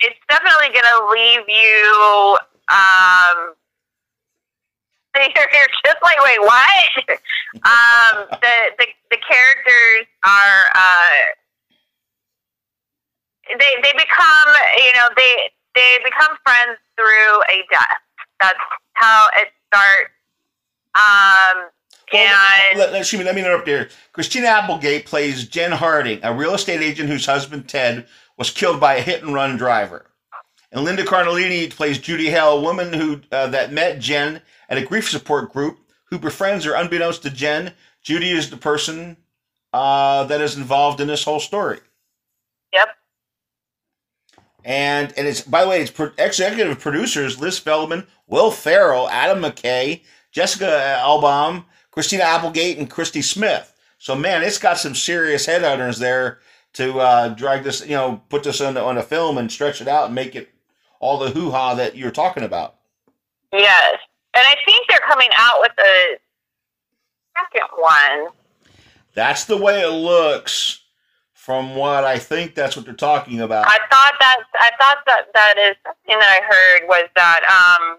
it's 0.01 0.21
definitely 0.29 0.69
going 0.73 0.89
to 0.89 1.01
leave 1.13 1.49
you. 1.49 2.39
Um, 2.69 3.55
you're, 5.17 5.51
you're 5.53 5.73
just 5.85 6.03
like, 6.03 6.21
wait, 6.23 6.41
what? 6.41 6.87
um, 7.67 8.27
the, 8.31 8.57
the 8.79 8.87
the 9.11 9.19
characters 9.27 10.07
are 10.25 10.63
uh, 10.75 11.21
they 13.59 13.73
they 13.83 13.93
become 13.93 14.49
you 14.79 14.93
know 14.95 15.09
they 15.17 15.51
they 15.75 15.99
become 16.05 16.37
friends 16.45 16.79
through 16.97 17.43
a 17.51 17.67
death. 17.71 18.03
That's 18.41 18.59
how 18.95 19.27
it 19.35 19.49
starts. 19.69 20.11
Um, 20.95 21.71
and 22.13 22.79
let, 22.79 22.93
let, 22.93 23.13
let, 23.13 23.35
me 23.35 23.41
interrupt 23.41 23.69
here. 23.69 23.89
Christina 24.13 24.49
Applegate 24.49 25.07
plays 25.07 25.47
Jen 25.47 25.71
Harding, 25.71 26.19
a 26.25 26.35
real 26.35 26.55
estate 26.55 26.81
agent 26.81 27.09
whose 27.09 27.27
husband 27.27 27.69
Ted 27.69 28.07
was 28.37 28.51
killed 28.51 28.81
by 28.81 28.97
a 28.97 29.01
hit 29.01 29.23
and 29.23 29.33
run 29.33 29.57
driver. 29.57 30.07
And 30.73 30.85
Linda 30.85 31.05
Cardellini 31.05 31.71
plays 31.71 31.99
Judy 31.99 32.31
Hale, 32.31 32.59
a 32.59 32.61
woman 32.61 32.93
who 32.93 33.21
uh, 33.31 33.49
that 33.49 33.73
met 33.73 34.01
Jen 34.01 34.41
at 34.71 34.79
a 34.79 34.87
grief 34.87 35.11
support 35.11 35.53
group 35.53 35.79
who 36.07 36.19
befriends 36.19 36.65
her 36.65 36.75
unbeknownst 36.75 37.23
to 37.25 37.31
Jen. 37.31 37.75
Judy 38.03 38.31
is 38.31 38.49
the 38.49 38.57
person 38.57 39.19
uh, 39.73 40.25
that 40.25 40.41
is 40.41 40.57
involved 40.57 41.01
in 41.01 41.09
this 41.09 41.25
whole 41.25 41.41
story. 41.41 41.81
Yep. 42.73 42.89
And 44.65 45.13
and 45.17 45.27
it's 45.27 45.43
by 45.43 45.65
the 45.65 45.69
way, 45.69 45.83
it's 45.83 45.91
pro- 45.91 46.13
executive 46.17 46.81
producers 46.81 47.41
Liz 47.41 47.59
Feldman, 47.59 48.07
Will 48.27 48.51
Ferrell, 48.51 49.09
Adam 49.11 49.43
McKay, 49.43 50.03
Jessica 50.33 51.01
Elbaum, 51.03 51.65
Christina 51.91 52.25
Applegate, 52.25 52.79
and 52.79 52.89
Christy 52.89 53.23
Smith. 53.23 53.75
So 53.99 54.15
man, 54.15 54.43
it's 54.43 54.59
got 54.59 54.79
some 54.79 54.95
serious 54.95 55.47
headhunters 55.47 55.99
there 55.99 56.39
to 56.75 57.01
uh, 57.01 57.29
drag 57.31 57.65
this, 57.65 57.85
you 57.85 57.97
know, 57.97 58.23
put 58.29 58.45
this 58.45 58.61
on, 58.61 58.77
on 58.77 58.99
a 58.99 59.03
film 59.03 59.39
and 59.39 59.51
stretch 59.51 59.81
it 59.81 59.89
out 59.89 60.07
and 60.07 60.15
make 60.15 60.37
it 60.37 60.51
all 61.01 61.19
the 61.19 61.31
hoo 61.31 61.51
ha 61.51 61.75
that 61.75 61.97
you're 61.97 62.11
talking 62.11 62.45
about. 62.45 62.77
Yes, 63.53 63.99
and 64.35 64.45
I 64.47 64.57
think 64.65 64.87
they're 64.89 65.07
coming 65.09 65.31
out 65.39 65.61
with 65.61 65.73
a 65.79 66.19
second 67.37 67.69
one. 67.77 68.33
That's 69.15 69.45
the 69.45 69.57
way 69.57 69.83
it 69.83 69.89
looks 69.91 70.81
from 71.35 71.75
what 71.75 72.05
I 72.05 72.19
think 72.19 72.55
that's 72.55 72.77
what 72.77 72.85
they're 72.85 72.95
talking 72.95 73.41
about. 73.41 73.67
I 73.67 73.79
thought 73.91 74.15
that 74.21 74.39
I 74.61 74.71
thought 74.79 74.99
that 75.07 75.27
that 75.35 75.55
is 75.59 75.77
something 75.85 76.19
that 76.21 76.39
I 76.39 76.45
heard 76.47 76.89
was 76.89 77.09
that 77.17 77.41
um 77.49 77.99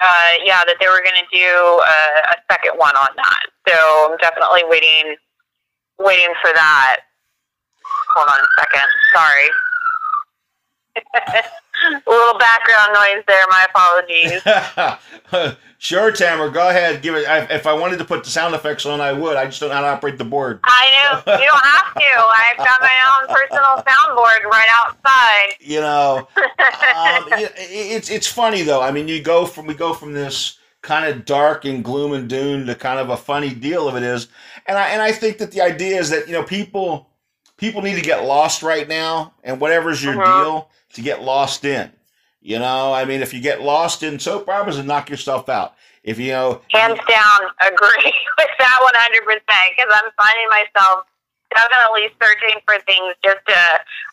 uh 0.00 0.30
yeah 0.44 0.64
that 0.66 0.76
they 0.80 0.88
were 0.88 1.02
going 1.04 1.20
to 1.20 1.28
do 1.30 1.46
a, 1.46 2.34
a 2.34 2.36
second 2.50 2.78
one 2.78 2.96
on 2.96 3.08
that. 3.16 3.44
So 3.68 4.08
I'm 4.10 4.18
definitely 4.18 4.62
waiting 4.66 5.16
waiting 6.00 6.34
for 6.42 6.52
that. 6.54 7.00
Hold 8.16 8.28
on 8.28 8.40
a 8.40 8.50
second. 8.58 8.88
Sorry. 9.14 9.48
A 10.94 11.98
little 12.06 12.38
background 12.38 12.92
noise 12.94 13.24
there. 13.26 13.44
My 13.50 13.66
apologies. 13.68 15.56
sure, 15.78 16.12
Tamera. 16.12 16.52
Go 16.52 16.68
ahead. 16.68 17.02
Give 17.02 17.14
it. 17.14 17.24
If 17.50 17.66
I 17.66 17.72
wanted 17.72 17.98
to 17.98 18.04
put 18.04 18.24
the 18.24 18.30
sound 18.30 18.54
effects 18.54 18.86
on, 18.86 19.00
I 19.00 19.12
would. 19.12 19.36
I 19.36 19.46
just 19.46 19.60
don't 19.60 19.70
know 19.70 19.76
how 19.76 19.80
to 19.80 19.88
operate 19.88 20.18
the 20.18 20.24
board. 20.24 20.60
I 20.64 21.22
know. 21.26 21.32
You 21.32 21.46
don't 21.46 21.64
have 21.64 21.94
to. 21.94 22.02
I've 22.16 22.58
got 22.58 22.80
my 22.80 22.96
own 23.20 23.34
personal 23.34 23.82
soundboard 23.82 24.44
right 24.50 24.68
outside. 24.84 25.54
You 25.60 25.80
know, 25.80 26.28
um, 26.36 27.24
it's 27.56 28.10
it's 28.10 28.26
funny 28.26 28.62
though. 28.62 28.82
I 28.82 28.90
mean, 28.90 29.08
you 29.08 29.22
go 29.22 29.46
from 29.46 29.66
we 29.66 29.74
go 29.74 29.94
from 29.94 30.12
this 30.12 30.58
kind 30.82 31.06
of 31.06 31.24
dark 31.24 31.64
and 31.64 31.84
gloom 31.84 32.12
and 32.12 32.28
doom 32.28 32.66
to 32.66 32.74
kind 32.74 32.98
of 32.98 33.08
a 33.08 33.16
funny 33.16 33.54
deal 33.54 33.88
of 33.88 33.96
it 33.96 34.02
is, 34.02 34.28
and 34.66 34.76
I 34.76 34.88
and 34.88 35.00
I 35.00 35.12
think 35.12 35.38
that 35.38 35.52
the 35.52 35.62
idea 35.62 35.98
is 35.98 36.10
that 36.10 36.26
you 36.26 36.32
know 36.32 36.42
people 36.42 37.08
people 37.56 37.80
need 37.80 37.94
to 37.94 38.02
get 38.02 38.24
lost 38.24 38.62
right 38.62 38.86
now, 38.86 39.34
and 39.44 39.60
whatever's 39.60 40.02
your 40.02 40.20
uh-huh. 40.20 40.44
deal 40.44 40.70
to 40.94 41.02
get 41.02 41.22
lost 41.22 41.64
in. 41.64 41.90
You 42.40 42.58
know, 42.58 42.92
I 42.92 43.04
mean, 43.04 43.22
if 43.22 43.32
you 43.32 43.40
get 43.40 43.62
lost 43.62 44.02
in 44.02 44.18
soap 44.18 44.48
operas 44.48 44.76
and 44.78 44.88
knock 44.88 45.08
yourself 45.08 45.48
out. 45.48 45.74
If 46.02 46.18
you 46.18 46.32
know, 46.32 46.60
hands 46.70 46.98
down, 47.08 47.38
agree 47.62 48.12
with 48.38 48.52
that 48.58 48.78
one 48.82 48.94
hundred 48.96 49.22
percent. 49.22 49.66
Because 49.76 49.90
I'm 49.94 50.10
finding 50.18 50.48
myself 50.50 51.06
definitely 51.54 52.10
searching 52.18 52.58
for 52.66 52.80
things 52.82 53.14
just 53.22 53.38
to, 53.46 53.60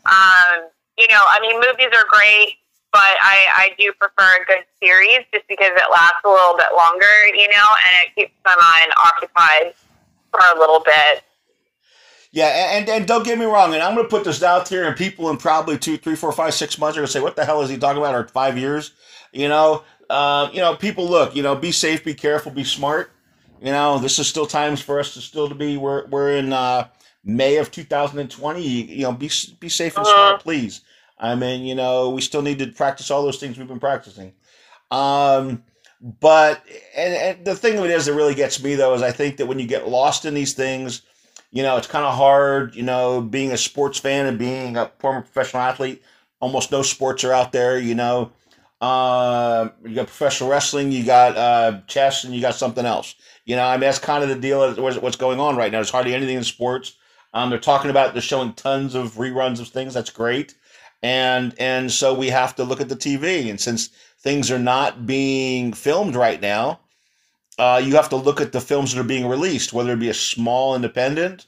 um, 0.05 0.69
you 0.99 1.07
know, 1.07 1.23
I 1.25 1.39
mean, 1.41 1.55
movies 1.57 1.89
are 1.89 2.05
great, 2.05 2.61
but 2.93 3.17
I 3.25 3.37
I 3.55 3.75
do 3.79 3.91
prefer 3.97 4.41
a 4.41 4.45
good 4.45 4.65
series 4.77 5.25
just 5.33 5.47
because 5.47 5.73
it 5.73 5.89
lasts 5.89 6.21
a 6.23 6.29
little 6.29 6.53
bit 6.55 6.69
longer, 6.77 7.15
you 7.33 7.49
know, 7.49 7.67
and 7.89 7.93
it 8.05 8.13
keeps 8.13 8.37
my 8.45 8.53
mind 8.53 8.93
occupied 8.93 9.73
for 10.29 10.41
a 10.53 10.59
little 10.59 10.81
bit. 10.85 11.25
Yeah, 12.31 12.77
and, 12.77 12.87
and 12.87 13.07
don't 13.07 13.25
get 13.25 13.39
me 13.39 13.45
wrong, 13.45 13.73
and 13.73 13.81
I'm 13.81 13.95
going 13.95 14.05
to 14.05 14.09
put 14.09 14.23
this 14.23 14.43
out 14.43 14.67
here, 14.67 14.83
and 14.83 14.95
people 14.95 15.31
in 15.31 15.37
probably 15.37 15.79
two, 15.79 15.97
three, 15.97 16.15
four, 16.15 16.31
five, 16.31 16.53
six 16.53 16.77
months 16.77 16.95
are 16.95 17.01
going 17.01 17.07
to 17.07 17.11
say, 17.11 17.19
"What 17.21 17.35
the 17.35 17.43
hell 17.43 17.61
is 17.61 17.69
he 17.69 17.77
talking 17.77 17.97
about?" 17.97 18.13
Or 18.13 18.27
five 18.27 18.55
years, 18.55 18.91
you 19.31 19.47
know, 19.47 19.83
uh, 20.11 20.49
you 20.53 20.59
know, 20.59 20.75
people 20.75 21.09
look, 21.09 21.35
you 21.35 21.41
know, 21.41 21.55
be 21.55 21.71
safe, 21.71 22.03
be 22.03 22.13
careful, 22.13 22.51
be 22.51 22.63
smart. 22.63 23.11
You 23.59 23.71
know, 23.71 23.97
this 23.97 24.19
is 24.19 24.27
still 24.27 24.45
times 24.45 24.79
for 24.79 24.99
us 24.99 25.15
to 25.15 25.21
still 25.21 25.49
to 25.49 25.55
be. 25.55 25.77
We're 25.77 26.05
we're 26.07 26.37
in 26.37 26.53
uh, 26.53 26.89
May 27.23 27.57
of 27.57 27.71
2020. 27.71 28.61
You 28.61 29.03
know, 29.03 29.11
be 29.11 29.31
be 29.59 29.69
safe 29.69 29.97
and 29.97 30.05
smart, 30.05 30.33
uh-huh. 30.35 30.37
please. 30.37 30.81
I 31.17 31.33
mean, 31.33 31.65
you 31.65 31.75
know, 31.75 32.11
we 32.11 32.21
still 32.21 32.43
need 32.43 32.59
to 32.59 32.67
practice 32.67 33.09
all 33.09 33.23
those 33.23 33.39
things 33.39 33.57
we've 33.57 33.67
been 33.67 33.79
practicing. 33.79 34.33
Um, 34.91 35.63
but 36.01 36.63
and, 36.95 37.13
and 37.13 37.45
the 37.45 37.55
thing 37.55 37.77
of 37.77 37.85
it 37.85 37.91
is 37.91 38.05
that 38.05 38.13
really 38.13 38.35
gets 38.35 38.63
me 38.63 38.75
though 38.75 38.93
is 38.93 39.01
I 39.01 39.11
think 39.11 39.37
that 39.37 39.47
when 39.47 39.59
you 39.59 39.67
get 39.67 39.89
lost 39.89 40.25
in 40.25 40.33
these 40.33 40.53
things 40.53 41.01
you 41.51 41.63
know, 41.63 41.77
it's 41.77 41.87
kind 41.87 42.05
of 42.05 42.15
hard, 42.15 42.75
you 42.75 42.83
know, 42.83 43.21
being 43.21 43.51
a 43.51 43.57
sports 43.57 43.99
fan 43.99 44.25
and 44.27 44.37
being 44.37 44.77
a 44.77 44.91
former 44.99 45.21
professional 45.21 45.63
athlete. 45.63 46.01
Almost 46.39 46.71
no 46.71 46.81
sports 46.83 47.23
are 47.23 47.33
out 47.33 47.51
there, 47.51 47.79
you 47.79 47.95
know. 47.95 48.31
Uh, 48.79 49.69
you 49.83 49.95
got 49.95 50.07
professional 50.07 50.49
wrestling, 50.49 50.91
you 50.91 51.03
got 51.03 51.35
uh, 51.35 51.81
chess, 51.87 52.23
and 52.23 52.33
you 52.33 52.39
got 52.39 52.55
something 52.55 52.85
else. 52.85 53.15
You 53.45 53.55
know, 53.57 53.65
I 53.65 53.73
mean, 53.73 53.81
that's 53.81 53.99
kind 53.99 54.23
of 54.23 54.29
the 54.29 54.35
deal. 54.35 54.73
What's 54.75 55.17
going 55.17 55.39
on 55.39 55.57
right 55.57 55.71
now? 55.71 55.79
There's 55.79 55.89
hardly 55.89 56.13
anything 56.13 56.37
in 56.37 56.43
sports. 56.43 56.95
Um, 57.33 57.49
they're 57.49 57.59
talking 57.59 57.89
about 57.89 58.13
they're 58.13 58.21
showing 58.21 58.53
tons 58.53 58.95
of 58.95 59.15
reruns 59.15 59.59
of 59.59 59.67
things. 59.67 59.93
That's 59.93 60.09
great, 60.09 60.55
and 61.03 61.53
and 61.59 61.91
so 61.91 62.13
we 62.13 62.29
have 62.29 62.55
to 62.55 62.63
look 62.63 62.79
at 62.79 62.89
the 62.89 62.95
TV. 62.95 63.49
And 63.49 63.59
since 63.59 63.89
things 64.19 64.49
are 64.49 64.59
not 64.59 65.05
being 65.05 65.73
filmed 65.73 66.15
right 66.15 66.41
now, 66.41 66.79
uh, 67.59 67.81
you 67.83 67.95
have 67.95 68.09
to 68.09 68.15
look 68.15 68.41
at 68.41 68.51
the 68.51 68.61
films 68.61 68.93
that 68.93 68.99
are 68.99 69.03
being 69.03 69.27
released, 69.27 69.73
whether 69.73 69.93
it 69.93 69.99
be 69.99 70.09
a 70.09 70.13
small 70.13 70.75
independent, 70.75 71.47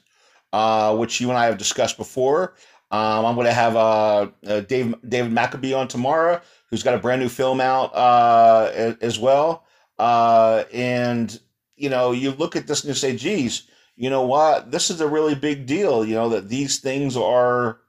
uh, 0.52 0.94
which 0.96 1.20
you 1.20 1.30
and 1.30 1.38
I 1.38 1.46
have 1.46 1.58
discussed 1.58 1.96
before. 1.96 2.54
Um, 2.90 3.24
I'm 3.24 3.34
going 3.34 3.46
to 3.46 3.54
have 3.54 3.74
uh, 3.74 4.28
uh, 4.46 4.60
Dave, 4.60 4.94
David 5.08 5.32
Maccabee 5.32 5.72
on 5.72 5.88
tomorrow, 5.88 6.42
who's 6.68 6.82
got 6.82 6.94
a 6.94 6.98
brand 6.98 7.22
new 7.22 7.30
film 7.30 7.60
out 7.60 7.94
uh, 7.94 8.94
as 9.00 9.18
well. 9.18 9.64
Uh, 9.98 10.64
and, 10.72 11.40
you 11.76 11.88
know, 11.88 12.12
you 12.12 12.32
look 12.32 12.54
at 12.54 12.66
this 12.66 12.82
and 12.84 12.88
you 12.88 12.94
say, 12.94 13.16
geez, 13.16 13.66
you 13.96 14.10
know 14.10 14.26
what? 14.26 14.70
This 14.70 14.90
is 14.90 15.00
a 15.00 15.08
really 15.08 15.34
big 15.34 15.64
deal, 15.64 16.04
you 16.04 16.14
know, 16.14 16.28
that 16.28 16.48
these 16.50 16.80
things 16.80 17.16
are. 17.16 17.80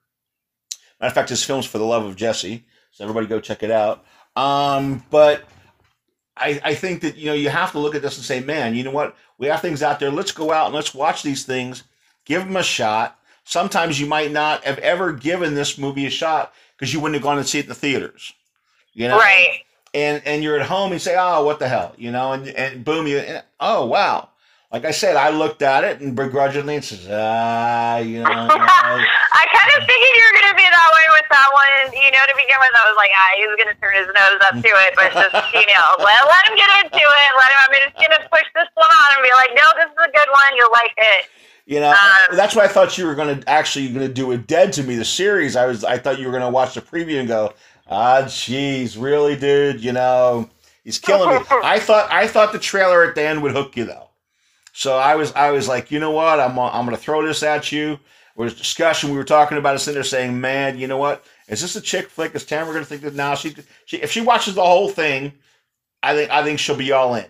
Matter 1.02 1.10
of 1.10 1.14
fact, 1.14 1.30
this 1.30 1.44
film's 1.44 1.66
for 1.66 1.80
the 1.80 1.84
love 1.84 2.06
of 2.06 2.16
Jesse. 2.16 2.66
So 2.92 3.04
everybody 3.04 3.28
go 3.28 3.42
check 3.42 3.64
it 3.64 3.72
out. 3.72 4.06
Um, 4.38 5.04
but 5.10 5.44
I, 6.36 6.60
I 6.64 6.76
think 6.76 7.02
that 7.02 7.16
you 7.18 7.28
know 7.28 7.34
you 7.34 7.50
have 7.50 7.72
to 7.74 7.80
look 7.80 7.96
at 7.96 8.02
this 8.02 8.18
and 8.18 8.26
say, 8.26 8.40
man, 8.40 8.76
you 8.76 8.84
know 8.84 8.92
what? 8.92 9.16
We 9.38 9.48
have 9.48 9.62
things 9.62 9.84
out 9.84 10.00
there. 10.00 10.12
Let's 10.12 10.32
go 10.32 10.52
out 10.52 10.68
and 10.68 10.76
let's 10.76 10.94
watch 10.94 11.24
these 11.24 11.46
things. 11.46 11.84
Give 12.26 12.44
them 12.44 12.56
a 12.56 12.64
shot. 12.64 13.20
Sometimes 13.44 14.00
you 14.00 14.08
might 14.08 14.32
not 14.32 14.64
have 14.64 14.80
ever 14.80 15.12
given 15.12 15.54
this 15.54 15.78
movie 15.78 16.06
a 16.06 16.10
shot 16.10 16.54
because 16.76 16.94
you 16.94 17.00
wouldn't 17.00 17.16
have 17.16 17.24
gone 17.24 17.38
and 17.38 17.48
see 17.48 17.60
it 17.60 17.66
in 17.66 17.70
the 17.70 17.76
theaters. 17.76 18.34
You 18.94 19.08
know, 19.08 19.18
right? 19.18 19.60
And 19.94 20.22
and 20.26 20.44
you're 20.44 20.60
at 20.60 20.66
home 20.66 20.86
and 20.86 20.94
you 20.94 21.00
say, 21.00 21.16
oh, 21.18 21.44
what 21.46 21.60
the 21.60 21.68
hell, 21.68 21.94
you 21.98 22.12
know? 22.12 22.32
And 22.32 22.48
and 22.48 22.84
boom, 22.84 23.06
you 23.08 23.18
and, 23.20 23.44
oh 23.60 23.86
wow, 23.86 24.30
like 24.74 24.90
I 24.90 24.92
said, 24.92 25.16
I 25.16 25.30
looked 25.30 25.62
at 25.62 25.86
it 25.86 26.02
and 26.02 26.18
begrudgingly 26.18 26.82
and 26.82 26.84
says, 26.84 27.06
ah, 27.06 28.02
you 28.02 28.26
know. 28.26 28.26
I 28.50 29.44
kind 29.54 29.70
of 29.70 29.86
figured 29.86 30.14
you 30.18 30.24
were 30.26 30.36
going 30.42 30.50
to 30.50 30.58
be 30.58 30.66
that 30.66 30.90
way 30.98 31.08
with 31.14 31.30
that 31.30 31.50
one. 31.54 31.94
You 31.94 32.10
know, 32.10 32.26
to 32.26 32.34
begin 32.34 32.58
with, 32.58 32.74
I 32.74 32.84
was 32.90 32.98
like, 32.98 33.14
ah, 33.14 33.30
he's 33.38 33.54
going 33.54 33.70
to 33.70 33.78
turn 33.78 33.94
his 33.94 34.10
nose 34.10 34.42
up 34.50 34.58
to 34.58 34.72
it. 34.82 34.92
But 34.98 35.14
just, 35.14 35.38
you 35.62 35.70
know, 35.70 35.88
let, 36.02 36.18
let 36.26 36.44
him 36.50 36.58
get 36.58 36.74
into 36.82 37.06
it. 37.06 37.30
Let 37.38 37.50
him, 37.54 37.60
I'm 37.70 37.74
just 37.86 38.02
going 38.02 38.18
to 38.18 38.26
push 38.34 38.50
this 38.58 38.66
one 38.74 38.90
on 38.90 39.10
and 39.14 39.22
be 39.22 39.30
like, 39.38 39.54
no, 39.54 39.66
this 39.78 39.94
is 39.94 40.02
a 40.02 40.10
good 40.10 40.30
one. 40.34 40.50
You'll 40.58 40.74
like 40.74 40.98
it. 40.98 41.30
You 41.70 41.80
know, 41.80 41.94
um, 41.94 42.34
that's 42.34 42.58
what 42.58 42.66
I 42.66 42.68
thought 42.68 42.98
you 42.98 43.06
were 43.06 43.16
going 43.16 43.30
to 43.30 43.46
actually 43.46 43.94
going 43.94 44.10
to 44.10 44.14
do 44.14 44.26
with 44.26 44.50
Dead 44.50 44.74
to 44.74 44.82
Me, 44.82 44.98
the 44.98 45.06
series. 45.06 45.56
I 45.56 45.70
was, 45.70 45.86
I 45.86 46.02
thought 46.02 46.18
you 46.18 46.26
were 46.26 46.34
going 46.34 46.50
to 46.50 46.50
watch 46.50 46.74
the 46.74 46.82
preview 46.82 47.22
and 47.22 47.28
go, 47.28 47.54
ah, 47.88 48.26
jeez, 48.26 49.00
really, 49.00 49.38
dude? 49.38 49.86
You 49.86 49.94
know, 49.94 50.50
he's 50.84 50.98
killing 50.98 51.30
me. 51.30 51.46
I 51.62 51.78
thought, 51.78 52.10
I 52.10 52.26
thought 52.26 52.54
the 52.54 52.60
trailer 52.60 53.06
at 53.06 53.14
the 53.14 53.22
end 53.22 53.44
would 53.44 53.54
hook 53.54 53.78
you 53.78 53.86
though. 53.86 54.10
So 54.74 54.98
I 54.98 55.16
was 55.16 55.32
I 55.34 55.52
was 55.52 55.68
like, 55.68 55.92
you 55.92 56.00
know 56.00 56.12
what? 56.12 56.40
I'm 56.40 56.58
I'm 56.60 56.86
going 56.86 56.98
to 56.98 57.02
throw 57.02 57.26
this 57.26 57.44
at 57.44 57.72
you. 57.72 58.00
Was 58.36 58.56
discussion. 58.56 59.12
We 59.12 59.18
were 59.18 59.24
talking 59.24 59.60
about 59.60 59.76
it, 59.76 59.80
sitting 59.80 59.94
there 59.94 60.04
saying, 60.04 60.42
man, 60.42 60.80
you 60.80 60.88
know 60.88 60.98
what? 60.98 61.24
Is 61.48 61.62
this 61.62 61.76
a 61.76 61.82
chick 61.82 62.10
flick? 62.10 62.34
Is 62.34 62.44
Tamera 62.44 62.66
going 62.66 62.80
to 62.80 62.86
think 62.86 63.04
that 63.04 63.14
now 63.14 63.36
she, 63.36 63.56
she 63.86 63.98
if 63.98 64.12
she 64.12 64.22
watches 64.22 64.56
the 64.56 64.66
whole 64.66 64.90
thing, 64.90 65.34
I 66.02 66.16
think 66.16 66.32
I 66.32 66.44
think 66.44 66.58
she'll 66.58 66.76
be 66.76 66.92
all 66.92 67.14
in. 67.14 67.28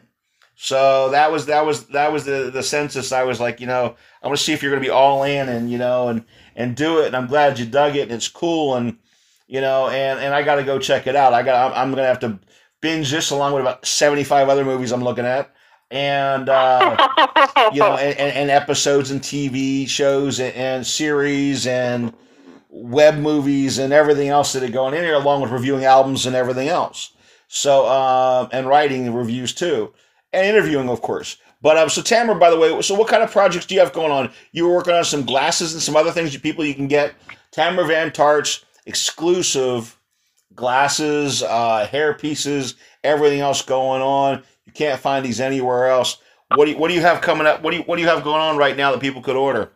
So 0.56 1.10
that 1.10 1.30
was 1.30 1.48
that 1.48 1.66
was 1.66 1.88
that 1.88 2.14
was 2.14 2.24
the 2.24 2.50
the 2.50 2.64
census. 2.64 3.12
I 3.12 3.24
was 3.24 3.42
like, 3.42 3.60
you 3.60 3.68
know, 3.68 3.98
I 4.22 4.28
want 4.28 4.38
to 4.38 4.44
see 4.44 4.54
if 4.54 4.64
you're 4.64 4.72
going 4.72 4.82
to 4.82 4.88
be 4.88 4.94
all 4.94 5.24
in 5.24 5.50
and 5.50 5.70
you 5.70 5.78
know 5.78 6.08
and 6.08 6.24
and 6.56 6.78
do 6.78 7.02
it. 7.02 7.08
And 7.08 7.16
I'm 7.18 7.28
glad 7.28 7.60
you 7.60 7.66
dug 7.66 7.98
it. 7.98 8.04
And 8.04 8.14
it's 8.14 8.30
cool 8.30 8.76
and 8.76 8.98
you 9.48 9.60
know 9.60 9.90
and 9.90 10.20
and 10.22 10.34
I 10.34 10.44
got 10.44 10.56
to 10.56 10.64
go 10.64 10.80
check 10.80 11.08
it 11.08 11.18
out. 11.18 11.34
I 11.34 11.44
got 11.44 11.74
I'm, 11.74 11.78
I'm 11.78 11.90
going 11.90 12.04
to 12.04 12.08
have 12.08 12.20
to 12.22 12.40
binge 12.80 13.12
this 13.12 13.32
along 13.32 13.54
with 13.54 13.62
about 13.62 13.86
75 13.86 14.48
other 14.48 14.64
movies 14.64 14.94
I'm 14.94 15.04
looking 15.04 15.26
at 15.26 15.54
and 15.94 16.50
uh, 16.50 17.70
you 17.72 17.80
know 17.80 17.96
and, 17.96 18.18
and, 18.18 18.50
episodes 18.50 19.12
and 19.12 19.22
TV 19.22 19.88
shows 19.88 20.40
and, 20.40 20.54
and, 20.56 20.88
series 20.88 21.68
and 21.68 22.12
web 22.70 23.16
movies 23.16 23.78
and 23.78 23.94
everything 23.94 24.28
else 24.28 24.54
that 24.54 24.64
are 24.64 24.70
going 24.70 24.96
in 24.96 25.04
here 25.04 25.14
along 25.14 25.42
with 25.42 25.52
reviewing 25.52 25.86
albums 25.86 26.26
and 26.26 26.36
everything 26.36 26.68
else. 26.68 27.12
So 27.48 27.86
uh, 27.86 28.50
and 28.52 28.68
writing 28.68 29.14
reviews 29.14 29.54
too 29.54 29.94
and 30.34 30.48
interviewing, 30.48 30.90
of 30.90 31.02
course. 31.02 31.38
But 31.62 31.78
um, 31.78 31.90
so 31.90 32.02
Tamera, 32.02 32.40
by 32.40 32.50
the 32.50 32.60
way, 32.60 32.82
so 32.82 32.96
what 32.96 33.08
kind 33.08 33.24
of 33.24 33.32
projects 33.32 33.68
do 33.68 33.76
you 33.76 33.80
have 33.82 33.94
going 33.94 34.12
on? 34.12 34.32
You 34.52 34.68
were 34.68 34.74
working 34.74 34.96
on 34.96 35.06
some 35.06 35.24
glasses 35.24 35.74
and 35.74 35.82
some 35.82 35.96
other 35.96 36.12
things, 36.12 36.36
people 36.38 36.66
you 36.66 36.76
can 36.76 36.88
get. 36.88 37.14
Tamera 37.56 37.88
Von 37.88 38.12
Tart's 38.12 38.66
exclusive 38.88 39.98
glasses, 40.56 41.44
uh, 41.44 41.88
hair 41.88 42.16
pieces, 42.16 42.76
everything 43.04 43.40
else 43.40 43.62
going 43.62 44.02
on. 44.02 44.44
You 44.66 44.74
can't 44.74 45.00
find 45.00 45.26
these 45.26 45.40
anywhere 45.40 45.88
else. 45.88 46.18
What 46.56 46.66
do 46.66 46.72
you, 46.72 46.78
what 46.78 46.90
do 46.90 46.94
you 46.94 47.02
have 47.02 47.22
coming 47.22 47.48
up? 47.48 47.62
What 47.62 47.72
do 47.72 47.78
you 47.78 47.84
what 47.84 47.96
do 47.98 48.02
you 48.02 48.08
have 48.08 48.24
going 48.24 48.42
on 48.42 48.58
right 48.58 48.78
now 48.78 48.92
that 48.92 49.00
people 49.00 49.22
could 49.22 49.36
order? 49.36 49.72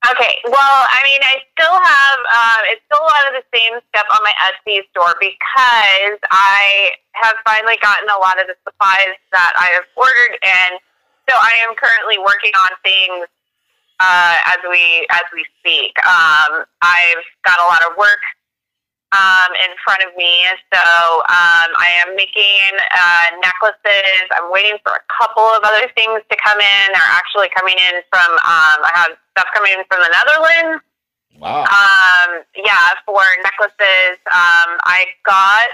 Okay, 0.00 0.40
well, 0.48 0.80
I 0.88 1.00
mean, 1.04 1.20
I 1.20 1.44
still 1.52 1.76
have 1.76 2.18
um, 2.32 2.60
it's 2.72 2.80
still 2.88 3.04
a 3.04 3.04
lot 3.04 3.24
of 3.28 3.32
the 3.36 3.44
same 3.52 3.76
stuff 3.92 4.08
on 4.08 4.20
my 4.24 4.32
Etsy 4.48 4.80
store 4.90 5.12
because 5.20 6.16
I 6.32 6.96
have 7.20 7.36
finally 7.44 7.76
gotten 7.82 8.08
a 8.08 8.16
lot 8.16 8.40
of 8.40 8.48
the 8.48 8.56
supplies 8.64 9.16
that 9.32 9.52
I 9.60 9.68
have 9.76 9.84
ordered, 9.96 10.40
and 10.40 10.80
so 11.28 11.36
I 11.36 11.52
am 11.68 11.76
currently 11.76 12.16
working 12.16 12.52
on 12.64 12.72
things 12.80 13.28
uh, 14.00 14.36
as 14.56 14.60
we 14.64 15.04
as 15.12 15.28
we 15.36 15.44
speak. 15.60 15.92
Um, 16.08 16.64
I've 16.80 17.24
got 17.44 17.60
a 17.60 17.66
lot 17.68 17.84
of 17.84 17.96
work 17.96 18.24
um, 19.12 19.50
in 19.58 19.74
front 19.82 20.02
of 20.06 20.14
me. 20.14 20.46
So 20.70 20.82
um, 21.26 21.70
I 21.74 21.90
am 22.06 22.14
making 22.14 22.70
uh, 22.94 23.26
necklaces. 23.42 24.24
I'm 24.38 24.50
waiting 24.54 24.78
for 24.86 24.94
a 24.94 25.04
couple 25.10 25.46
of 25.58 25.66
other 25.66 25.90
things 25.98 26.22
to 26.30 26.36
come 26.38 26.60
in. 26.62 26.84
They're 26.94 27.14
actually 27.18 27.50
coming 27.50 27.74
in 27.74 28.02
from, 28.06 28.30
um, 28.46 28.78
I 28.86 28.90
have 28.94 29.12
stuff 29.34 29.50
coming 29.54 29.74
in 29.74 29.82
from 29.90 29.98
the 30.02 30.10
Netherlands. 30.14 30.82
Wow. 31.42 31.66
Um, 31.66 32.44
yeah, 32.54 33.00
for 33.06 33.22
necklaces. 33.42 34.20
Um, 34.30 34.78
I 34.86 35.10
got, 35.26 35.68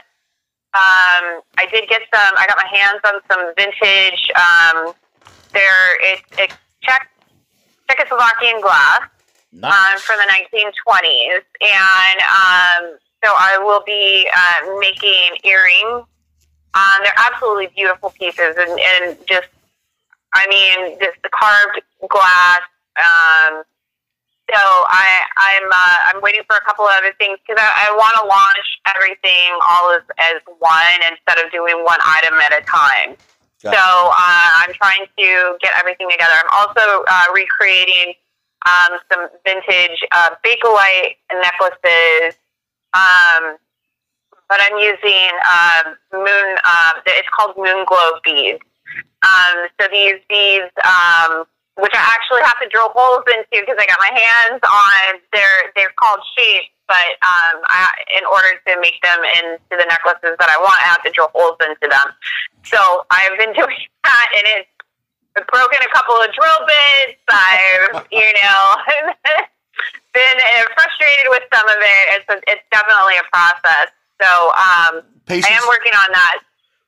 um, 0.73 1.25
I 1.61 1.69
did 1.69 1.89
get 1.89 2.03
some, 2.09 2.33
I 2.39 2.47
got 2.49 2.57
my 2.57 2.69
hands 2.73 3.03
on 3.05 3.21
some 3.29 3.53
vintage, 3.57 4.31
um, 4.37 4.95
there, 5.53 5.97
it's, 6.01 6.23
it's 6.39 6.57
Czech, 6.83 7.09
Czechoslovakian 7.89 8.61
glass. 8.61 9.09
Nice. 9.53 9.73
Um, 9.73 10.01
from 10.01 10.19
the 10.19 10.29
1920s, 10.29 11.45
and 11.63 12.19
um, 12.29 12.99
so 13.27 13.33
I 13.35 13.59
will 13.59 13.83
be 13.83 14.29
uh, 14.31 14.79
making 14.79 15.43
earrings. 15.43 16.07
Um, 16.75 16.99
they're 17.03 17.21
absolutely 17.27 17.69
beautiful 17.75 18.11
pieces, 18.11 18.55
and, 18.55 18.71
and 18.71 19.19
just, 19.27 19.49
I 20.35 20.47
mean, 20.47 20.99
just 21.01 21.19
the 21.25 21.31
carved 21.35 21.83
glass. 22.07 22.63
Um, 22.95 23.65
so 24.47 24.63
I, 24.63 25.27
I'm, 25.39 25.67
uh, 25.73 25.99
I'm 26.15 26.23
waiting 26.23 26.43
for 26.47 26.55
a 26.55 26.65
couple 26.65 26.85
of 26.85 26.93
other 26.95 27.13
things 27.19 27.39
because 27.43 27.59
I, 27.59 27.91
I 27.91 27.97
want 27.97 28.15
to 28.23 28.25
launch 28.31 28.69
everything 28.95 29.59
all 29.67 29.91
as, 29.91 30.07
as 30.19 30.39
one 30.61 30.99
instead 31.11 31.45
of 31.45 31.51
doing 31.51 31.83
one 31.83 31.99
item 31.99 32.39
at 32.39 32.55
a 32.55 32.63
time. 32.63 33.19
Got 33.65 33.75
so 33.75 33.83
uh, 34.15 34.49
I'm 34.63 34.73
trying 34.75 35.11
to 35.19 35.59
get 35.59 35.73
everything 35.81 36.07
together. 36.11 36.31
I'm 36.39 36.53
also 36.55 37.03
uh, 37.11 37.25
recreating 37.35 38.15
um, 38.69 39.01
some 39.11 39.27
vintage 39.43 39.99
uh, 40.13 40.37
Bakelite 40.45 41.17
necklaces 41.35 42.39
um, 42.95 43.57
but 44.49 44.59
I'm 44.63 44.79
using 44.79 45.31
um, 45.43 45.87
moon. 46.13 46.49
Uh, 46.65 46.93
it's 47.07 47.29
called 47.35 47.57
moon 47.57 47.85
glow 47.87 48.19
beads. 48.25 48.63
Um, 49.27 49.67
so 49.81 49.89
these 49.91 50.23
beads, 50.29 50.71
um, 50.87 51.45
which 51.77 51.93
I 51.95 52.05
actually 52.15 52.43
have 52.47 52.59
to 52.63 52.69
drill 52.69 52.95
holes 52.95 53.27
into 53.27 53.59
because 53.61 53.77
I 53.79 53.87
got 53.87 53.99
my 53.99 54.13
hands 54.15 54.63
on. 54.63 55.21
They're 55.33 55.75
they're 55.75 55.95
called 55.99 56.23
shapes, 56.39 56.71
but 56.87 57.19
um, 57.27 57.67
I, 57.67 57.91
in 58.17 58.25
order 58.25 58.55
to 58.71 58.81
make 58.81 59.03
them 59.03 59.19
into 59.43 59.75
the 59.75 59.87
necklaces 59.91 60.39
that 60.39 60.49
I 60.49 60.59
want, 60.63 60.79
I 60.83 60.95
have 60.95 61.03
to 61.03 61.11
drill 61.11 61.31
holes 61.35 61.59
into 61.67 61.91
them. 61.91 62.09
So 62.65 62.79
I've 63.11 63.37
been 63.39 63.53
doing 63.59 63.83
that, 64.05 64.29
and 64.39 64.45
it's 64.63 65.47
broken 65.51 65.79
a 65.83 65.91
couple 65.91 66.17
of 66.23 66.31
drill 66.33 66.61
bits. 66.65 67.21
I've 67.29 68.07
you 68.13 68.31
know. 68.39 69.47
been 70.13 70.39
uh, 70.41 70.69
frustrated 70.75 71.27
with 71.29 71.45
some 71.53 71.67
of 71.69 71.79
it. 71.81 72.05
It's 72.17 72.29
a, 72.29 72.37
it's 72.49 72.65
definitely 72.73 73.17
a 73.21 73.27
process. 73.29 73.93
So 74.21 74.31
um, 74.57 74.93
patience, 75.27 75.53
I 75.53 75.61
am 75.61 75.69
working 75.69 75.93
on 75.93 76.09
that. 76.13 76.39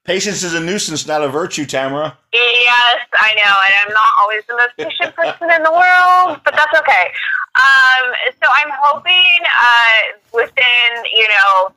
Patience 0.05 0.43
is 0.43 0.55
a 0.55 0.61
nuisance, 0.61 1.07
not 1.07 1.21
a 1.21 1.29
virtue, 1.29 1.67
Tamera. 1.67 2.17
Yes, 2.33 3.01
I 3.21 3.37
know, 3.37 3.55
and 3.61 3.75
I'm 3.85 3.93
not 3.93 4.11
always 4.23 4.43
the 4.49 4.57
most 4.57 4.73
patient 4.81 5.15
person 5.15 5.53
in 5.53 5.63
the 5.63 5.73
world, 5.73 6.41
but 6.45 6.57
that's 6.57 6.73
okay. 6.81 7.13
Um, 7.61 8.05
so 8.41 8.47
I'm 8.49 8.73
hoping 8.81 9.41
uh, 9.45 10.17
within 10.33 10.89
you 11.13 11.29
know 11.29 11.75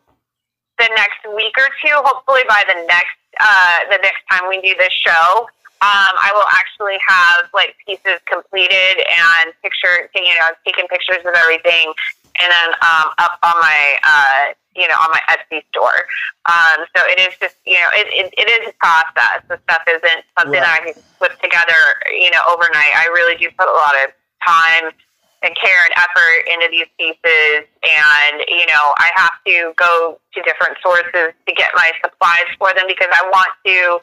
the 0.79 0.89
next 0.95 1.27
week 1.35 1.53
or 1.57 1.67
two, 1.83 1.95
hopefully 2.07 2.41
by 2.47 2.63
the 2.67 2.85
next 2.87 3.19
uh, 3.39 3.79
the 3.89 3.99
next 4.01 4.23
time 4.31 4.47
we 4.47 4.61
do 4.61 4.75
this 4.79 4.93
show, 4.93 5.47
um, 5.81 6.13
I 6.13 6.29
will 6.37 6.45
actually 6.53 7.01
have 7.01 7.49
like 7.57 7.73
pieces 7.81 8.21
completed 8.29 9.01
and 9.01 9.49
picture, 9.65 10.13
you 10.13 10.29
know, 10.37 10.53
taking 10.61 10.85
pictures 10.85 11.25
of 11.25 11.33
everything, 11.33 11.89
and 12.37 12.53
then 12.53 12.69
um, 12.85 13.09
up 13.17 13.41
on 13.41 13.57
my, 13.57 13.81
uh, 14.05 14.53
you 14.77 14.85
know, 14.85 14.93
on 15.01 15.09
my 15.09 15.17
Etsy 15.33 15.65
store. 15.73 16.05
Um, 16.45 16.85
so 16.93 17.01
it 17.09 17.17
is 17.17 17.33
just, 17.41 17.57
you 17.65 17.81
know, 17.81 17.89
it, 17.97 18.05
it, 18.13 18.29
it 18.37 18.47
is 18.61 18.69
a 18.69 18.75
process. 18.77 19.41
The 19.49 19.57
stuff 19.65 19.81
isn't 19.89 20.21
something 20.37 20.61
right. 20.61 20.69
that 20.69 20.85
I 20.85 20.93
can 20.93 21.01
put 21.17 21.33
together, 21.41 21.81
you 22.13 22.29
know, 22.29 22.45
overnight. 22.45 22.93
I 22.93 23.09
really 23.17 23.33
do 23.41 23.49
put 23.57 23.65
a 23.65 23.73
lot 23.73 23.97
of 24.05 24.13
time 24.45 24.93
and 25.41 25.57
care 25.57 25.81
and 25.89 25.93
effort 25.97 26.45
into 26.45 26.69
these 26.69 26.85
pieces 27.01 27.65
and 27.81 28.45
you 28.47 28.65
know 28.69 28.93
i 29.01 29.09
have 29.15 29.33
to 29.41 29.73
go 29.73 30.19
to 30.33 30.41
different 30.43 30.77
sources 30.85 31.33
to 31.47 31.51
get 31.57 31.69
my 31.73 31.89
supplies 32.05 32.45
for 32.59 32.69
them 32.77 32.85
because 32.85 33.09
i 33.09 33.25
want 33.33 33.49
to 33.65 33.97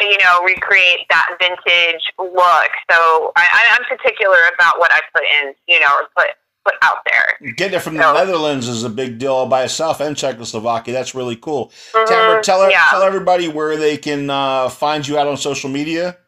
you 0.00 0.18
know, 0.18 0.42
recreate 0.44 1.06
that 1.10 1.36
vintage 1.40 2.02
look. 2.18 2.70
So 2.90 3.32
I, 3.36 3.76
I'm 3.78 3.84
particular 3.84 4.38
about 4.54 4.78
what 4.78 4.90
I 4.92 5.00
put 5.14 5.24
in, 5.24 5.54
you 5.66 5.80
know, 5.80 5.90
or 6.00 6.08
put 6.16 6.26
put 6.64 6.74
out 6.82 7.04
there. 7.06 7.52
Getting 7.54 7.76
it 7.76 7.82
from 7.82 7.96
so, 7.96 8.00
the 8.00 8.12
Netherlands 8.12 8.68
is 8.68 8.84
a 8.84 8.90
big 8.90 9.18
deal 9.18 9.46
by 9.46 9.64
itself, 9.64 10.00
and 10.00 10.16
Czechoslovakia. 10.16 10.92
That's 10.92 11.14
really 11.14 11.36
cool. 11.36 11.72
Mm-hmm, 11.92 12.12
Tamera, 12.12 12.42
tell 12.42 12.70
yeah. 12.70 12.86
tell 12.90 13.02
everybody 13.02 13.48
where 13.48 13.76
they 13.76 13.96
can 13.96 14.30
uh, 14.30 14.68
find 14.68 15.06
you 15.06 15.18
out 15.18 15.26
on 15.26 15.36
social 15.36 15.70
media. 15.70 16.18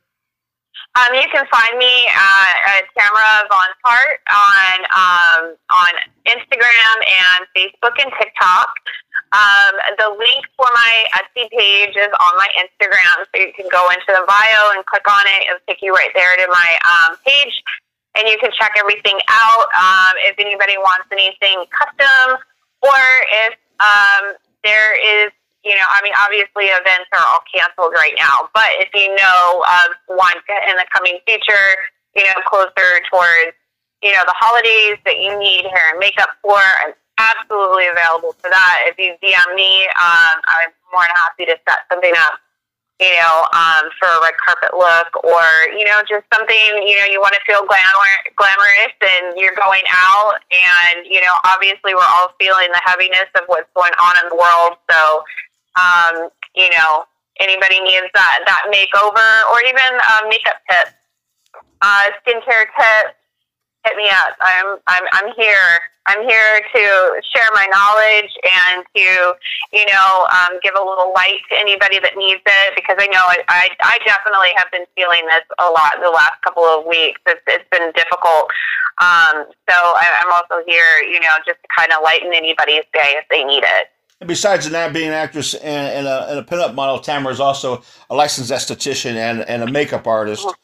Um, 0.99 1.14
you 1.14 1.29
can 1.33 1.47
find 1.47 1.79
me 1.79 2.09
at, 2.11 2.55
at 2.66 2.83
Tamera 2.99 3.47
Von 3.47 3.71
Tart 3.79 4.18
on 4.27 4.77
um, 4.99 5.57
on 5.71 5.93
Instagram 6.27 6.97
and 7.07 7.47
Facebook 7.55 7.95
and 8.03 8.11
TikTok. 8.18 8.75
Um, 9.31 9.74
the 9.95 10.11
link 10.18 10.43
for 10.59 10.66
my 10.74 10.95
Etsy 11.14 11.47
page 11.55 11.95
is 11.95 12.11
on 12.11 12.33
my 12.35 12.51
Instagram, 12.59 13.14
so 13.31 13.39
you 13.39 13.55
can 13.55 13.70
go 13.70 13.87
into 13.95 14.11
the 14.11 14.26
bio 14.26 14.74
and 14.74 14.83
click 14.87 15.07
on 15.07 15.22
it. 15.39 15.47
It'll 15.47 15.66
take 15.70 15.83
you 15.83 15.95
right 15.95 16.11
there 16.14 16.35
to 16.35 16.47
my 16.51 16.70
um, 16.83 17.16
page, 17.22 17.62
and 18.18 18.26
you 18.26 18.39
can 18.43 18.51
check 18.59 18.74
everything 18.74 19.18
out. 19.31 19.66
Um, 19.78 20.14
if 20.26 20.35
anybody 20.39 20.74
wants 20.83 21.07
anything 21.14 21.62
custom, 21.70 22.43
or 22.83 23.03
if 23.47 23.55
um, 23.78 24.35
there 24.66 24.99
is, 24.99 25.31
you 25.62 25.78
know, 25.78 25.89
I 25.95 26.03
mean, 26.03 26.16
obviously 26.18 26.66
events 26.66 27.07
are 27.14 27.22
all 27.31 27.47
canceled 27.47 27.95
right 27.95 28.18
now, 28.18 28.51
but 28.51 28.66
if 28.83 28.91
you 28.99 29.14
know 29.14 29.62
of 29.62 29.95
one 30.11 30.35
in 30.43 30.74
the 30.74 30.87
coming 30.91 31.22
future, 31.22 31.78
you 32.18 32.24
know, 32.26 32.35
closer 32.51 32.99
towards, 33.07 33.55
you 34.03 34.11
know, 34.11 34.26
the 34.26 34.35
holidays 34.35 34.99
that 35.07 35.22
you 35.22 35.39
need 35.39 35.70
hair 35.70 35.95
and 35.95 36.03
makeup 36.03 36.35
for, 36.43 36.59
absolutely 37.21 37.87
available 37.93 38.33
for 38.41 38.49
that. 38.49 38.77
If 38.89 38.97
you 38.97 39.12
DM 39.21 39.51
me, 39.53 39.85
um, 40.01 40.37
I'm 40.41 40.73
more 40.89 41.05
than 41.05 41.16
happy 41.21 41.45
to 41.53 41.57
set 41.68 41.85
something 41.93 42.12
up, 42.16 42.41
you 42.97 43.12
know, 43.21 43.45
um, 43.53 43.93
for 44.01 44.09
a 44.09 44.18
red 44.25 44.37
carpet 44.41 44.73
look 44.73 45.12
or, 45.21 45.45
you 45.77 45.85
know, 45.85 46.01
just 46.09 46.25
something, 46.33 46.64
you 46.81 46.97
know, 46.97 47.09
you 47.12 47.21
want 47.21 47.37
to 47.37 47.43
feel 47.45 47.62
glamour, 47.68 48.12
glamorous 48.35 48.97
and 49.05 49.37
you're 49.37 49.55
going 49.55 49.85
out 49.93 50.41
and, 50.49 51.05
you 51.05 51.21
know, 51.21 51.35
obviously 51.45 51.93
we're 51.93 52.12
all 52.16 52.33
feeling 52.41 52.73
the 52.73 52.83
heaviness 52.85 53.29
of 53.37 53.45
what's 53.47 53.71
going 53.77 53.95
on 54.01 54.14
in 54.25 54.27
the 54.33 54.39
world. 54.39 54.81
So, 54.89 55.01
um, 55.77 56.14
you 56.57 56.68
know, 56.73 57.05
anybody 57.39 57.81
needs 57.85 58.09
that, 58.16 58.45
that 58.49 58.64
makeover 58.73 59.29
or 59.53 59.59
even 59.68 59.93
um, 60.11 60.29
makeup 60.33 60.59
tips, 60.66 60.97
uh, 61.85 62.11
skincare 62.25 62.68
tips, 62.75 63.21
hit 63.85 63.97
me 63.97 64.09
up. 64.11 64.37
I'm 64.41 64.79
I'm 64.87 65.05
I'm 65.12 65.29
here. 65.37 65.81
I'm 66.11 66.27
here 66.27 66.53
to 66.75 66.85
share 67.23 67.51
my 67.55 67.67
knowledge 67.71 68.33
and 68.43 68.83
to 68.99 69.07
you 69.71 69.87
know 69.87 70.27
um, 70.35 70.59
give 70.63 70.75
a 70.75 70.83
little 70.83 71.15
light 71.15 71.39
to 71.51 71.55
anybody 71.55 72.03
that 72.03 72.19
needs 72.19 72.43
it 72.43 72.75
because 72.75 72.99
I 72.99 73.07
know 73.07 73.23
I, 73.23 73.39
I 73.47 73.65
I 73.79 73.97
definitely 74.03 74.51
have 74.57 74.71
been 74.75 74.87
feeling 74.99 75.23
this 75.31 75.47
a 75.63 75.71
lot 75.71 75.95
the 76.03 76.11
last 76.11 76.43
couple 76.43 76.65
of 76.65 76.85
weeks. 76.87 77.21
It's 77.27 77.43
it's 77.47 77.69
been 77.71 77.93
difficult. 77.95 78.51
Um, 78.99 79.47
so 79.71 79.77
I, 79.77 80.05
I'm 80.21 80.33
also 80.35 80.67
here, 80.67 80.99
you 81.07 81.21
know, 81.21 81.35
just 81.47 81.63
to 81.63 81.69
kind 81.75 81.93
of 81.93 82.03
lighten 82.03 82.35
anybody's 82.35 82.85
day 82.93 83.17
if 83.17 83.25
they 83.31 83.45
need 83.45 83.63
it. 83.63 83.89
And 84.21 84.29
besides 84.29 84.69
that, 84.69 84.93
being 84.93 85.09
an 85.09 85.15
actress 85.15 85.55
and, 85.55 85.65
and, 85.65 86.07
a, 86.07 86.27
and 86.29 86.39
a 86.39 86.43
pinup 86.43 86.75
model, 86.75 86.99
Tamera 86.99 87.33
is 87.33 87.41
also 87.41 87.83
a 88.11 88.15
licensed 88.15 88.53
esthetician 88.53 89.15
and, 89.15 89.41
and 89.49 89.63
a 89.63 89.71
makeup 89.71 90.07
artist. 90.07 90.45
Mm-hmm 90.45 90.61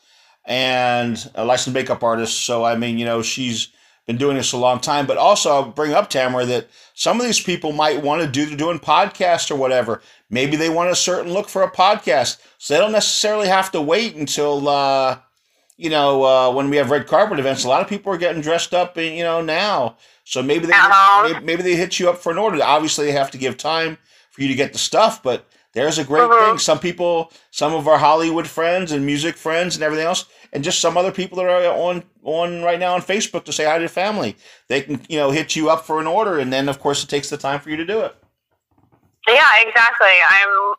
and 0.47 1.31
a 1.35 1.45
licensed 1.45 1.75
makeup 1.75 2.03
artist. 2.03 2.45
So 2.45 2.65
I 2.65 2.77
mean, 2.77 2.99
you 2.99 3.05
know, 3.05 3.23
she's 3.23 3.69
been 4.07 4.17
doing 4.17 4.37
this 4.37 4.53
a 4.53 4.57
long 4.57 4.81
time. 4.81 5.07
But 5.07 5.19
also, 5.19 5.51
I'll 5.51 5.71
bring 5.71 5.93
up 5.93 6.11
Tamera 6.11 6.47
that 6.47 6.69
some 6.95 7.21
of 7.21 7.27
these 7.27 7.41
people 7.41 7.73
might 7.73 8.03
want 8.03 8.23
to 8.23 8.29
do 8.29 8.57
doing 8.57 8.79
podcasts 8.79 9.51
or 9.51 9.57
whatever. 9.57 10.01
Maybe 10.31 10.57
they 10.57 10.69
want 10.69 10.91
a 10.91 10.97
certain 10.97 11.33
look 11.33 11.49
for 11.49 11.63
a 11.63 11.71
podcast, 11.71 12.39
so 12.59 12.75
they 12.75 12.81
don't 12.81 12.93
necessarily 12.93 13.49
have 13.49 13.71
to 13.73 13.81
wait 13.81 14.15
until. 14.17 14.69
Uh, 14.69 15.19
you 15.79 15.91
know, 15.91 16.25
uh, 16.25 16.51
when 16.53 16.71
we 16.71 16.79
have 16.79 16.91
red 16.91 17.07
carpet 17.07 17.39
events, 17.39 17.65
a 17.65 17.69
lot 17.69 17.83
of 17.83 17.89
people 17.89 18.11
are 18.11 18.17
getting 18.17 18.41
dressed 18.41 18.73
up, 18.73 18.97
and 18.97 19.15
you 19.15 19.23
know, 19.23 19.43
now. 19.43 19.97
So 20.25 20.43
maybe 20.43 20.67
they 20.67 20.73
uh-huh. 20.73 21.29
maybe, 21.29 21.45
maybe 21.45 21.63
they 21.63 21.77
hit 21.77 21.99
you 22.01 22.09
up 22.09 22.19
for 22.19 22.33
an 22.33 22.39
order. 22.39 22.59
Obviously, 22.63 23.07
they 23.07 23.13
have 23.13 23.31
to 23.33 23.39
give 23.39 23.57
time 23.57 23.99
for 24.31 24.43
you 24.43 24.49
to 24.49 24.55
get 24.55 24.73
the 24.73 24.79
stuff, 24.79 25.23
but 25.23 25.47
there's 25.73 25.99
a 25.99 26.05
great 26.05 26.23
uh-huh. 26.23 26.53
thing. 26.53 26.59
Some 26.59 26.79
people, 26.79 27.31
some 27.51 27.75
of 27.75 27.87
our 27.87 27.99
Hollywood 27.99 28.47
friends 28.47 28.93
and 28.93 29.05
music 29.05 29.37
friends 29.37 29.77
and 29.77 29.85
everything 29.85 30.07
else, 30.07 30.25
and 30.57 30.65
just 30.65 30.81
some 30.81 30.97
other 30.97 31.13
people 31.13 31.37
that 31.37 31.45
are 31.45 31.71
on 31.71 32.03
on 32.25 32.63
right 32.63 32.81
now 32.81 32.95
on 32.95 33.03
Facebook 33.03 33.45
to 33.45 33.53
say 33.53 33.67
hi 33.67 33.77
to 33.77 33.83
your 33.83 33.91
family. 33.91 34.37
They 34.69 34.81
can 34.81 35.03
you 35.07 35.19
know 35.19 35.31
hit 35.31 35.55
you 35.55 35.69
up 35.69 35.85
for 35.85 36.01
an 36.01 36.07
order, 36.07 36.39
and 36.39 36.51
then 36.51 36.71
of 36.71 36.81
course 36.81 37.05
it 37.05 37.09
takes 37.09 37.29
the 37.29 37.37
time 37.37 37.61
for 37.61 37.69
you 37.69 37.77
to 37.77 37.85
do 37.85 38.01
it. 38.01 38.17
Yeah, 39.29 39.45
exactly. 39.61 40.17
I'm 40.31 40.75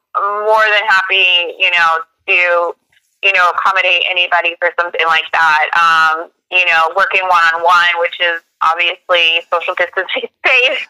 more 0.49 0.65
than 0.65 0.81
happy, 0.89 1.53
you 1.59 1.69
know, 1.69 1.89
to 2.25 2.75
you 3.21 3.33
know 3.33 3.51
accommodate 3.53 4.01
anybody 4.09 4.55
for 4.57 4.71
something 4.81 5.05
like 5.05 5.29
that. 5.31 5.69
Um, 5.77 6.31
you 6.49 6.65
know, 6.65 6.91
working 6.97 7.21
one 7.29 7.43
on 7.53 7.61
one, 7.61 7.93
which 7.99 8.17
is 8.19 8.41
obviously 8.63 9.45
social 9.53 9.75
distancing 9.77 10.25
space. 10.41 10.81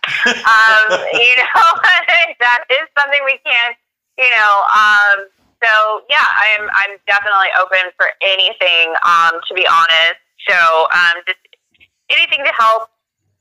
um, 0.47 0.95
you 1.11 1.35
know, 1.43 1.67
that 2.39 2.63
is 2.71 2.87
something 2.95 3.19
we 3.25 3.37
can't 3.43 3.75
you 4.17 4.29
know, 4.33 4.53
um, 4.73 5.27
so 5.63 6.03
yeah, 6.09 6.25
I'm 6.25 6.69
I'm 6.69 6.97
definitely 7.07 7.49
open 7.61 7.91
for 7.97 8.07
anything. 8.21 8.93
Um, 9.05 9.41
to 9.47 9.53
be 9.53 9.65
honest, 9.65 10.21
so 10.49 10.57
um, 10.93 11.23
just 11.25 11.39
anything 12.09 12.45
to 12.45 12.53
help, 12.53 12.89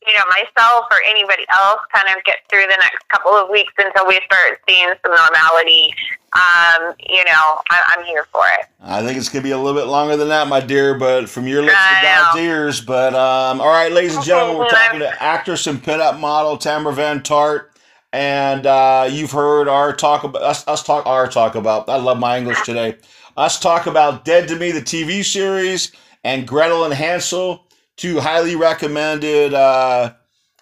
you 0.06 0.12
know, 0.14 0.24
myself 0.30 0.86
or 0.90 0.98
anybody 1.08 1.44
else 1.60 1.80
kind 1.92 2.08
of 2.16 2.24
get 2.24 2.36
through 2.48 2.62
the 2.62 2.78
next 2.80 3.06
couple 3.08 3.32
of 3.32 3.50
weeks 3.50 3.72
until 3.78 4.06
we 4.06 4.18
start 4.24 4.60
seeing 4.68 4.88
some 5.04 5.12
normality. 5.14 5.92
Um, 6.32 6.94
you 7.08 7.24
know, 7.24 7.60
I, 7.70 7.96
am 7.98 8.04
here 8.04 8.26
for 8.30 8.44
it. 8.58 8.66
I 8.82 9.02
think 9.02 9.16
it's 9.18 9.28
gonna 9.28 9.42
be 9.42 9.52
a 9.52 9.58
little 9.58 9.78
bit 9.78 9.88
longer 9.88 10.16
than 10.16 10.28
that, 10.28 10.48
my 10.48 10.60
dear, 10.60 10.98
but 10.98 11.28
from 11.28 11.46
your 11.46 11.62
lips 11.62 11.74
to 11.74 12.02
God's 12.02 12.38
ears. 12.38 12.80
But 12.80 13.14
um, 13.14 13.60
all 13.60 13.68
right, 13.68 13.92
ladies 13.92 14.16
and 14.16 14.24
gentlemen, 14.24 14.58
we're 14.58 14.68
talking 14.68 15.00
to 15.00 15.22
actress 15.22 15.66
and 15.66 15.82
pinup 15.82 16.18
model 16.18 16.56
Tamera 16.56 16.94
Von 16.94 17.22
Tart 17.22 17.72
and 18.16 18.66
uh, 18.66 19.06
you've 19.10 19.32
heard 19.32 19.68
our 19.68 19.92
talk 19.92 20.24
about 20.24 20.40
us, 20.40 20.66
us 20.66 20.82
talk 20.82 21.04
our 21.04 21.28
talk 21.28 21.54
about. 21.54 21.86
I 21.86 21.96
love 21.96 22.18
my 22.18 22.38
English 22.38 22.62
today. 22.62 22.96
Us 23.36 23.60
talk 23.60 23.84
about 23.84 24.24
Dead 24.24 24.48
to 24.48 24.56
Me, 24.56 24.70
the 24.70 24.80
TV 24.80 25.22
series, 25.22 25.92
and 26.24 26.48
Gretel 26.48 26.84
and 26.84 26.94
Hansel, 26.94 27.66
two 27.96 28.18
highly 28.18 28.56
recommended 28.56 29.52
uh, 29.52 30.14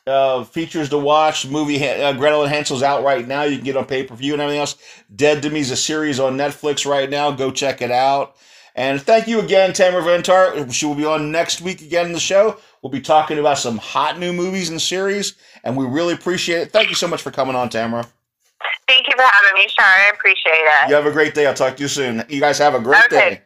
uh, 0.04 0.42
features 0.42 0.88
to 0.88 0.98
watch. 0.98 1.46
Movie 1.46 1.88
uh, 1.88 2.12
Gretel 2.14 2.42
and 2.42 2.52
Hansel's 2.52 2.82
out 2.82 3.04
right 3.04 3.24
now. 3.24 3.44
You 3.44 3.54
can 3.54 3.64
get 3.64 3.76
on 3.76 3.84
pay 3.84 4.02
per 4.02 4.16
view 4.16 4.32
and 4.32 4.42
everything 4.42 4.58
else. 4.58 4.74
Dead 5.14 5.40
to 5.42 5.50
Me 5.50 5.60
is 5.60 5.70
a 5.70 5.76
series 5.76 6.18
on 6.18 6.36
Netflix 6.36 6.84
right 6.84 7.08
now. 7.08 7.30
Go 7.30 7.52
check 7.52 7.80
it 7.80 7.92
out. 7.92 8.34
And 8.74 9.00
thank 9.00 9.28
you 9.28 9.38
again, 9.38 9.70
Tamera 9.70 10.02
Von 10.02 10.24
Tart. 10.24 10.72
She 10.72 10.86
will 10.86 10.96
be 10.96 11.04
on 11.04 11.30
next 11.30 11.60
week 11.60 11.80
again 11.80 12.06
in 12.06 12.12
the 12.12 12.18
show. 12.18 12.58
We'll 12.82 12.90
be 12.90 13.00
talking 13.00 13.38
about 13.38 13.58
some 13.58 13.78
hot 13.78 14.18
new 14.18 14.32
movies 14.32 14.68
and 14.68 14.82
series, 14.82 15.34
and 15.64 15.76
we 15.76 15.86
really 15.86 16.14
appreciate 16.14 16.58
it. 16.58 16.70
Thank 16.70 16.90
you 16.90 16.94
so 16.94 17.08
much 17.08 17.22
for 17.22 17.30
coming 17.30 17.56
on, 17.56 17.68
Tamera. 17.68 18.06
Thank 18.86 19.06
you 19.06 19.14
for 19.16 19.22
having 19.22 19.54
me, 19.54 19.68
Shar. 19.68 19.84
I 19.84 20.12
appreciate 20.14 20.52
it. 20.52 20.88
You 20.88 20.94
have 20.94 21.06
a 21.06 21.10
great 21.10 21.34
day. 21.34 21.46
I'll 21.46 21.54
talk 21.54 21.76
to 21.76 21.82
you 21.82 21.88
soon. 21.88 22.24
You 22.28 22.40
guys 22.40 22.58
have 22.58 22.74
a 22.74 22.80
great 22.80 23.04
okay. 23.06 23.30
day. 23.30 23.42